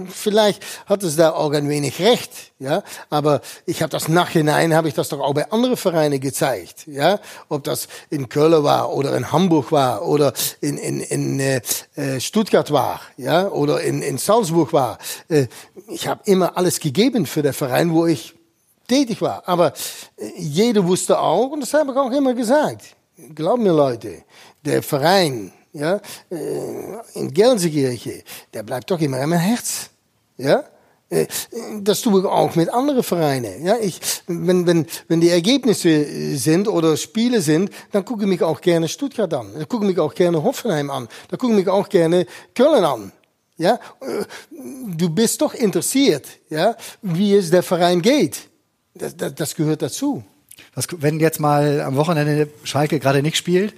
vielleicht 0.08 0.62
hat 0.86 1.02
es 1.02 1.16
da 1.16 1.32
auch 1.32 1.50
ein 1.50 1.68
wenig 1.68 1.98
recht, 1.98 2.30
ja, 2.60 2.84
aber 3.10 3.40
ich 3.64 3.82
habe 3.82 3.90
das 3.90 4.06
nachhinein, 4.06 4.76
habe 4.76 4.86
ich 4.86 4.94
das 4.94 5.08
doch 5.08 5.18
auch 5.18 5.34
bei 5.34 5.50
anderen 5.50 5.76
Vereinen 5.76 6.20
gezeigt, 6.20 6.86
ja, 6.86 7.18
ob 7.48 7.64
das 7.64 7.88
in 8.10 8.28
Köln 8.28 8.62
war 8.62 8.92
oder 8.92 9.16
in 9.16 9.32
Hamburg 9.32 9.72
war 9.72 10.06
oder 10.06 10.32
in, 10.60 10.78
in, 10.78 11.00
in 11.00 11.40
äh, 11.40 11.62
äh 11.96 12.20
Stuttgart 12.20 12.70
war, 12.70 13.00
ja, 13.16 13.48
oder 13.48 13.80
in, 13.80 14.02
in 14.02 14.18
Salzburg 14.18 14.72
war. 14.72 14.98
Äh, 15.26 15.48
ich 15.88 16.06
habe 16.06 16.20
immer 16.26 16.56
alles 16.56 16.78
gegeben 16.78 17.26
für 17.26 17.42
den 17.42 17.54
Verein, 17.54 17.92
wo 17.92 18.06
ich 18.06 18.36
tätig 18.86 19.20
war, 19.20 19.42
aber 19.46 19.72
äh, 20.16 20.30
jeder 20.36 20.86
wusste 20.86 21.18
auch, 21.18 21.50
und 21.50 21.58
das 21.58 21.74
habe 21.74 21.90
ich 21.90 21.98
auch 21.98 22.12
immer 22.12 22.34
gesagt, 22.34 22.82
glaub 23.34 23.58
mir 23.58 23.72
Leute, 23.72 24.22
der 24.64 24.80
Verein, 24.84 25.52
ja, 25.76 26.00
äh, 26.30 27.18
in 27.18 27.32
Gelsenkirche, 27.32 28.22
der 28.54 28.62
bleibt 28.62 28.90
doch 28.90 29.00
immer 29.00 29.20
in 29.20 29.28
mein 29.28 29.40
Herz. 29.40 29.90
Ja? 30.38 30.64
Äh, 31.10 31.26
das 31.82 32.00
tue 32.00 32.20
ich 32.20 32.26
auch 32.26 32.54
mit 32.56 32.68
anderen 32.70 33.02
Vereinen. 33.02 33.64
Ja, 33.64 33.76
ich, 33.78 34.00
wenn, 34.26 34.66
wenn, 34.66 34.86
wenn 35.08 35.20
die 35.20 35.28
Ergebnisse 35.28 36.36
sind 36.36 36.66
oder 36.66 36.96
Spiele 36.96 37.40
sind, 37.40 37.70
dann 37.92 38.04
gucke 38.04 38.22
ich 38.22 38.28
mich 38.28 38.42
auch 38.42 38.60
gerne 38.60 38.88
Stuttgart 38.88 39.32
an. 39.34 39.52
Dann 39.52 39.68
gucke 39.68 39.84
ich 39.84 39.90
mich 39.90 40.00
auch 40.00 40.14
gerne 40.14 40.42
Hoffenheim 40.42 40.90
an. 40.90 41.08
Dann 41.28 41.38
gucke 41.38 41.52
ich 41.52 41.58
mich 41.58 41.68
auch 41.68 41.88
gerne 41.88 42.26
Köln 42.54 42.84
an. 42.84 43.12
Ja, 43.58 43.78
äh, 44.00 44.24
du 44.96 45.10
bist 45.10 45.40
doch 45.40 45.54
interessiert, 45.54 46.26
ja, 46.50 46.76
wie 47.02 47.34
es 47.34 47.50
der 47.50 47.62
Verein 47.62 48.02
geht. 48.02 48.48
Das, 48.94 49.16
das, 49.16 49.34
das 49.34 49.54
gehört 49.54 49.82
dazu. 49.82 50.24
Was, 50.74 50.86
wenn 50.98 51.20
jetzt 51.20 51.40
mal 51.40 51.80
am 51.80 51.96
Wochenende 51.96 52.48
Schalke 52.64 52.98
gerade 52.98 53.22
nicht 53.22 53.36
spielt, 53.36 53.74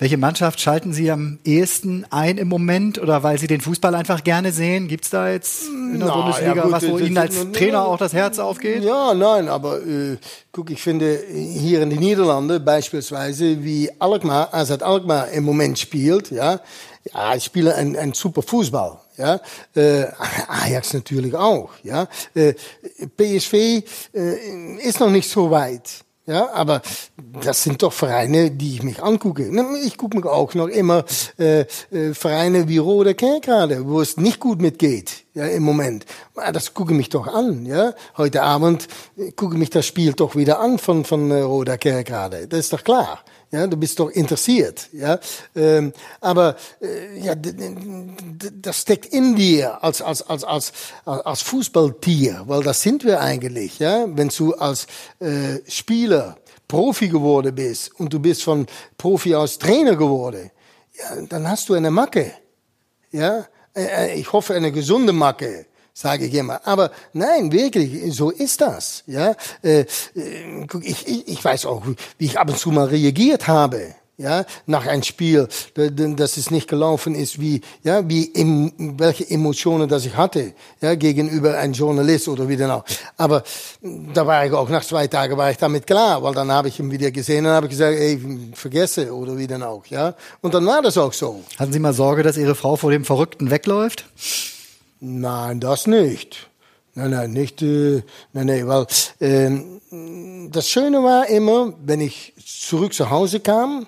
welche 0.00 0.16
Mannschaft 0.16 0.60
schalten 0.60 0.94
Sie 0.94 1.10
am 1.10 1.38
ehesten 1.44 2.06
ein 2.08 2.38
im 2.38 2.48
Moment 2.48 2.98
oder 2.98 3.22
weil 3.22 3.38
Sie 3.38 3.46
den 3.46 3.60
Fußball 3.60 3.94
einfach 3.94 4.24
gerne 4.24 4.50
sehen? 4.50 4.88
Gibt 4.88 5.04
es 5.04 5.10
da 5.10 5.28
jetzt 5.28 5.68
in 5.68 5.98
der 5.98 6.08
Na, 6.08 6.16
Bundesliga 6.16 6.54
ja 6.54 6.62
gut, 6.62 6.72
was, 6.72 6.88
wo 6.88 6.98
Ihnen 6.98 7.18
als 7.18 7.52
Trainer 7.52 7.84
auch 7.84 7.98
das 7.98 8.14
Herz 8.14 8.38
aufgeht? 8.38 8.82
Ja, 8.82 9.12
nein, 9.12 9.48
aber 9.48 9.86
äh, 9.86 10.16
guck, 10.52 10.70
ich 10.70 10.80
finde 10.80 11.22
hier 11.30 11.82
in 11.82 11.90
den 11.90 12.00
Niederlanden 12.00 12.64
beispielsweise, 12.64 13.62
wie 13.62 13.90
Alkmaar, 13.98 14.54
AZ 14.54 14.70
Alkmaar 14.70 15.28
im 15.32 15.44
Moment 15.44 15.78
spielt, 15.78 16.30
ja, 16.30 16.60
ja, 17.12 17.34
ich 17.34 17.44
spiele 17.44 17.74
ein, 17.74 17.94
ein 17.94 18.14
super 18.14 18.40
Fußball. 18.40 18.98
Ja, 19.18 19.38
äh, 19.76 20.06
Ajax 20.48 20.94
natürlich 20.94 21.34
auch. 21.34 21.72
Ja, 21.82 22.08
äh, 22.34 22.54
PSV 23.18 23.52
äh, 23.52 23.82
ist 24.82 24.98
noch 24.98 25.10
nicht 25.10 25.28
so 25.28 25.50
weit. 25.50 26.04
Ja, 26.30 26.48
aber 26.52 26.80
das 27.42 27.64
sind 27.64 27.82
doch 27.82 27.92
Vereine, 27.92 28.52
die 28.52 28.76
ich 28.76 28.84
mich 28.84 29.02
angucke. 29.02 29.50
Ich 29.84 29.96
gucke 29.96 30.16
mir 30.16 30.30
auch 30.30 30.54
noch 30.54 30.68
immer 30.68 31.04
äh, 31.40 31.62
äh, 31.90 32.14
Vereine 32.14 32.68
wie 32.68 32.78
Roda 32.78 33.14
Kerkrade, 33.14 33.88
wo 33.88 34.00
es 34.00 34.16
nicht 34.16 34.38
gut 34.38 34.62
mitgeht 34.62 35.24
ja, 35.34 35.46
im 35.46 35.64
Moment. 35.64 36.06
Das 36.52 36.72
gucke 36.72 36.92
ich 36.92 36.96
mich 36.96 37.08
doch 37.08 37.26
an. 37.26 37.66
Ja? 37.66 37.94
Heute 38.16 38.42
Abend 38.42 38.86
äh, 39.16 39.32
gucke 39.32 39.54
ich 39.54 39.58
mich 39.58 39.70
das 39.70 39.86
Spiel 39.86 40.12
doch 40.12 40.36
wieder 40.36 40.60
an 40.60 40.78
von, 40.78 41.04
von 41.04 41.32
äh, 41.32 41.40
Roda 41.40 41.76
Kerkrade. 41.76 42.46
Das 42.46 42.60
ist 42.60 42.72
doch 42.72 42.84
klar. 42.84 43.24
Ja, 43.52 43.66
du 43.66 43.76
bist 43.76 43.98
doch 43.98 44.10
interessiert. 44.10 44.88
Ja, 44.92 45.18
ähm, 45.56 45.92
aber 46.20 46.56
äh, 46.80 47.18
ja, 47.18 47.34
das 47.34 48.82
steckt 48.82 49.06
in 49.06 49.34
dir 49.34 49.82
als 49.82 50.00
als 50.00 50.22
als 50.22 50.44
als 50.44 50.72
als 51.04 51.42
Fußballtier, 51.42 52.44
weil 52.46 52.62
das 52.62 52.80
sind 52.80 53.04
wir 53.04 53.20
eigentlich. 53.20 53.80
Ja, 53.80 54.06
wenn 54.06 54.28
du 54.28 54.54
als 54.54 54.86
äh, 55.18 55.58
Spieler 55.66 56.36
Profi 56.68 57.08
geworden 57.08 57.52
bist 57.52 57.98
und 57.98 58.12
du 58.12 58.20
bist 58.20 58.44
von 58.44 58.66
Profi 58.96 59.34
aus 59.34 59.58
Trainer 59.58 59.96
geworden, 59.96 60.52
ja, 60.96 61.22
dann 61.28 61.48
hast 61.48 61.68
du 61.68 61.74
eine 61.74 61.90
Macke. 61.90 62.32
Ja, 63.10 63.46
äh, 63.74 64.12
äh 64.12 64.14
ich 64.14 64.32
hoffe 64.32 64.54
eine 64.54 64.70
gesunde 64.70 65.12
Macke 65.12 65.66
sage 65.92 66.26
ich 66.26 66.34
immer. 66.34 66.60
Aber 66.66 66.90
nein, 67.12 67.52
wirklich, 67.52 68.14
so 68.14 68.30
ist 68.30 68.60
das. 68.60 69.02
Ja, 69.06 69.34
äh, 69.62 69.80
äh, 69.80 69.86
ich, 70.82 71.06
ich, 71.06 71.28
ich 71.28 71.44
weiß 71.44 71.66
auch, 71.66 71.82
wie 72.18 72.24
ich 72.24 72.38
ab 72.38 72.48
und 72.48 72.58
zu 72.58 72.70
mal 72.70 72.86
reagiert 72.86 73.48
habe. 73.48 73.94
Ja, 74.20 74.44
nach 74.66 74.86
einem 74.86 75.02
Spiel, 75.02 75.48
dass 75.74 76.36
es 76.36 76.50
nicht 76.50 76.68
gelaufen 76.68 77.14
ist, 77.14 77.40
wie, 77.40 77.62
ja, 77.82 78.06
wie, 78.06 78.30
welche 78.76 79.30
Emotionen 79.30 79.88
das 79.88 80.04
ich 80.04 80.14
hatte, 80.14 80.52
ja, 80.82 80.94
gegenüber 80.94 81.56
einem 81.56 81.72
Journalist 81.72 82.28
oder 82.28 82.46
wie 82.46 82.58
denn 82.58 82.70
auch. 82.70 82.84
Aber 83.16 83.42
da 83.80 84.26
war 84.26 84.44
ich 84.44 84.52
auch, 84.52 84.68
nach 84.68 84.84
zwei 84.84 85.06
Tagen 85.06 85.38
war 85.38 85.50
ich 85.50 85.56
damit 85.56 85.86
klar, 85.86 86.22
weil 86.22 86.34
dann 86.34 86.52
habe 86.52 86.68
ich 86.68 86.78
ihn 86.78 86.90
wieder 86.90 87.10
gesehen 87.10 87.46
und 87.46 87.52
habe 87.52 87.68
gesagt, 87.70 87.96
ey, 87.96 88.20
vergesse 88.52 89.10
oder 89.10 89.38
wie 89.38 89.46
denn 89.46 89.62
auch, 89.62 89.86
ja. 89.86 90.14
Und 90.42 90.52
dann 90.52 90.66
war 90.66 90.82
das 90.82 90.98
auch 90.98 91.14
so. 91.14 91.40
Hatten 91.58 91.72
Sie 91.72 91.78
mal 91.78 91.94
Sorge, 91.94 92.22
dass 92.22 92.36
Ihre 92.36 92.54
Frau 92.54 92.76
vor 92.76 92.90
dem 92.90 93.06
Verrückten 93.06 93.50
wegläuft? 93.50 94.04
Nein, 95.00 95.60
das 95.60 95.86
nicht. 95.86 96.50
Nein, 96.94 97.10
nein, 97.10 97.32
nicht. 97.32 97.62
Äh, 97.62 98.02
nein, 98.32 98.46
nein, 98.46 98.68
weil 98.68 98.86
ähm, 99.20 99.80
das 100.50 100.68
Schöne 100.68 101.02
war 101.02 101.26
immer, 101.28 101.72
wenn 101.82 102.00
ich 102.00 102.34
zurück 102.44 102.92
zu 102.92 103.10
Hause 103.10 103.40
kam, 103.40 103.86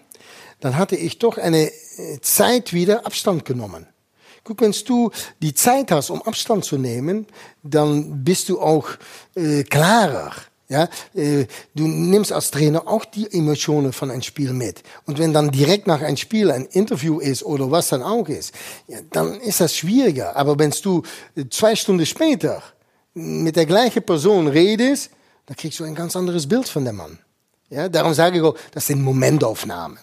dann 0.60 0.76
hatte 0.76 0.96
ich 0.96 1.18
doch 1.18 1.36
eine 1.36 1.70
äh, 1.70 2.20
Zeit 2.22 2.72
wieder 2.72 3.04
Abstand 3.04 3.44
genommen. 3.44 3.86
Guck, 4.44 4.60
wenn 4.60 4.74
du 4.86 5.10
die 5.40 5.54
Zeit 5.54 5.90
hast, 5.92 6.10
um 6.10 6.22
Abstand 6.22 6.64
zu 6.64 6.78
nehmen, 6.78 7.26
dann 7.62 8.24
bist 8.24 8.48
du 8.48 8.60
auch 8.60 8.88
äh, 9.34 9.62
klarer. 9.64 10.32
Ja, 10.72 10.88
äh, 11.14 11.44
du 11.74 11.86
nimmst 11.86 12.32
als 12.32 12.50
Trainer 12.50 12.88
auch 12.88 13.04
die 13.04 13.30
Emotionen 13.30 13.92
von 13.92 14.10
einem 14.10 14.22
Spiel 14.22 14.54
mit. 14.54 14.82
Und 15.04 15.18
wenn 15.18 15.34
dann 15.34 15.50
direkt 15.50 15.86
nach 15.86 16.00
einem 16.00 16.16
Spiel 16.16 16.50
ein 16.50 16.64
Interview 16.64 17.20
ist 17.20 17.42
oder 17.42 17.70
was 17.70 17.88
dann 17.88 18.02
auch 18.02 18.26
ist, 18.26 18.54
dann 19.10 19.38
ist 19.40 19.60
das 19.60 19.76
schwieriger. 19.76 20.34
Aber 20.34 20.58
wenn 20.58 20.70
du 20.82 21.02
äh, 21.36 21.44
zwei 21.50 21.76
Stunden 21.76 22.06
später 22.06 22.62
mit 23.12 23.56
der 23.56 23.66
gleichen 23.66 24.02
Person 24.02 24.48
redest, 24.48 25.10
dann 25.44 25.58
kriegst 25.58 25.78
du 25.78 25.84
ein 25.84 25.94
ganz 25.94 26.16
anderes 26.16 26.48
Bild 26.48 26.66
von 26.66 26.86
dem 26.86 26.96
Mann. 26.96 27.18
Ja, 27.68 27.90
darum 27.90 28.14
sage 28.14 28.38
ich 28.38 28.42
auch, 28.42 28.56
das 28.72 28.86
sind 28.86 29.02
Momentaufnahmen. 29.02 29.98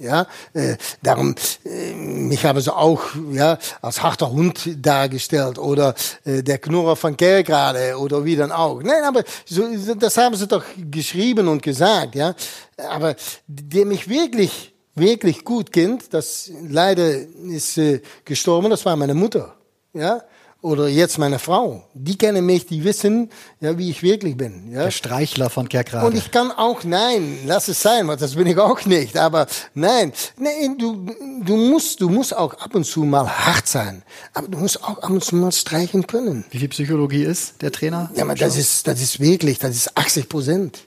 Ja, 0.00 0.26
äh, 0.54 0.78
darum, 1.02 1.34
äh, 1.62 1.92
mich 1.92 2.42
haben 2.46 2.58
sie 2.58 2.74
auch 2.74 3.02
ja, 3.32 3.58
als 3.82 4.02
harter 4.02 4.30
Hund 4.30 4.70
dargestellt 4.80 5.58
oder 5.58 5.94
äh, 6.24 6.42
der 6.42 6.56
Knurrer 6.56 6.96
von 6.96 7.18
Kerkrade 7.18 7.98
oder 7.98 8.24
wie 8.24 8.34
dann 8.34 8.50
auch. 8.50 8.82
Nein, 8.82 9.04
aber 9.04 9.24
so, 9.44 9.62
das 9.98 10.16
haben 10.16 10.36
sie 10.36 10.46
doch 10.46 10.64
geschrieben 10.90 11.48
und 11.48 11.62
gesagt. 11.62 12.14
Ja, 12.14 12.34
aber 12.78 13.14
der 13.46 13.84
mich 13.84 14.08
wirklich, 14.08 14.72
wirklich 14.94 15.44
gut 15.44 15.70
kennt, 15.70 16.14
das 16.14 16.50
leider 16.66 17.10
ist 17.50 17.76
äh, 17.76 18.00
gestorben, 18.24 18.70
das 18.70 18.86
war 18.86 18.96
meine 18.96 19.14
Mutter. 19.14 19.54
Ja, 19.92 20.22
oder 20.62 20.88
jetzt 20.88 21.16
meine 21.18 21.38
Frau, 21.38 21.84
die 21.94 22.18
kennen 22.18 22.44
mich, 22.44 22.66
die 22.66 22.84
wissen, 22.84 23.30
ja, 23.60 23.78
wie 23.78 23.90
ich 23.90 24.02
wirklich 24.02 24.36
bin. 24.36 24.70
Ja. 24.72 24.84
Der 24.84 24.90
Streichler 24.90 25.48
von 25.48 25.68
Kerkrade. 25.68 26.06
Und 26.06 26.14
ich 26.14 26.30
kann 26.30 26.50
auch, 26.50 26.84
nein, 26.84 27.38
lass 27.46 27.68
es 27.68 27.80
sein, 27.80 28.06
weil 28.08 28.18
das 28.18 28.34
bin 28.34 28.46
ich 28.46 28.58
auch 28.58 28.84
nicht. 28.84 29.16
Aber 29.16 29.46
nein, 29.72 30.12
nein 30.36 30.76
du, 30.76 31.06
du 31.42 31.56
musst, 31.56 32.00
du 32.02 32.10
musst 32.10 32.36
auch 32.36 32.54
ab 32.54 32.74
und 32.74 32.84
zu 32.84 33.04
mal 33.04 33.26
hart 33.26 33.68
sein. 33.68 34.02
Aber 34.34 34.48
du 34.48 34.58
musst 34.58 34.84
auch 34.84 34.98
ab 34.98 35.08
und 35.08 35.24
zu 35.24 35.36
mal 35.36 35.52
streichen 35.52 36.06
können. 36.06 36.44
Wie 36.50 36.58
viel 36.58 36.68
Psychologie 36.68 37.24
ist 37.24 37.62
der 37.62 37.72
Trainer? 37.72 38.10
Ja, 38.14 38.24
aber 38.24 38.34
das 38.34 38.56
ist, 38.56 38.86
das 38.86 39.00
ist 39.00 39.18
wirklich, 39.18 39.58
das 39.58 39.74
ist 39.74 39.96
80 39.96 40.28
Prozent. 40.28 40.80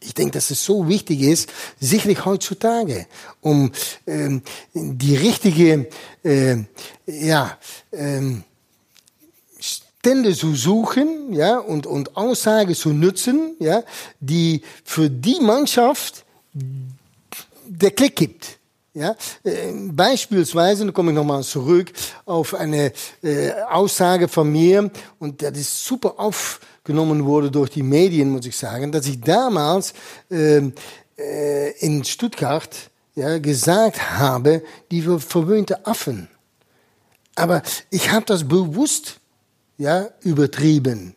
Ich 0.00 0.12
denke, 0.12 0.32
dass 0.32 0.50
es 0.50 0.62
so 0.62 0.88
wichtig 0.88 1.22
ist, 1.22 1.48
sicherlich 1.80 2.24
heutzutage, 2.24 3.06
um 3.40 3.72
ähm, 4.06 4.42
die 4.74 5.16
richtige, 5.16 5.88
äh, 6.24 6.56
ja, 7.06 7.56
ähm, 7.92 8.44
Stände 10.04 10.36
zu 10.36 10.54
suchen, 10.54 11.32
ja, 11.32 11.56
und, 11.56 11.86
und 11.86 12.14
Aussage 12.14 12.74
zu 12.74 12.90
nutzen, 12.90 13.56
ja, 13.58 13.82
die 14.20 14.60
für 14.84 15.08
die 15.08 15.40
Mannschaft 15.40 16.26
der 16.52 17.90
Klick 17.90 18.14
gibt. 18.14 18.58
Ja, 18.92 19.16
äh, 19.44 19.72
beispielsweise, 19.72 20.84
da 20.84 20.92
komme 20.92 21.12
ich 21.12 21.14
nochmal 21.16 21.42
zurück 21.42 21.90
auf 22.26 22.52
eine 22.52 22.92
äh, 23.22 23.52
Aussage 23.70 24.28
von 24.28 24.52
mir 24.52 24.90
und 25.18 25.40
das 25.40 25.56
ist 25.56 25.86
super 25.86 26.16
aufgenommen 26.18 27.24
wurde 27.24 27.50
durch 27.50 27.70
die 27.70 27.82
Medien, 27.82 28.28
muss 28.28 28.44
ich 28.44 28.58
sagen, 28.58 28.92
dass 28.92 29.06
ich 29.06 29.22
damals 29.22 29.94
äh, 30.30 30.70
äh, 31.16 31.70
in 31.78 32.04
Stuttgart 32.04 32.76
ja, 33.14 33.38
gesagt 33.38 34.18
habe, 34.18 34.62
die 34.90 35.00
verwöhnte 35.00 35.86
Affen. 35.86 36.28
Aber 37.36 37.62
ich 37.88 38.12
habe 38.12 38.26
das 38.26 38.46
bewusst 38.46 39.18
ja, 39.78 40.08
übertrieben. 40.22 41.14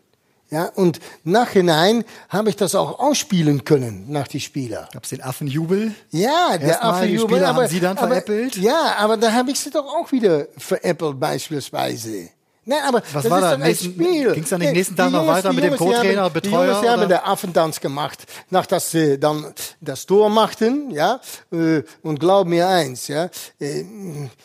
Ja, 0.49 0.65
und 0.75 0.99
nachhinein 1.25 2.05
habe 2.29 2.49
ich 2.49 2.55
das 2.55 2.73
auch 2.73 2.99
ausspielen 2.99 3.65
können 3.65 4.05
nach 4.09 4.29
die 4.29 4.39
Spieler. 4.39 4.87
Gab 4.93 5.03
es 5.03 5.09
den 5.09 5.21
Affenjubel? 5.21 5.93
Ja, 6.11 6.57
der 6.57 6.85
Affenjubel. 6.85 7.43
aber, 7.43 7.63
haben 7.63 7.67
Sie 7.67 7.81
dann 7.81 7.97
veräppelt? 7.97 8.55
ja, 8.55 8.95
aber 8.97 9.17
da 9.17 9.33
habe 9.33 9.51
ich 9.51 9.59
sie 9.59 9.71
doch 9.71 9.85
auch 9.85 10.09
wieder 10.13 10.47
veräppelt 10.57 11.19
beispielsweise. 11.19 12.29
Nein, 12.67 12.79
aber 12.85 13.01
Was 13.13 13.23
das 13.23 13.31
war 13.31 13.53
ist 13.53 13.59
da? 13.59 13.65
ein 13.65 13.75
Spiel. 13.75 14.33
Ging 14.33 14.43
es 14.43 14.49
dann 14.49 14.59
den 14.59 14.73
nächsten 14.73 14.95
Tag 14.97 15.09
noch 15.09 15.25
weiter 15.25 15.53
mit 15.53 15.63
dem 15.63 15.77
Co-Trainer, 15.77 16.29
Betreuer? 16.29 16.65
Die 16.65 16.85
Jungs 16.85 16.87
haben 16.89 17.07
der 17.07 17.25
Affentanz 17.25 17.79
gemacht, 17.79 18.25
nachdem 18.49 18.79
sie 18.79 19.17
dann 19.17 19.53
das 19.79 20.05
Tor 20.05 20.29
machten, 20.29 20.91
ja. 20.91 21.21
Äh, 21.49 21.83
und 22.03 22.19
glaub 22.19 22.45
mir 22.45 22.67
eins, 22.67 23.07
ja, 23.07 23.29
äh, 23.59 23.85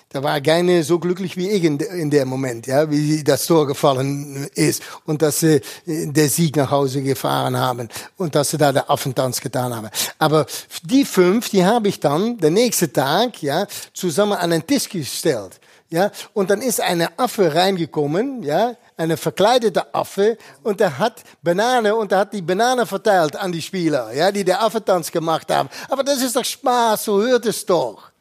da 0.08 0.22
war 0.22 0.40
keine 0.40 0.84
so 0.84 1.00
glücklich 1.00 1.36
wie 1.36 1.50
ich 1.50 1.64
in, 1.64 1.80
in 1.80 2.10
der 2.10 2.24
Moment, 2.24 2.68
ja, 2.68 2.88
wie 2.88 3.24
das 3.24 3.44
Tor 3.46 3.66
gefallen 3.66 4.46
ist 4.54 4.84
und 5.04 5.20
dass 5.20 5.40
sie 5.40 5.60
äh, 5.86 6.06
der 6.06 6.28
Sieg 6.28 6.54
nach 6.54 6.70
Hause 6.70 7.02
gefahren 7.02 7.56
haben 7.56 7.88
und 8.18 8.36
dass 8.36 8.50
sie 8.50 8.58
da 8.58 8.70
der 8.70 8.88
Affentanz 8.88 9.40
getan 9.40 9.74
haben. 9.74 9.88
Aber 10.20 10.46
die 10.84 11.04
fünf, 11.04 11.48
die 11.48 11.64
habe 11.64 11.88
ich 11.88 11.98
dann 11.98 12.38
der 12.38 12.52
nächste 12.52 12.92
Tag, 12.92 13.42
ja, 13.42 13.66
zusammen 13.92 14.34
an 14.34 14.50
den 14.50 14.64
Tisch 14.64 14.88
gestellt 14.88 15.58
ja, 15.92 16.10
und 16.32 16.50
dann 16.50 16.62
ist 16.62 16.80
eine 16.80 17.18
Affe 17.18 17.54
reingekommen, 17.54 18.42
ja, 18.42 18.76
eine 18.96 19.18
verkleidete 19.18 19.94
Affe, 19.94 20.38
und 20.62 20.80
der 20.80 20.98
hat 20.98 21.22
Banane, 21.42 21.94
und 21.94 22.10
der 22.10 22.20
hat 22.20 22.32
die 22.32 22.40
Banane 22.40 22.86
verteilt 22.86 23.36
an 23.36 23.52
die 23.52 23.60
Spieler, 23.60 24.10
ja, 24.12 24.32
die 24.32 24.42
der 24.42 24.62
Affentanz 24.62 25.12
gemacht 25.12 25.50
haben. 25.50 25.68
Aber 25.90 26.02
das 26.02 26.22
ist 26.22 26.34
doch 26.34 26.44
Spaß, 26.44 27.04
so 27.04 27.22
hört 27.22 27.44
es 27.44 27.66
doch. 27.66 28.11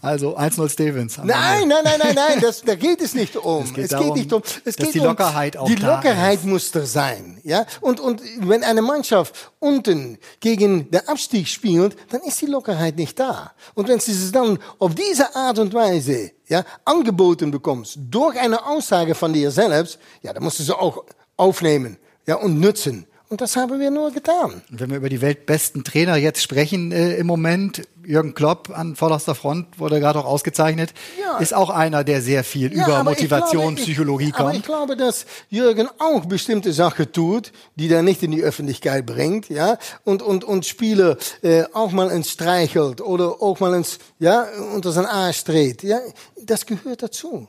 Also 0.00 0.38
1-0 0.38 0.68
Stevens. 0.68 1.18
Nein, 1.18 1.66
nein, 1.66 1.80
nein, 1.82 1.98
nein, 1.98 2.14
nein, 2.14 2.40
das, 2.40 2.62
da 2.62 2.76
geht 2.76 3.00
es 3.00 3.14
nicht 3.14 3.36
um. 3.44 3.64
Es 3.64 3.74
geht, 3.74 3.84
es 3.84 3.90
darum, 3.90 4.06
geht 4.06 4.16
nicht 4.16 4.32
um. 4.32 4.42
Es 4.64 4.76
geht 4.76 4.94
die 4.94 5.00
Lockerheit 5.00 5.56
um, 5.56 5.62
auch 5.62 5.66
Die 5.66 5.74
Lockerheit 5.74 6.38
ist. 6.38 6.44
muss 6.44 6.70
da 6.70 6.86
sein, 6.86 7.40
ja. 7.42 7.66
Und 7.80 7.98
und 7.98 8.22
wenn 8.38 8.62
eine 8.62 8.80
Mannschaft 8.80 9.34
unten 9.58 10.18
gegen 10.38 10.88
den 10.92 11.08
Abstieg 11.08 11.48
spielt, 11.48 11.96
dann 12.12 12.20
ist 12.22 12.40
die 12.40 12.46
Lockerheit 12.46 12.94
nicht 12.96 13.18
da. 13.18 13.50
Und 13.74 13.88
wenn 13.88 13.98
sie 13.98 14.12
es 14.12 14.30
dann 14.30 14.60
auf 14.78 14.94
diese 14.94 15.34
Art 15.34 15.58
und 15.58 15.74
Weise 15.74 16.30
ja 16.46 16.64
angeboten 16.84 17.50
bekommst 17.50 17.98
durch 18.08 18.38
eine 18.38 18.64
Aussage 18.64 19.16
von 19.16 19.32
dir 19.32 19.50
selbst, 19.50 19.98
ja, 20.22 20.32
dann 20.32 20.44
musst 20.44 20.60
du 20.60 20.62
sie 20.62 20.78
auch 20.78 21.04
aufnehmen, 21.36 21.96
ja 22.24 22.36
und 22.36 22.60
nutzen. 22.60 23.07
Und 23.30 23.42
das 23.42 23.56
haben 23.56 23.78
wir 23.78 23.90
nur 23.90 24.10
getan. 24.10 24.62
Wenn 24.70 24.88
wir 24.88 24.96
über 24.96 25.10
die 25.10 25.20
weltbesten 25.20 25.84
Trainer 25.84 26.16
jetzt 26.16 26.42
sprechen 26.42 26.92
äh, 26.92 27.16
im 27.16 27.26
Moment, 27.26 27.82
Jürgen 28.02 28.32
Klopp 28.32 28.70
an 28.70 28.96
vorderster 28.96 29.34
Front 29.34 29.78
wurde 29.78 30.00
gerade 30.00 30.18
auch 30.20 30.24
ausgezeichnet, 30.24 30.94
ja. 31.20 31.36
ist 31.36 31.52
auch 31.52 31.68
einer, 31.68 32.04
der 32.04 32.22
sehr 32.22 32.42
viel 32.42 32.74
ja, 32.74 32.84
über 32.84 33.04
Motivation, 33.04 33.74
glaube, 33.74 33.82
Psychologie 33.82 34.28
ich, 34.28 34.32
kommt. 34.32 34.48
Aber 34.48 34.56
ich 34.56 34.62
glaube, 34.62 34.96
dass 34.96 35.26
Jürgen 35.50 35.90
auch 35.98 36.24
bestimmte 36.24 36.72
Sachen 36.72 37.12
tut, 37.12 37.52
die 37.76 37.92
er 37.92 38.02
nicht 38.02 38.22
in 38.22 38.30
die 38.30 38.42
Öffentlichkeit 38.42 39.04
bringt, 39.04 39.50
ja, 39.50 39.76
und 40.04 40.22
und 40.22 40.44
und 40.44 40.64
Spieler 40.64 41.18
äh, 41.42 41.64
auch 41.74 41.92
mal 41.92 42.10
ins 42.10 42.30
streichelt 42.30 43.02
oder 43.02 43.42
auch 43.42 43.60
mal 43.60 43.74
ins 43.74 43.98
ja 44.18 44.46
unter 44.74 44.90
sein 44.90 45.04
Arsch 45.04 45.44
dreht, 45.44 45.82
ja, 45.82 45.98
das 46.42 46.64
gehört 46.64 47.02
dazu. 47.02 47.46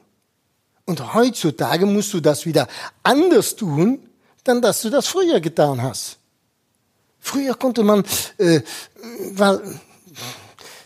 Und 0.83 1.13
heutzutage 1.13 1.85
musst 1.85 2.13
du 2.13 2.19
das 2.19 2.45
wieder 2.45 2.67
anders 3.03 3.55
tun, 3.55 4.08
dann 4.43 4.61
dass 4.61 4.81
du 4.81 4.89
das 4.89 5.07
früher 5.07 5.39
getan 5.39 5.81
hast. 5.81 6.17
Früher 7.19 7.55
konnte 7.55 7.83
man, 7.83 8.03
äh, 8.37 8.61
weil 9.31 9.79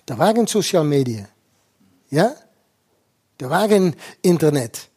da 0.06 0.18
war 0.18 0.34
kein 0.34 0.48
Social 0.48 0.84
Media, 0.84 1.28
ja, 2.10 2.36
da 3.38 3.50
war 3.50 3.68
kein 3.68 3.96
Internet, 4.22 4.90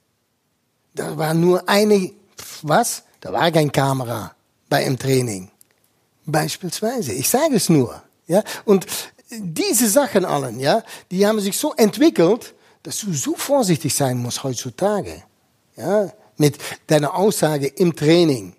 da 0.94 1.16
war 1.16 1.34
nur 1.34 1.68
eine, 1.68 2.12
was? 2.62 3.02
Da 3.20 3.32
war 3.32 3.50
kein 3.50 3.70
Kamera 3.70 4.34
bei 4.68 4.84
einem 4.84 4.98
Training, 4.98 5.50
beispielsweise. 6.24 7.12
Ich 7.12 7.28
sage 7.28 7.56
es 7.56 7.68
nur, 7.68 8.02
ja. 8.26 8.42
Und 8.64 8.86
diese 9.30 9.88
Sachen 9.88 10.24
allen, 10.24 10.58
ja, 10.58 10.82
die 11.10 11.26
haben 11.26 11.40
sich 11.40 11.56
so 11.56 11.74
entwickelt, 11.74 12.54
dass 12.82 13.00
du 13.00 13.12
so 13.12 13.34
vorsichtig 13.34 13.94
sein 13.94 14.18
musst 14.18 14.42
heutzutage, 14.42 15.22
ja 15.76 16.12
mit 16.36 16.58
deiner 16.86 17.14
Aussage 17.14 17.66
im 17.66 17.94
Training. 17.94 18.54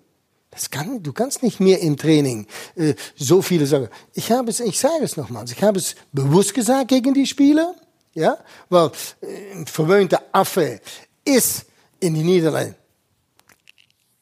Das 0.50 0.70
kann, 0.70 1.02
du 1.02 1.12
kannst 1.12 1.42
nicht 1.42 1.60
mehr 1.60 1.80
im 1.80 1.96
Training 1.96 2.46
äh, 2.74 2.94
so 3.16 3.42
viele 3.42 3.66
sagen. 3.66 3.88
Ich 4.14 4.32
habe 4.32 4.50
es, 4.50 4.60
ich 4.60 4.78
sage 4.78 5.04
es 5.04 5.16
nochmals, 5.16 5.52
ich 5.52 5.62
habe 5.62 5.78
es 5.78 5.94
bewusst 6.12 6.54
gesagt 6.54 6.88
gegen 6.88 7.14
die 7.14 7.26
Spieler, 7.26 7.74
ja, 8.14 8.38
weil 8.68 8.90
äh, 9.20 9.64
verwöhnte 9.66 10.18
Affe 10.32 10.80
ist 11.24 11.66
in 12.00 12.14
die 12.14 12.22
Niederlande 12.22 12.74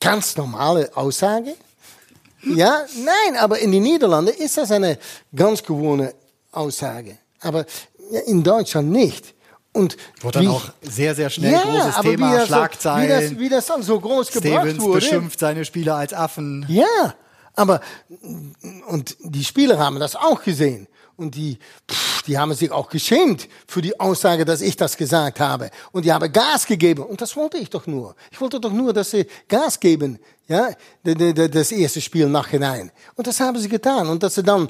ganz 0.06 0.36
normale 0.36 0.96
Aussage. 0.96 1.56
Ja, 2.44 2.84
nein, 2.96 3.36
aber 3.40 3.58
in 3.58 3.72
die 3.72 3.80
Niederlande 3.80 4.30
ist 4.30 4.56
das 4.56 4.70
eine 4.70 4.98
ganz 5.34 5.62
gewohne 5.62 6.14
Aussage. 6.52 7.18
Aber 7.40 7.66
in 8.26 8.42
Deutschland 8.42 8.90
nicht. 8.90 9.34
Und 9.76 9.96
Wurde 10.20 10.38
dann 10.38 10.48
auch 10.48 10.70
sehr, 10.80 11.14
sehr 11.14 11.28
schnell 11.28 11.52
ja, 11.52 11.62
großes 11.62 12.00
Thema, 12.00 12.42
wie 12.42 12.46
Schlagzeilen. 12.46 13.08
So, 13.08 13.14
wie, 13.14 13.34
das, 13.34 13.38
wie 13.40 13.48
das 13.50 13.66
dann 13.66 13.82
so 13.82 14.00
groß 14.00 14.28
Stevens 14.28 14.44
gebracht 14.44 14.80
wurde. 14.80 15.00
beschimpft 15.00 15.38
seine 15.38 15.64
Spieler 15.64 15.96
als 15.96 16.14
Affen. 16.14 16.64
Ja, 16.68 17.14
aber 17.54 17.80
und 18.88 19.16
die 19.20 19.44
Spieler 19.44 19.78
haben 19.78 19.98
das 20.00 20.16
auch 20.16 20.42
gesehen. 20.42 20.88
Und 21.16 21.34
die, 21.34 21.58
pff, 21.90 22.22
die 22.22 22.38
haben 22.38 22.52
sich 22.54 22.70
auch 22.70 22.88
geschämt 22.88 23.48
für 23.66 23.80
die 23.80 23.98
Aussage, 23.98 24.44
dass 24.44 24.60
ich 24.60 24.76
das 24.76 24.96
gesagt 24.96 25.40
habe. 25.40 25.70
Und 25.92 26.04
die 26.04 26.12
haben 26.12 26.30
Gas 26.30 26.66
gegeben. 26.66 27.02
Und 27.04 27.20
das 27.20 27.36
wollte 27.36 27.56
ich 27.56 27.70
doch 27.70 27.86
nur. 27.86 28.14
Ich 28.30 28.40
wollte 28.40 28.60
doch 28.60 28.72
nur, 28.72 28.92
dass 28.92 29.10
sie 29.10 29.26
Gas 29.48 29.80
geben. 29.80 30.18
Ja, 30.48 30.70
das 31.02 31.72
erste 31.72 32.00
Spiel 32.00 32.28
nachhinein. 32.28 32.92
Und 33.14 33.26
das 33.26 33.40
haben 33.40 33.58
sie 33.58 33.68
getan. 33.68 34.08
Und 34.08 34.22
dass 34.22 34.34
sie 34.34 34.42
dann, 34.42 34.68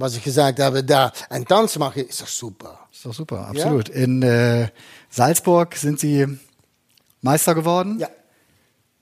was 0.00 0.16
ich 0.16 0.22
gesagt 0.22 0.60
habe, 0.60 0.82
da 0.84 1.12
einen 1.28 1.46
Tanz 1.46 1.78
machen, 1.78 2.04
ist 2.06 2.20
doch 2.20 2.26
super. 2.26 2.78
Ist 2.92 3.06
doch 3.06 3.14
super, 3.14 3.48
absolut. 3.48 3.88
Ja. 3.88 3.94
In 3.94 4.22
äh, 4.22 4.68
Salzburg 5.10 5.74
sind 5.76 6.00
Sie 6.00 6.26
Meister 7.20 7.54
geworden. 7.54 7.98
Ja. 7.98 8.08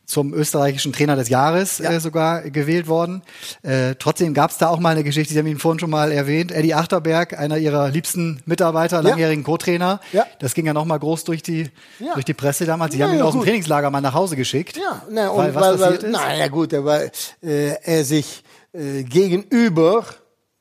Zum 0.06 0.34
österreichischen 0.34 0.92
Trainer 0.92 1.14
des 1.14 1.28
Jahres 1.28 1.78
ja. 1.78 1.92
äh, 1.92 2.00
sogar 2.00 2.42
gewählt 2.50 2.88
worden. 2.88 3.22
Äh, 3.62 3.94
trotzdem 3.96 4.34
gab 4.34 4.50
es 4.50 4.58
da 4.58 4.66
auch 4.66 4.80
mal 4.80 4.90
eine 4.90 5.04
Geschichte, 5.04 5.32
Sie 5.32 5.38
haben 5.38 5.46
ihn 5.46 5.60
vorhin 5.60 5.78
schon 5.78 5.90
mal 5.90 6.10
erwähnt. 6.10 6.50
Eddie 6.50 6.74
Achterberg, 6.74 7.38
einer 7.38 7.58
Ihrer 7.58 7.90
liebsten 7.90 8.42
Mitarbeiter, 8.44 9.02
langjährigen 9.02 9.44
Co-Trainer. 9.44 10.00
Ja. 10.12 10.26
Das 10.40 10.54
ging 10.54 10.66
ja 10.66 10.72
noch 10.72 10.84
mal 10.84 10.98
groß 10.98 11.22
durch 11.22 11.44
die, 11.44 11.70
durch 12.14 12.24
die 12.24 12.34
Presse 12.34 12.66
damals. 12.66 12.92
Sie 12.92 13.04
haben 13.04 13.14
ihn 13.14 13.22
aus 13.22 13.34
dem 13.34 13.42
Trainingslager 13.42 13.88
mal 13.90 14.00
nach 14.00 14.14
Hause 14.14 14.34
geschickt. 14.34 14.76
Ja, 14.76 15.02
na, 15.08 15.36
weil, 15.36 15.54
was 15.54 15.62
weil, 15.62 15.76
passiert 15.76 16.02
weil, 16.02 16.10
ist? 16.10 16.16
Na 16.16 16.36
ja 16.36 16.48
gut, 16.48 16.72
weil 16.72 17.12
äh, 17.40 17.76
er 17.80 18.04
sich 18.04 18.42
äh, 18.72 19.04
gegenüber 19.04 20.04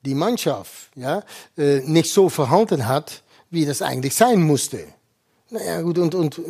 die 0.02 0.14
Mannschaft 0.14 0.90
ja, 0.94 1.22
äh, 1.56 1.80
nicht 1.80 2.10
so 2.10 2.28
verhalten 2.28 2.86
hat, 2.86 3.22
wie 3.50 3.66
das 3.66 3.82
eigentlich 3.82 4.14
sein 4.14 4.42
musste. 4.42 4.84
Naja, 5.50 5.80
gut, 5.82 5.98
und, 5.98 6.14
und 6.14 6.40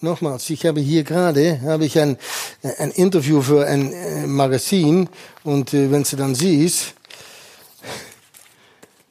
nochmals, 0.00 0.48
ich 0.48 0.64
habe 0.64 0.80
hier 0.80 1.04
gerade 1.04 1.60
habe 1.60 1.84
ich 1.84 1.98
ein, 1.98 2.16
ein 2.78 2.90
Interview 2.90 3.42
für 3.42 3.66
ein 3.66 3.92
äh, 3.92 4.26
Magazin 4.26 5.10
und 5.44 5.74
äh, 5.74 5.90
wenn 5.90 6.04
du 6.04 6.16
dann 6.16 6.34
siehst, 6.34 6.94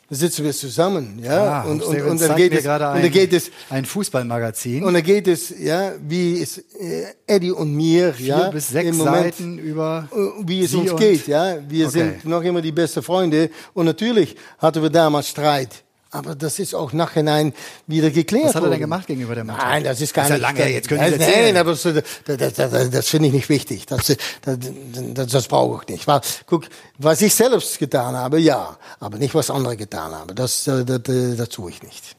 sitzen 0.09 0.45
wir 0.45 0.53
zusammen, 0.53 1.19
ja, 1.23 1.61
ah, 1.61 1.63
und, 1.63 1.81
und, 1.81 2.01
und, 2.01 2.21
dann 2.21 2.35
geht 2.35 2.53
es, 2.53 2.67
ein, 2.67 2.95
und 2.95 3.03
dann 3.03 3.11
geht 3.11 3.33
es, 3.33 3.49
ein 3.69 3.85
Fußballmagazin. 3.85 4.83
Und 4.83 4.93
dann 4.93 5.03
geht 5.03 5.27
es, 5.27 5.53
ja, 5.59 5.93
wie 5.99 6.41
es 6.41 6.57
äh, 6.57 7.05
Eddie 7.25 7.51
und 7.51 7.73
mir, 7.73 8.13
Vier 8.13 8.27
ja, 8.27 8.49
bis 8.49 8.69
sechs 8.69 8.89
im 8.89 8.97
Moment, 8.97 9.35
Seiten 9.35 9.57
über, 9.57 10.07
äh, 10.11 10.47
wie 10.47 10.63
es 10.63 10.71
Sie 10.71 10.77
uns 10.77 10.95
geht, 10.95 11.27
ja, 11.27 11.57
wir 11.67 11.87
okay. 11.87 11.99
sind 11.99 12.25
noch 12.25 12.43
immer 12.43 12.61
die 12.61 12.71
besten 12.71 13.01
Freunde 13.01 13.49
und 13.73 13.85
natürlich 13.85 14.35
hatten 14.59 14.81
wir 14.81 14.89
damals 14.89 15.29
Streit. 15.29 15.84
Aber 16.11 16.35
das 16.35 16.59
ist 16.59 16.73
auch 16.73 16.93
nachhinein 16.93 17.53
wieder 17.87 18.09
geklärt. 18.09 18.45
Was 18.45 18.55
hat 18.55 18.63
er 18.63 18.69
denn 18.69 18.79
gemacht 18.79 19.07
gegenüber 19.07 19.35
der 19.35 19.43
Mannschaft? 19.43 19.67
Nein, 19.67 19.83
das 19.83 19.99
ist 19.99 20.13
gar 20.13 20.27
das 20.27 20.37
ist 20.37 20.41
ja 20.41 20.47
lange, 20.47 20.71
jetzt 20.71 20.87
können 20.87 21.11
Sie 21.11 21.17
das 21.17 21.27
Nein, 21.27 21.57
aber 21.57 21.71
das, 21.71 21.83
das, 21.83 22.53
das, 22.53 22.89
das 22.89 23.07
finde 23.09 23.27
ich 23.27 23.33
nicht 23.33 23.49
wichtig. 23.49 23.85
Das, 23.85 24.15
das, 24.43 25.27
das 25.29 25.47
brauche 25.47 25.83
ich 25.83 25.89
nicht. 25.89 26.07
Weil, 26.07 26.21
guck, 26.45 26.65
was 26.97 27.21
ich 27.21 27.35
selbst 27.35 27.79
getan 27.79 28.15
habe, 28.15 28.39
ja. 28.39 28.77
Aber 28.99 29.17
nicht, 29.17 29.35
was 29.35 29.49
andere 29.49 29.75
getan 29.75 30.13
haben. 30.13 30.35
Das, 30.35 30.67
äh, 30.67 30.85
das, 30.85 31.03
das, 31.03 31.37
das 31.37 31.49
tue 31.49 31.71
ich 31.71 31.83
nicht 31.83 32.15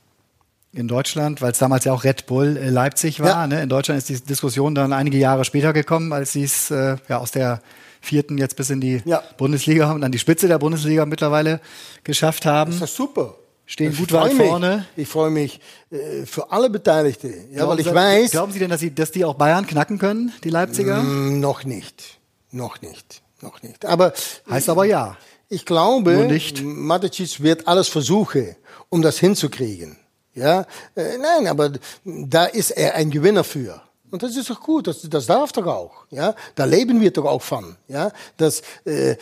in 0.76 0.88
Deutschland, 0.88 1.40
weil 1.40 1.52
es 1.52 1.58
damals 1.58 1.84
ja 1.84 1.92
auch 1.92 2.04
Red 2.04 2.26
Bull 2.26 2.56
äh, 2.56 2.68
Leipzig 2.68 3.20
war. 3.20 3.28
Ja. 3.28 3.46
Ne? 3.46 3.62
In 3.62 3.68
Deutschland 3.68 3.98
ist 3.98 4.08
die 4.08 4.20
Diskussion 4.20 4.74
dann 4.74 4.92
einige 4.92 5.16
Jahre 5.16 5.44
später 5.44 5.72
gekommen, 5.72 6.12
als 6.12 6.32
sie 6.32 6.44
es 6.44 6.70
äh, 6.70 6.96
ja, 7.08 7.18
aus 7.18 7.30
der 7.30 7.62
vierten 8.00 8.38
jetzt 8.38 8.56
bis 8.56 8.70
in 8.70 8.80
die 8.80 9.02
ja. 9.04 9.22
Bundesliga 9.38 9.90
und 9.92 10.04
an 10.04 10.12
die 10.12 10.18
Spitze 10.18 10.48
der 10.48 10.58
Bundesliga 10.58 11.06
mittlerweile 11.06 11.60
geschafft 12.04 12.46
haben. 12.46 12.72
Das 12.72 12.90
ist 12.90 12.96
super. 12.96 13.34
Stehen 13.66 13.94
gut 13.94 14.12
weit 14.12 14.32
vorne. 14.32 14.86
Ich 14.96 15.08
freue 15.08 15.30
mich 15.30 15.60
äh, 15.90 16.24
für 16.24 16.50
alle 16.50 16.70
Beteiligten. 16.70 17.34
Ja, 17.50 17.64
glauben 17.64 17.70
weil 17.70 17.80
ich 17.80 17.86
Sie, 17.86 17.94
weiß. 17.94 18.30
Glauben 18.30 18.52
Sie 18.52 18.58
denn, 18.58 18.70
dass, 18.70 18.80
Sie, 18.80 18.94
dass 18.94 19.10
die 19.10 19.24
auch 19.24 19.34
Bayern 19.34 19.66
knacken 19.66 19.98
können, 19.98 20.32
die 20.44 20.50
Leipziger? 20.50 21.02
Mm, 21.02 21.40
noch 21.40 21.64
nicht. 21.64 22.18
Noch 22.50 22.80
nicht. 22.80 23.22
Noch 23.42 23.62
nicht. 23.62 23.84
Aber. 23.84 24.12
Heißt 24.48 24.68
aber 24.68 24.84
ja. 24.84 25.16
Ich 25.48 25.64
glaube, 25.64 26.28
Maticic 26.64 27.40
wird 27.40 27.68
alles 27.68 27.86
versuchen, 27.86 28.56
um 28.88 29.00
das 29.00 29.18
hinzukriegen. 29.18 29.96
Ja, 30.34 30.66
äh, 30.96 31.18
nein, 31.18 31.46
aber 31.46 31.72
da 32.04 32.46
ist 32.46 32.70
er 32.70 32.94
ein 32.96 33.10
Gewinner 33.10 33.44
für. 33.44 33.80
Und 34.10 34.22
das 34.22 34.36
ist 34.36 34.50
doch 34.50 34.60
gut, 34.60 34.86
das, 34.86 35.02
das 35.02 35.26
darf 35.26 35.52
doch 35.52 35.66
auch. 35.66 36.06
Ja, 36.10 36.34
da 36.54 36.64
leben 36.64 37.00
wir 37.00 37.10
doch 37.10 37.24
auch 37.24 37.42
von. 37.42 37.76
Ja, 37.88 38.12
dass 38.36 38.62
äh, 38.84 39.12
äh, 39.12 39.16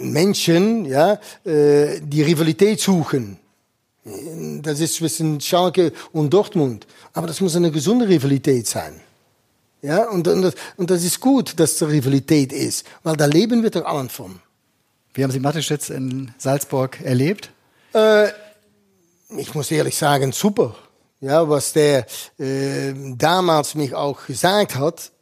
Menschen 0.00 0.84
ja 0.84 1.18
äh, 1.44 2.00
die 2.00 2.22
Rivalität 2.22 2.80
suchen. 2.80 3.38
Das 4.04 4.80
ist 4.80 4.96
zwischen 4.96 5.40
Schalke 5.40 5.92
und 6.12 6.30
Dortmund. 6.30 6.86
Aber 7.12 7.26
das 7.26 7.40
muss 7.40 7.54
eine 7.54 7.70
gesunde 7.70 8.08
Rivalität 8.08 8.66
sein. 8.66 9.00
Ja, 9.80 10.08
und, 10.08 10.26
und, 10.28 10.42
das, 10.42 10.54
und 10.76 10.90
das 10.90 11.04
ist 11.04 11.20
gut, 11.20 11.58
dass 11.58 11.72
es 11.72 11.82
Rivalität 11.82 12.52
ist, 12.52 12.86
weil 13.02 13.16
da 13.16 13.26
leben 13.26 13.62
wir 13.62 13.70
doch 13.70 13.84
allen 13.84 14.08
von. 14.08 14.40
Wie 15.14 15.22
haben 15.22 15.30
Sie 15.30 15.40
Mateschitz 15.40 15.90
in 15.90 16.32
Salzburg 16.38 17.00
erlebt? 17.02 17.50
Äh, 17.92 18.28
ich 19.36 19.54
muss 19.54 19.70
ehrlich 19.70 19.96
sagen, 19.96 20.32
super. 20.32 20.76
Ja, 21.20 21.48
was 21.48 21.72
der 21.72 22.06
äh, 22.38 22.94
damals 23.16 23.74
mich 23.74 23.94
auch 23.94 24.26
gesagt 24.26 24.76
hat, 24.76 25.12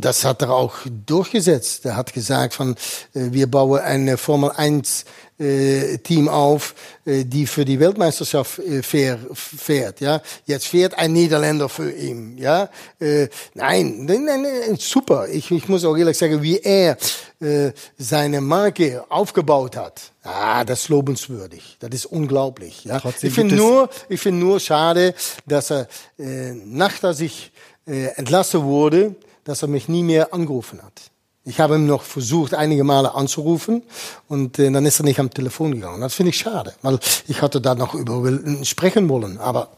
das 0.00 0.24
hat 0.24 0.42
er 0.42 0.50
auch 0.50 0.74
durchgesetzt. 1.06 1.84
Er 1.84 1.96
hat 1.96 2.12
gesagt 2.12 2.54
von, 2.54 2.72
äh, 3.14 3.32
wir 3.32 3.50
bauen 3.50 3.80
eine 3.80 4.16
Formel 4.16 4.50
1 4.50 5.04
äh, 5.38 5.98
Team 5.98 6.28
auf, 6.28 6.74
äh, 7.04 7.24
die 7.24 7.46
für 7.46 7.64
die 7.64 7.80
Weltmeisterschaft 7.80 8.60
äh, 8.60 8.82
fährt. 8.82 10.00
Ja, 10.00 10.22
jetzt 10.46 10.66
fährt 10.68 10.96
ein 10.96 11.12
Niederländer 11.12 11.68
für 11.68 11.90
ihn. 11.90 12.38
Ja, 12.38 12.70
äh, 13.00 13.28
nein, 13.54 14.04
nein, 14.04 14.24
nein, 14.24 14.76
super. 14.78 15.28
Ich, 15.28 15.50
ich 15.50 15.68
muss 15.68 15.84
auch 15.84 15.96
ehrlich 15.96 16.16
sagen, 16.16 16.42
wie 16.42 16.58
er 16.58 16.96
äh, 17.40 17.72
seine 17.98 18.40
Marke 18.40 19.04
aufgebaut 19.08 19.76
hat. 19.76 20.12
Ah, 20.22 20.64
das 20.64 20.82
ist 20.82 20.88
lobenswürdig. 20.88 21.76
Das 21.80 21.90
ist 21.90 22.06
unglaublich. 22.06 22.84
Ja, 22.84 23.00
Trotzdem 23.00 23.28
ich 23.28 23.34
finde 23.34 23.56
nur, 23.56 23.90
ich 24.08 24.20
finde 24.20 24.40
nur 24.40 24.60
schade, 24.60 25.14
dass 25.46 25.70
er 25.70 25.88
äh, 26.18 26.52
nachdem 26.64 27.10
er 27.10 27.14
sich 27.14 27.52
äh, 27.86 28.06
entlassen 28.16 28.62
wurde, 28.62 29.14
dass 29.44 29.62
er 29.62 29.68
mich 29.68 29.88
nie 29.88 30.02
mehr 30.02 30.34
angerufen 30.34 30.82
hat. 30.82 31.10
Ich 31.46 31.60
habe 31.60 31.74
ihm 31.76 31.86
noch 31.86 32.02
versucht, 32.02 32.54
einige 32.54 32.84
Male 32.84 33.14
anzurufen 33.14 33.82
und 34.28 34.58
äh, 34.58 34.70
dann 34.70 34.86
ist 34.86 35.00
er 35.00 35.04
nicht 35.04 35.20
am 35.20 35.30
Telefon 35.30 35.72
gegangen. 35.72 36.00
Das 36.00 36.14
finde 36.14 36.30
ich 36.30 36.38
schade, 36.38 36.74
weil 36.80 36.98
ich 37.28 37.42
hatte 37.42 37.60
da 37.60 37.74
noch 37.74 37.94
über 37.94 38.22
sprechen 38.64 39.08
wollen. 39.10 39.38
Aber 39.38 39.68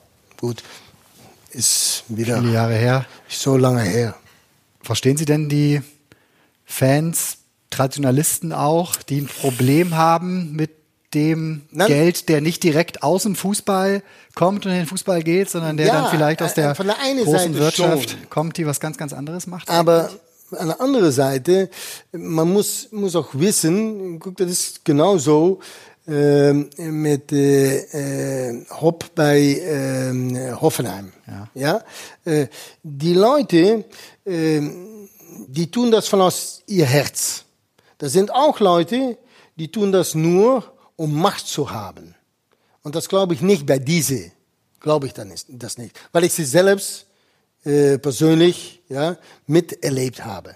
gut, 0.40 0.62
ist 1.50 2.04
wieder 2.08 2.38
Viele 2.38 2.52
Jahre 2.52 2.74
her. 2.74 3.06
So 3.28 3.56
lange 3.56 3.82
her. 3.82 4.14
Verstehen 4.80 5.16
Sie 5.16 5.24
denn 5.24 5.48
die 5.48 5.82
Fans, 6.64 7.38
Traditionalisten 7.70 8.52
auch, 8.52 8.96
die 8.96 9.22
ein 9.22 9.26
Problem 9.26 9.96
haben 9.96 10.52
mit 10.52 10.70
dem 11.14 11.62
Nein. 11.70 11.88
Geld, 11.88 12.28
der 12.28 12.40
nicht 12.40 12.62
direkt 12.62 13.02
aus 13.02 13.22
dem 13.22 13.36
Fußball 13.36 14.02
kommt 14.34 14.66
und 14.66 14.72
in 14.72 14.78
den 14.78 14.86
Fußball 14.86 15.22
geht, 15.22 15.48
sondern 15.50 15.76
der 15.76 15.86
ja, 15.86 16.02
dann 16.02 16.10
vielleicht 16.10 16.42
aus 16.42 16.52
äh, 16.52 16.56
der, 16.56 16.74
der 16.74 16.84
großen 16.84 17.32
Seite 17.32 17.54
Wirtschaft 17.54 18.10
schon. 18.10 18.30
kommt, 18.30 18.56
die 18.56 18.66
was 18.66 18.80
ganz, 18.80 18.98
ganz 18.98 19.12
anderes 19.12 19.46
macht? 19.46 19.70
Aber 19.70 20.08
eigentlich? 20.08 20.20
an 20.60 20.66
der 20.68 20.80
anderen 20.80 21.12
Seite, 21.12 21.70
man 22.12 22.52
muss, 22.52 22.88
muss 22.92 23.16
auch 23.16 23.28
wissen, 23.32 24.18
guck, 24.20 24.36
das 24.36 24.50
ist 24.50 24.84
genauso 24.84 25.60
äh, 26.06 26.52
mit 26.52 27.32
äh, 27.32 28.64
Hopp 28.80 29.14
bei 29.14 29.40
äh, 29.40 30.52
Hoffenheim. 30.52 31.12
Ja. 31.26 31.48
ja? 31.54 31.84
Äh, 32.24 32.46
die 32.82 33.14
Leute, 33.14 33.84
äh, 34.24 34.60
die 35.48 35.70
tun 35.70 35.90
das 35.90 36.08
von 36.08 36.20
aus 36.20 36.62
ihr 36.66 36.86
Herz. 36.86 37.44
Das 37.98 38.12
sind 38.12 38.32
auch 38.32 38.60
Leute, 38.60 39.18
die 39.56 39.70
tun 39.72 39.90
das 39.90 40.14
nur, 40.14 40.64
um 40.96 41.14
Macht 41.14 41.46
zu 41.46 41.70
haben. 41.70 42.14
Und 42.82 42.94
das 42.94 43.08
glaube 43.08 43.34
ich 43.34 43.40
nicht 43.40 43.66
bei 43.66 43.78
diese, 43.78 44.32
glaube 44.80 45.06
ich 45.06 45.12
dann 45.12 45.30
ist, 45.30 45.46
das 45.50 45.78
nicht. 45.78 45.98
Weil 46.12 46.24
ich 46.24 46.32
sie 46.32 46.44
selbst 46.44 47.06
äh, 47.64 47.98
persönlich 47.98 48.82
ja, 48.88 49.16
miterlebt 49.46 50.24
habe. 50.24 50.54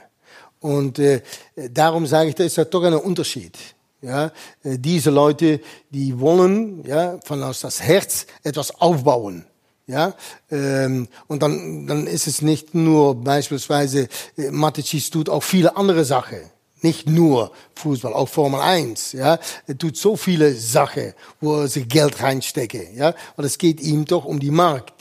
Und 0.61 0.99
äh, 0.99 1.23
darum 1.71 2.07
sage 2.07 2.29
ich, 2.29 2.35
da 2.35 2.45
ist 2.45 2.57
ja 2.57 2.65
doch 2.65 2.85
ein 2.85 2.95
Unterschied. 2.95 3.59
Ja, 4.03 4.33
äh, 4.63 4.79
diese 4.79 5.11
Leute, 5.11 5.61
die 5.91 6.19
wollen 6.19 6.85
ja, 6.87 7.19
von 7.25 7.43
aus 7.43 7.61
das 7.61 7.83
Herz 7.83 8.27
etwas 8.43 8.71
aufbauen. 8.81 9.45
Ja, 9.87 10.15
ähm, 10.51 11.09
und 11.27 11.43
dann, 11.43 11.87
dann 11.89 12.07
ist 12.07 12.29
es 12.29 12.43
nicht 12.43 12.75
nur 12.75 13.17
beispielsweise, 13.17 14.09
äh, 14.39 14.51
Maticis 14.51 15.11
tut 15.11 15.29
auch 15.29 15.43
viele 15.43 15.77
andere 15.77 16.05
Sachen. 16.05 16.39
Nicht 16.83 17.09
nur 17.09 17.53
Fußball, 17.77 18.15
auch 18.15 18.29
Formel 18.29 18.61
1. 18.61 19.13
Ja, 19.13 19.39
er 19.67 19.79
tut 19.79 19.97
so 19.97 20.17
viele 20.17 20.55
Sachen, 20.55 21.15
wo 21.41 21.61
er 21.61 21.69
sich 21.69 21.89
Geld 21.89 22.23
reinstecke. 22.23 22.89
Ja, 22.95 23.15
und 23.37 23.45
es 23.45 23.59
geht 23.59 23.81
ihm 23.81 24.05
doch 24.05 24.25
um 24.25 24.41
die 24.41 24.51
Markt 24.51 24.95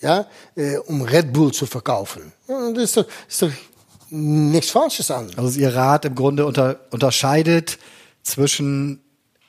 ja, 0.00 0.26
äh, 0.56 0.76
um 0.78 1.02
Red 1.02 1.32
Bull 1.32 1.52
zu 1.52 1.66
verkaufen. 1.66 2.32
Ja, 2.48 2.72
das 2.72 2.84
ist 2.84 2.96
doch, 2.96 3.06
ist 3.28 3.42
doch 3.42 3.50
nichts 4.10 4.70
Falsches 4.70 5.10
an. 5.10 5.30
Also 5.36 5.60
Ihr 5.60 5.74
Rat 5.74 6.04
im 6.04 6.14
Grunde 6.14 6.46
unter, 6.46 6.80
unterscheidet 6.90 7.78
zwischen 8.22 9.00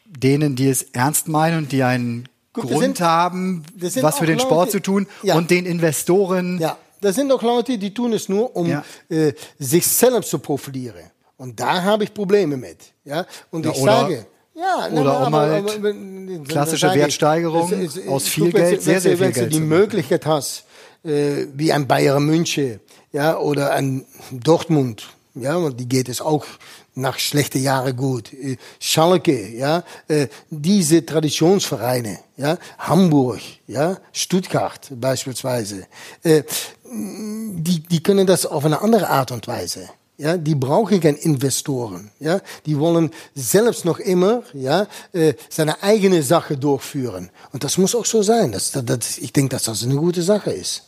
denen, 0.06 0.56
die 0.56 0.68
es 0.68 0.84
ernst 0.94 1.28
meinen 1.28 1.60
und 1.60 1.72
die 1.72 1.84
einen 1.84 2.28
Gut, 2.54 2.66
Grund 2.66 2.82
sind, 2.82 3.02
haben, 3.02 3.64
was 4.02 4.20
für 4.20 4.26
den 4.26 4.38
Leute, 4.38 4.48
Sport 4.48 4.72
zu 4.72 4.82
tun, 4.82 5.08
ja. 5.24 5.36
und 5.36 5.50
den 5.50 5.66
Investoren. 5.66 6.60
Ja, 6.60 6.78
das 7.00 7.16
sind 7.16 7.30
doch 7.30 7.42
Leute, 7.42 7.78
die 7.78 7.94
tun 7.94 8.12
es 8.14 8.28
nur, 8.28 8.56
um 8.56 8.68
ja. 8.68 8.84
äh, 9.10 9.34
sich 9.58 9.88
selbst 9.88 10.30
zu 10.30 10.40
profilieren. 10.40 11.11
Und 11.42 11.60
da 11.60 11.82
habe 11.82 12.04
ich 12.04 12.14
Probleme 12.14 12.56
mit. 12.56 12.78
Ja, 13.04 13.26
und 13.50 13.66
ja, 13.66 13.72
ich 13.72 13.78
sage, 13.82 14.28
ja, 14.54 14.88
Oder 14.92 15.04
na, 15.04 15.26
um 15.26 15.36
halt 15.36 15.76
aber, 15.76 15.90
aber, 15.90 16.44
klassische 16.48 16.94
Wertsteigerung 16.94 17.72
es, 17.82 17.96
es, 17.96 18.08
aus 18.08 18.28
viel 18.28 18.52
Geld, 18.52 18.74
wenn, 18.74 18.80
sehr, 18.80 19.02
sehr 19.02 19.18
viel 19.18 19.32
Geld. 19.32 19.36
Wenn 19.38 19.44
du 19.46 19.50
die 19.50 19.60
Möglichkeit 19.60 20.28
hast, 20.28 20.66
äh, 21.04 21.48
wie 21.56 21.74
ein 21.74 21.88
Bayern 21.88 22.24
München, 22.24 22.80
ja, 23.12 23.40
oder 23.40 23.72
ein 23.72 24.06
Dortmund, 24.30 25.08
ja, 25.34 25.56
und 25.56 25.80
die 25.80 25.90
geht 25.90 26.10
es 26.10 26.22
auch 26.22 26.46
nach 26.94 27.18
schlechten 27.18 27.64
Jahren 27.64 27.98
gut. 27.98 28.32
Äh, 28.34 28.58
Schalke, 28.80 29.50
ja, 29.50 29.84
äh, 30.08 30.28
diese 30.52 31.04
Traditionsvereine, 31.04 32.20
ja, 32.38 32.60
Hamburg, 32.78 33.40
ja, 33.66 33.98
Stuttgart 34.14 34.92
beispielsweise, 34.92 35.88
äh, 36.22 36.44
die, 36.84 37.80
die 37.80 38.04
können 38.04 38.28
das 38.28 38.46
auf 38.46 38.64
eine 38.64 38.80
andere 38.84 39.10
Art 39.10 39.32
und 39.32 39.48
Weise. 39.48 39.90
Ja, 40.22 40.38
die 40.38 40.54
brauchen 40.54 41.00
keine 41.02 41.18
Investoren. 41.18 42.12
Ja, 42.20 42.42
die 42.68 42.78
wollen 42.78 43.10
selbst 43.34 43.86
noch 43.86 43.98
immer 43.98 44.44
ja, 44.54 44.86
äh, 45.14 45.34
seine 45.50 45.82
eigene 45.82 46.22
Sache 46.22 46.58
durchführen. 46.58 47.32
Und 47.52 47.64
das 47.64 47.80
muss 47.80 47.96
auch 47.96 48.06
so 48.06 48.22
sein. 48.22 48.52
Das, 48.52 48.72
das, 48.72 49.18
ich 49.18 49.34
denke, 49.34 49.56
dass 49.56 49.64
das 49.64 49.82
eine 49.82 49.96
gute 49.96 50.22
Sache 50.22 50.52
ist. 50.52 50.84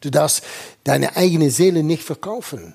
Du 0.00 0.08
darfst 0.08 0.42
deine 0.82 1.14
eigene 1.14 1.50
Seele 1.50 1.82
nicht 1.82 2.02
verkaufen. 2.02 2.74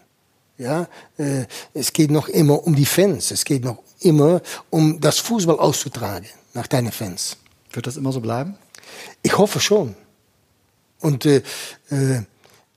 Ja, 0.59 0.87
äh, 1.17 1.45
es 1.73 1.91
geht 1.91 2.11
noch 2.11 2.27
immer 2.27 2.63
um 2.63 2.75
die 2.75 2.85
Fans. 2.85 3.31
Es 3.31 3.45
geht 3.45 3.65
noch 3.65 3.79
immer 4.01 4.43
um 4.69 5.01
das 5.01 5.17
Fußball 5.17 5.57
auszutragen 5.57 6.29
nach 6.53 6.67
deinen 6.67 6.91
Fans. 6.91 7.37
Wird 7.71 7.87
das 7.87 7.97
immer 7.97 8.11
so 8.11 8.21
bleiben? 8.21 8.59
Ich 9.23 9.35
hoffe 9.39 9.59
schon. 9.59 9.95
Und 10.99 11.25
äh, 11.25 11.41
äh, 11.89 12.21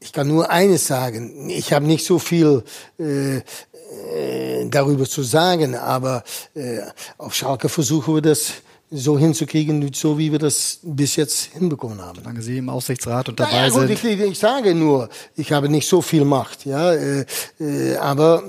ich 0.00 0.12
kann 0.12 0.28
nur 0.28 0.50
eines 0.50 0.86
sagen. 0.86 1.50
Ich 1.50 1.72
habe 1.72 1.86
nicht 1.86 2.04
so 2.04 2.18
viel 2.18 2.62
äh, 2.98 3.38
äh, 3.38 4.68
darüber 4.68 5.06
zu 5.06 5.22
sagen, 5.22 5.74
aber 5.74 6.22
äh, 6.54 6.80
auf 7.16 7.34
Schalke 7.34 7.68
versuchen 7.68 8.14
wir 8.14 8.22
das 8.22 8.52
so 8.90 9.18
hinzukriegen, 9.18 9.92
so 9.92 10.18
wie 10.18 10.32
wir 10.32 10.38
das 10.38 10.80
bis 10.82 11.16
jetzt 11.16 11.52
hinbekommen 11.52 12.00
haben. 12.00 12.20
Solange 12.20 12.40
Sie 12.42 12.58
im 12.58 12.70
Aufsichtsrat 12.70 13.28
und 13.28 13.38
dabei 13.40 13.52
naja, 13.52 13.68
gut, 13.68 13.88
sind. 13.88 14.04
Ich, 14.04 14.20
ich, 14.20 14.38
sage 14.38 14.74
nur, 14.74 15.08
ich 15.36 15.52
habe 15.52 15.68
nicht 15.68 15.88
so 15.88 16.00
viel 16.00 16.24
Macht, 16.24 16.64
ja, 16.64 16.92
äh, 16.92 17.26
äh, 17.60 17.96
aber 17.96 18.44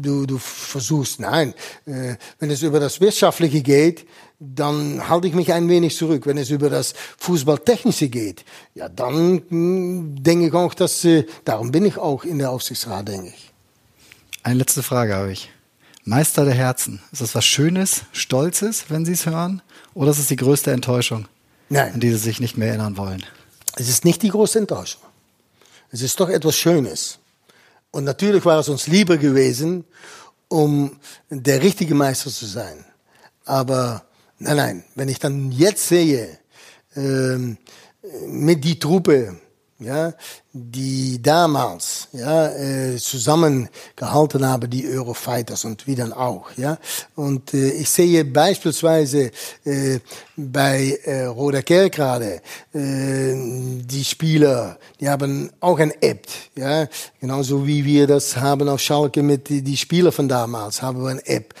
du, 0.00 0.26
du 0.26 0.38
versuchst, 0.38 1.20
nein, 1.20 1.54
äh, 1.86 2.16
wenn 2.38 2.50
es 2.50 2.62
über 2.62 2.80
das 2.80 3.00
Wirtschaftliche 3.00 3.62
geht, 3.62 4.06
dann 4.38 5.08
halte 5.08 5.28
ich 5.28 5.34
mich 5.34 5.52
ein 5.52 5.68
wenig 5.68 5.96
zurück. 5.96 6.26
Wenn 6.26 6.38
es 6.38 6.50
über 6.50 6.70
das 6.70 6.94
Fußballtechnische 7.18 8.08
geht, 8.08 8.44
ja, 8.74 8.88
dann 8.88 9.34
mh, 9.34 9.40
hm, 9.50 10.22
denke 10.22 10.46
ich 10.48 10.54
auch, 10.54 10.74
dass, 10.74 11.04
äh, 11.04 11.26
darum 11.44 11.70
bin 11.70 11.84
ich 11.84 11.98
auch 11.98 12.24
in 12.24 12.38
der 12.38 12.50
Aufsichtsrat, 12.50 13.08
denke 13.08 13.28
ich. 13.28 13.52
Eine 14.42 14.56
letzte 14.56 14.82
Frage 14.82 15.14
habe 15.14 15.32
ich. 15.32 15.50
Meister 16.04 16.46
der 16.46 16.54
Herzen, 16.54 17.00
ist 17.12 17.20
das 17.20 17.34
was 17.34 17.44
Schönes, 17.44 18.02
Stolzes, 18.12 18.86
wenn 18.88 19.04
Sie 19.04 19.12
es 19.12 19.26
hören? 19.26 19.62
Oder 19.92 20.10
ist 20.10 20.18
es 20.18 20.28
die 20.28 20.36
größte 20.36 20.72
Enttäuschung, 20.72 21.28
Nein. 21.68 21.92
an 21.94 22.00
die 22.00 22.10
Sie 22.10 22.16
sich 22.16 22.40
nicht 22.40 22.56
mehr 22.56 22.68
erinnern 22.68 22.96
wollen? 22.96 23.24
Es 23.76 23.88
ist 23.88 24.04
nicht 24.04 24.22
die 24.22 24.30
größte 24.30 24.58
Enttäuschung. 24.58 25.02
Es 25.90 26.02
ist 26.02 26.18
doch 26.18 26.28
etwas 26.28 26.56
Schönes. 26.56 27.19
Und 27.90 28.04
natürlich 28.04 28.44
war 28.44 28.58
es 28.60 28.68
uns 28.68 28.86
lieber 28.86 29.16
gewesen, 29.16 29.84
um 30.48 30.98
der 31.28 31.62
richtige 31.62 31.94
Meister 31.94 32.30
zu 32.30 32.46
sein. 32.46 32.84
Aber 33.44 34.04
Nein, 34.42 34.56
nein. 34.56 34.84
Wenn 34.94 35.08
ich 35.08 35.18
dann 35.18 35.52
jetzt 35.52 35.86
sehe, 35.86 36.38
ähm, 36.96 37.58
mit 38.26 38.64
die 38.64 38.78
Truppe, 38.78 39.36
ja, 39.80 40.12
die 40.52 41.20
damals 41.22 42.08
ja, 42.12 42.48
äh, 42.48 42.96
zusammengehalten 42.96 44.46
haben, 44.46 44.68
die 44.68 44.86
Eurofighters 44.86 45.64
und 45.64 45.86
wie 45.86 45.94
dann 45.94 46.12
auch. 46.12 46.50
Ja. 46.56 46.78
Und 47.16 47.54
äh, 47.54 47.70
ich 47.70 47.88
sehe 47.88 48.24
beispielsweise 48.24 49.30
äh, 49.64 49.98
bei 50.36 50.98
äh, 51.04 51.24
Roda 51.24 51.62
Kerkrade, 51.62 52.42
äh, 52.74 53.34
die 53.34 54.04
Spieler, 54.04 54.78
die 55.00 55.08
haben 55.08 55.50
auch 55.60 55.78
ein 55.78 55.92
App. 56.00 56.26
Ja. 56.54 56.86
Genauso 57.20 57.66
wie 57.66 57.84
wir 57.84 58.06
das 58.06 58.36
haben 58.36 58.68
auf 58.68 58.80
Schalke 58.80 59.22
mit 59.22 59.48
die 59.48 59.76
Spieler 59.76 60.12
von 60.12 60.28
damals, 60.28 60.82
haben 60.82 61.02
wir 61.02 61.10
ein 61.10 61.24
App 61.24 61.54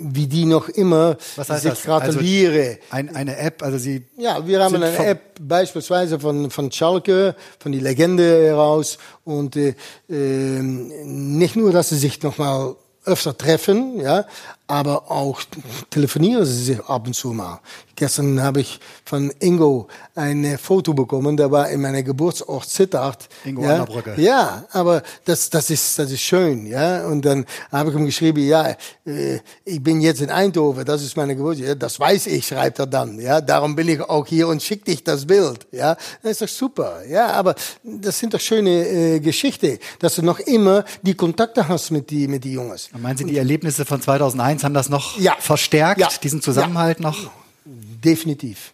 wie 0.00 0.26
die 0.26 0.46
noch 0.46 0.68
immer 0.68 1.16
Was 1.36 1.50
heißt 1.50 1.62
sich 1.62 1.72
das? 1.72 1.82
gratuliere. 1.82 2.78
Also 2.90 3.08
ein, 3.08 3.14
eine 3.14 3.36
App, 3.36 3.62
also 3.62 3.78
Sie. 3.78 4.04
Ja, 4.16 4.46
wir 4.46 4.62
haben 4.62 4.76
eine 4.76 4.96
App 4.96 5.38
beispielsweise 5.40 6.18
von, 6.18 6.50
von 6.50 6.72
Schalke, 6.72 7.34
von 7.58 7.72
die 7.72 7.80
Legende 7.80 8.46
heraus. 8.46 8.98
Und 9.24 9.56
äh, 9.56 9.74
äh, 10.08 10.14
nicht 10.62 11.56
nur, 11.56 11.72
dass 11.72 11.90
sie 11.90 11.98
sich 11.98 12.22
nochmal 12.22 12.74
öfter 13.04 13.36
treffen, 13.36 14.00
ja, 14.00 14.24
aber 14.72 15.10
auch 15.10 15.42
telefonieren 15.90 16.46
sie 16.46 16.64
sich 16.64 16.80
ab 16.86 17.06
und 17.06 17.12
zu 17.12 17.34
mal. 17.34 17.60
Gestern 17.94 18.42
habe 18.42 18.62
ich 18.62 18.80
von 19.04 19.30
Ingo 19.38 19.86
ein 20.14 20.56
Foto 20.58 20.94
bekommen, 20.94 21.36
der 21.36 21.50
war 21.50 21.68
in 21.68 21.82
meiner 21.82 22.02
Geburtsort 22.02 22.66
Zittart. 22.66 23.28
Ingo 23.44 23.64
ja, 23.64 23.72
an 23.72 23.76
der 23.84 23.92
Brücke. 23.92 24.14
Ja, 24.16 24.64
aber 24.72 25.02
das, 25.26 25.50
das 25.50 25.68
ist, 25.68 25.98
das 25.98 26.10
ist 26.10 26.22
schön, 26.22 26.64
ja. 26.64 27.06
Und 27.06 27.22
dann 27.26 27.44
habe 27.70 27.90
ich 27.90 27.96
ihm 27.96 28.06
geschrieben, 28.06 28.42
ja, 28.46 28.74
äh, 29.04 29.40
ich 29.66 29.82
bin 29.82 30.00
jetzt 30.00 30.22
in 30.22 30.30
Eindhoven, 30.30 30.86
das 30.86 31.02
ist 31.02 31.18
meine 31.18 31.36
Geburtstag. 31.36 31.68
Ja, 31.68 31.74
das 31.74 32.00
weiß 32.00 32.26
ich, 32.28 32.46
schreibt 32.46 32.78
er 32.78 32.86
dann, 32.86 33.20
ja. 33.20 33.42
Darum 33.42 33.76
bin 33.76 33.88
ich 33.88 34.00
auch 34.00 34.26
hier 34.26 34.48
und 34.48 34.62
schick 34.62 34.86
dich 34.86 35.04
das 35.04 35.26
Bild, 35.26 35.66
ja. 35.70 35.96
Das 36.22 36.32
ist 36.32 36.42
doch 36.42 36.48
super, 36.48 37.06
ja. 37.06 37.26
Aber 37.26 37.54
das 37.84 38.18
sind 38.18 38.32
doch 38.32 38.40
schöne 38.40 38.88
äh, 38.88 39.20
Geschichte, 39.20 39.78
dass 39.98 40.14
du 40.14 40.22
noch 40.22 40.38
immer 40.40 40.86
die 41.02 41.14
Kontakte 41.14 41.68
hast 41.68 41.90
mit 41.90 42.08
die, 42.08 42.26
mit 42.26 42.42
die 42.44 42.52
Jungs. 42.52 42.88
Meinen 42.98 43.18
Sie, 43.18 43.26
die 43.26 43.36
Erlebnisse 43.36 43.84
von 43.84 44.00
2001 44.00 44.61
haben 44.64 44.74
das 44.74 44.88
noch 44.88 45.18
Ja. 45.18 45.36
verstärkt, 45.38 46.00
Ja. 46.00 46.08
diesen 46.22 46.42
Zusammenhalt 46.42 47.00
noch? 47.00 47.30
Definitiv. 47.64 48.72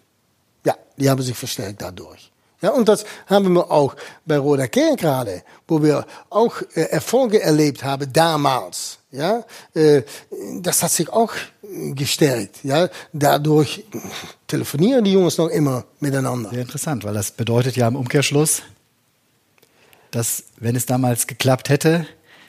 Ja, 0.65 0.75
die 0.97 1.09
haben 1.11 1.21
sich 1.23 1.37
verstärkt 1.37 1.83
dadurch. 1.83 2.31
Ja, 2.61 2.71
und 2.71 2.89
das 2.89 3.05
haben 3.29 3.55
wir 3.55 3.71
auch 3.71 3.95
bei 4.27 4.37
Roda 4.37 4.67
Kern 4.67 4.97
gerade, 4.97 5.45
wo 5.69 5.81
wir 5.83 6.05
auch 6.29 6.61
äh, 6.75 6.81
Erfolge 6.91 7.41
erlebt 7.41 7.85
haben 7.85 8.13
damals. 8.13 8.99
Ja, 9.13 9.45
äh, 9.75 10.03
das 10.61 10.83
hat 10.83 10.91
sich 10.91 11.09
auch 11.09 11.33
gestärkt. 11.95 12.57
Ja, 12.65 12.89
dadurch 13.13 13.85
telefonieren 14.49 15.05
die 15.05 15.13
Jungs 15.13 15.39
noch 15.39 15.49
immer 15.49 15.85
miteinander. 16.01 16.51
Sehr 16.51 16.63
interessant, 16.63 17.05
weil 17.05 17.15
das 17.15 17.31
bedeutet 17.31 17.77
ja 17.77 17.87
im 17.87 17.95
Umkehrschluss, 17.97 18.63
dass, 20.11 20.45
wenn 20.57 20.75
es 20.75 20.85
damals 20.87 21.27
geklappt 21.27 21.69
hätte, 21.69 22.07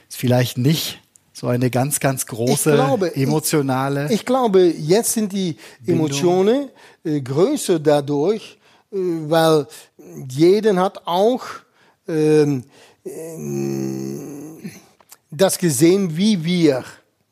es 0.09 0.15
vielleicht 0.15 0.57
nicht 0.57 0.99
so 1.39 1.47
eine 1.47 1.69
ganz, 1.69 2.01
ganz 2.01 2.25
große 2.25 2.71
Ich 2.71 2.75
glaube, 2.75 3.15
emotionale. 3.15 4.05
Ich, 4.07 4.11
ich 4.11 4.25
glaube, 4.25 4.65
jetzt 4.65 5.13
sind 5.13 5.31
die 5.31 5.55
Emotionen 5.87 6.69
äh, 7.05 7.21
größer 7.21 7.79
dadurch, 7.79 8.57
äh, 8.91 8.97
weil 8.97 9.65
jeden 10.29 10.79
hat 10.79 11.07
auch 11.07 11.43
ähm, 12.09 12.63
das 15.31 15.57
gesehen, 15.57 16.17
wie 16.17 16.43
wir 16.43 16.83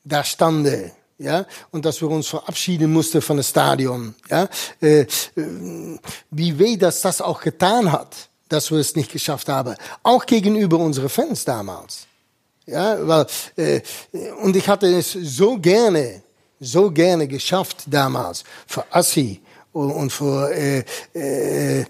da 0.06 0.24
standen. 0.24 0.92
Ja, 1.20 1.48
und 1.72 1.84
dass 1.84 2.00
wir 2.00 2.10
uns 2.12 2.28
verabschieden 2.28 2.94
mussten 2.94 3.24
von 3.24 3.38
dem 3.38 3.44
Stadion. 3.44 4.14
Ja, 4.30 4.48
äh, 4.80 5.02
äh, 5.02 5.08
wie 6.30 6.60
weh, 6.60 6.78
dass 6.78 7.02
das 7.02 7.22
auch 7.22 7.42
getan 7.42 7.92
hat, 7.92 8.30
dass 8.48 8.70
wir 8.70 8.78
es 8.78 8.96
nicht 8.96 9.12
geschafft 9.12 9.50
haben. 9.50 9.76
Auch 10.04 10.28
gegenüber 10.28 10.78
unseren 10.78 11.10
Fans 11.10 11.44
damals. 11.44 12.08
Ja, 12.68 12.98
weil, 13.08 13.26
äh, 13.56 13.82
und 14.44 14.56
ich 14.56 14.68
hatte 14.68 14.88
es 14.88 15.14
so 15.14 15.58
gerne, 15.58 16.22
so 16.60 16.92
gerne 16.92 17.28
geschafft 17.28 17.84
damals 17.88 18.44
für 18.68 18.84
Assi 18.92 19.42
und, 19.72 19.92
und 19.92 20.12
für 20.12 20.52
äh, 20.54 20.84
äh, 21.14 21.86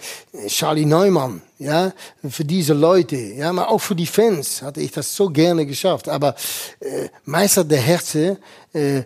Charlie 0.48 0.86
Neumann, 0.86 1.42
ja, 1.58 1.92
für 2.30 2.46
diese 2.46 2.74
Leute, 2.74 3.16
ja, 3.16 3.50
aber 3.50 3.70
auch 3.70 3.80
für 3.80 3.96
die 3.96 4.06
Fans 4.06 4.62
hatte 4.62 4.82
ich 4.82 4.92
das 4.92 5.16
so 5.16 5.30
gerne 5.30 5.66
geschafft. 5.66 6.08
Aber 6.10 6.36
äh, 6.80 7.10
Meister 7.26 7.64
der 7.64 7.82
Herzen 7.82 8.38
äh, 8.74 9.02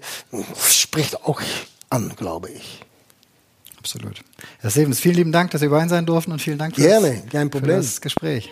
spricht 0.68 1.24
auch 1.24 1.42
an, 1.90 2.12
glaube 2.18 2.50
ich. 2.50 2.82
Absolut. 3.78 4.22
Herr 4.60 4.70
Stevens, 4.70 5.00
vielen 5.00 5.16
lieben 5.16 5.32
Dank, 5.32 5.52
dass 5.52 5.62
Sie 5.62 5.68
bei 5.68 5.82
uns 5.82 5.90
sein 5.90 6.06
durften 6.06 6.34
und 6.34 6.42
vielen 6.42 6.58
Dank 6.58 6.76
für, 6.76 6.82
Gerne, 6.82 7.22
das, 7.24 7.32
kein 7.32 7.48
für 7.48 7.60
Problem. 7.60 7.78
das 7.78 8.02
Gespräch. 8.02 8.52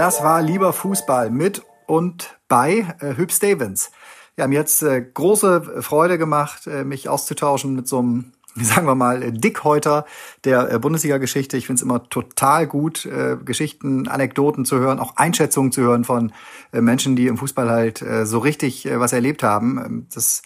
Das 0.00 0.22
war 0.22 0.40
lieber 0.40 0.72
Fußball 0.72 1.28
mit 1.28 1.60
und 1.86 2.38
bei 2.48 2.86
äh, 3.00 3.18
Hüb 3.18 3.30
Stevens. 3.30 3.90
Ja, 4.38 4.46
mir 4.46 4.60
jetzt 4.60 4.82
äh, 4.82 5.02
große 5.02 5.82
Freude 5.82 6.16
gemacht, 6.16 6.66
äh, 6.66 6.84
mich 6.84 7.10
auszutauschen 7.10 7.76
mit 7.76 7.86
so 7.86 7.98
einem, 7.98 8.32
sagen 8.56 8.86
wir 8.86 8.94
mal, 8.94 9.22
äh, 9.22 9.30
Dickhäuter 9.30 10.06
der 10.44 10.72
äh, 10.72 10.78
Bundesliga-Geschichte. 10.78 11.58
Ich 11.58 11.66
finde 11.66 11.80
es 11.80 11.82
immer 11.82 12.08
total 12.08 12.66
gut, 12.66 13.04
äh, 13.04 13.36
Geschichten, 13.44 14.08
Anekdoten 14.08 14.64
zu 14.64 14.78
hören, 14.78 15.00
auch 15.00 15.16
Einschätzungen 15.16 15.70
zu 15.70 15.82
hören 15.82 16.04
von 16.04 16.32
Menschen, 16.72 17.14
die 17.14 17.26
im 17.26 17.36
Fußball 17.36 17.68
halt 17.68 18.02
so 18.22 18.38
richtig 18.38 18.88
was 18.90 19.12
erlebt 19.12 19.42
haben. 19.42 19.76
Ähm, 19.84 20.06
Das 20.14 20.40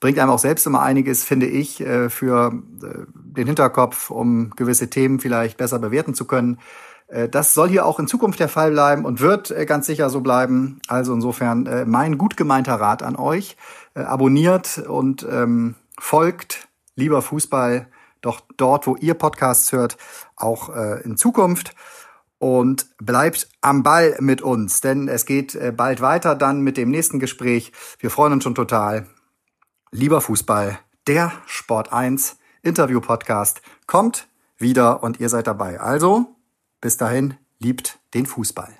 bringt 0.00 0.18
einem 0.18 0.32
auch 0.32 0.38
selbst 0.38 0.66
immer 0.66 0.82
einiges, 0.82 1.24
finde 1.24 1.46
ich, 1.46 1.82
für 2.08 2.52
den 2.76 3.46
Hinterkopf, 3.46 4.10
um 4.10 4.50
gewisse 4.50 4.90
Themen 4.90 5.18
vielleicht 5.18 5.56
besser 5.56 5.78
bewerten 5.78 6.14
zu 6.14 6.26
können. 6.26 6.58
Äh, 7.08 7.28
Das 7.28 7.54
soll 7.54 7.68
hier 7.68 7.86
auch 7.86 7.98
in 7.98 8.06
Zukunft 8.06 8.40
der 8.40 8.48
Fall 8.48 8.70
bleiben 8.70 9.04
und 9.04 9.20
wird 9.20 9.50
äh, 9.50 9.66
ganz 9.66 9.86
sicher 9.86 10.10
so 10.10 10.20
bleiben. 10.20 10.80
Also 10.88 11.12
insofern 11.12 11.66
äh, 11.66 11.84
mein 11.84 12.18
gut 12.18 12.36
gemeinter 12.36 12.74
Rat 12.74 13.02
an 13.02 13.16
euch. 13.16 13.56
Abonniert 13.94 14.78
und 14.78 15.26
ähm, 15.28 15.74
folgt 15.98 16.68
lieber 16.94 17.20
Fußball 17.20 17.88
doch 18.20 18.42
dort, 18.56 18.86
wo 18.86 18.94
ihr 18.94 19.14
Podcasts 19.14 19.72
hört, 19.72 19.96
auch 20.36 20.68
äh, 20.74 21.00
in 21.02 21.16
Zukunft. 21.16 21.74
Und 22.38 22.86
bleibt 22.98 23.48
am 23.60 23.82
Ball 23.82 24.16
mit 24.20 24.42
uns, 24.42 24.80
denn 24.80 25.08
es 25.08 25.26
geht 25.26 25.58
bald 25.76 26.00
weiter 26.00 26.36
dann 26.36 26.60
mit 26.60 26.76
dem 26.76 26.88
nächsten 26.88 27.18
Gespräch. 27.18 27.72
Wir 27.98 28.12
freuen 28.12 28.32
uns 28.32 28.44
schon 28.44 28.54
total. 28.54 29.08
Lieber 29.90 30.20
Fußball, 30.20 30.78
der 31.08 31.32
Sport 31.46 31.92
1 31.92 32.36
Interview 32.62 33.00
Podcast 33.00 33.60
kommt 33.88 34.28
wieder 34.56 35.02
und 35.02 35.18
ihr 35.18 35.28
seid 35.28 35.48
dabei. 35.48 35.80
Also, 35.80 36.37
bis 36.80 36.96
dahin, 36.96 37.34
liebt 37.58 37.98
den 38.14 38.26
Fußball. 38.26 38.72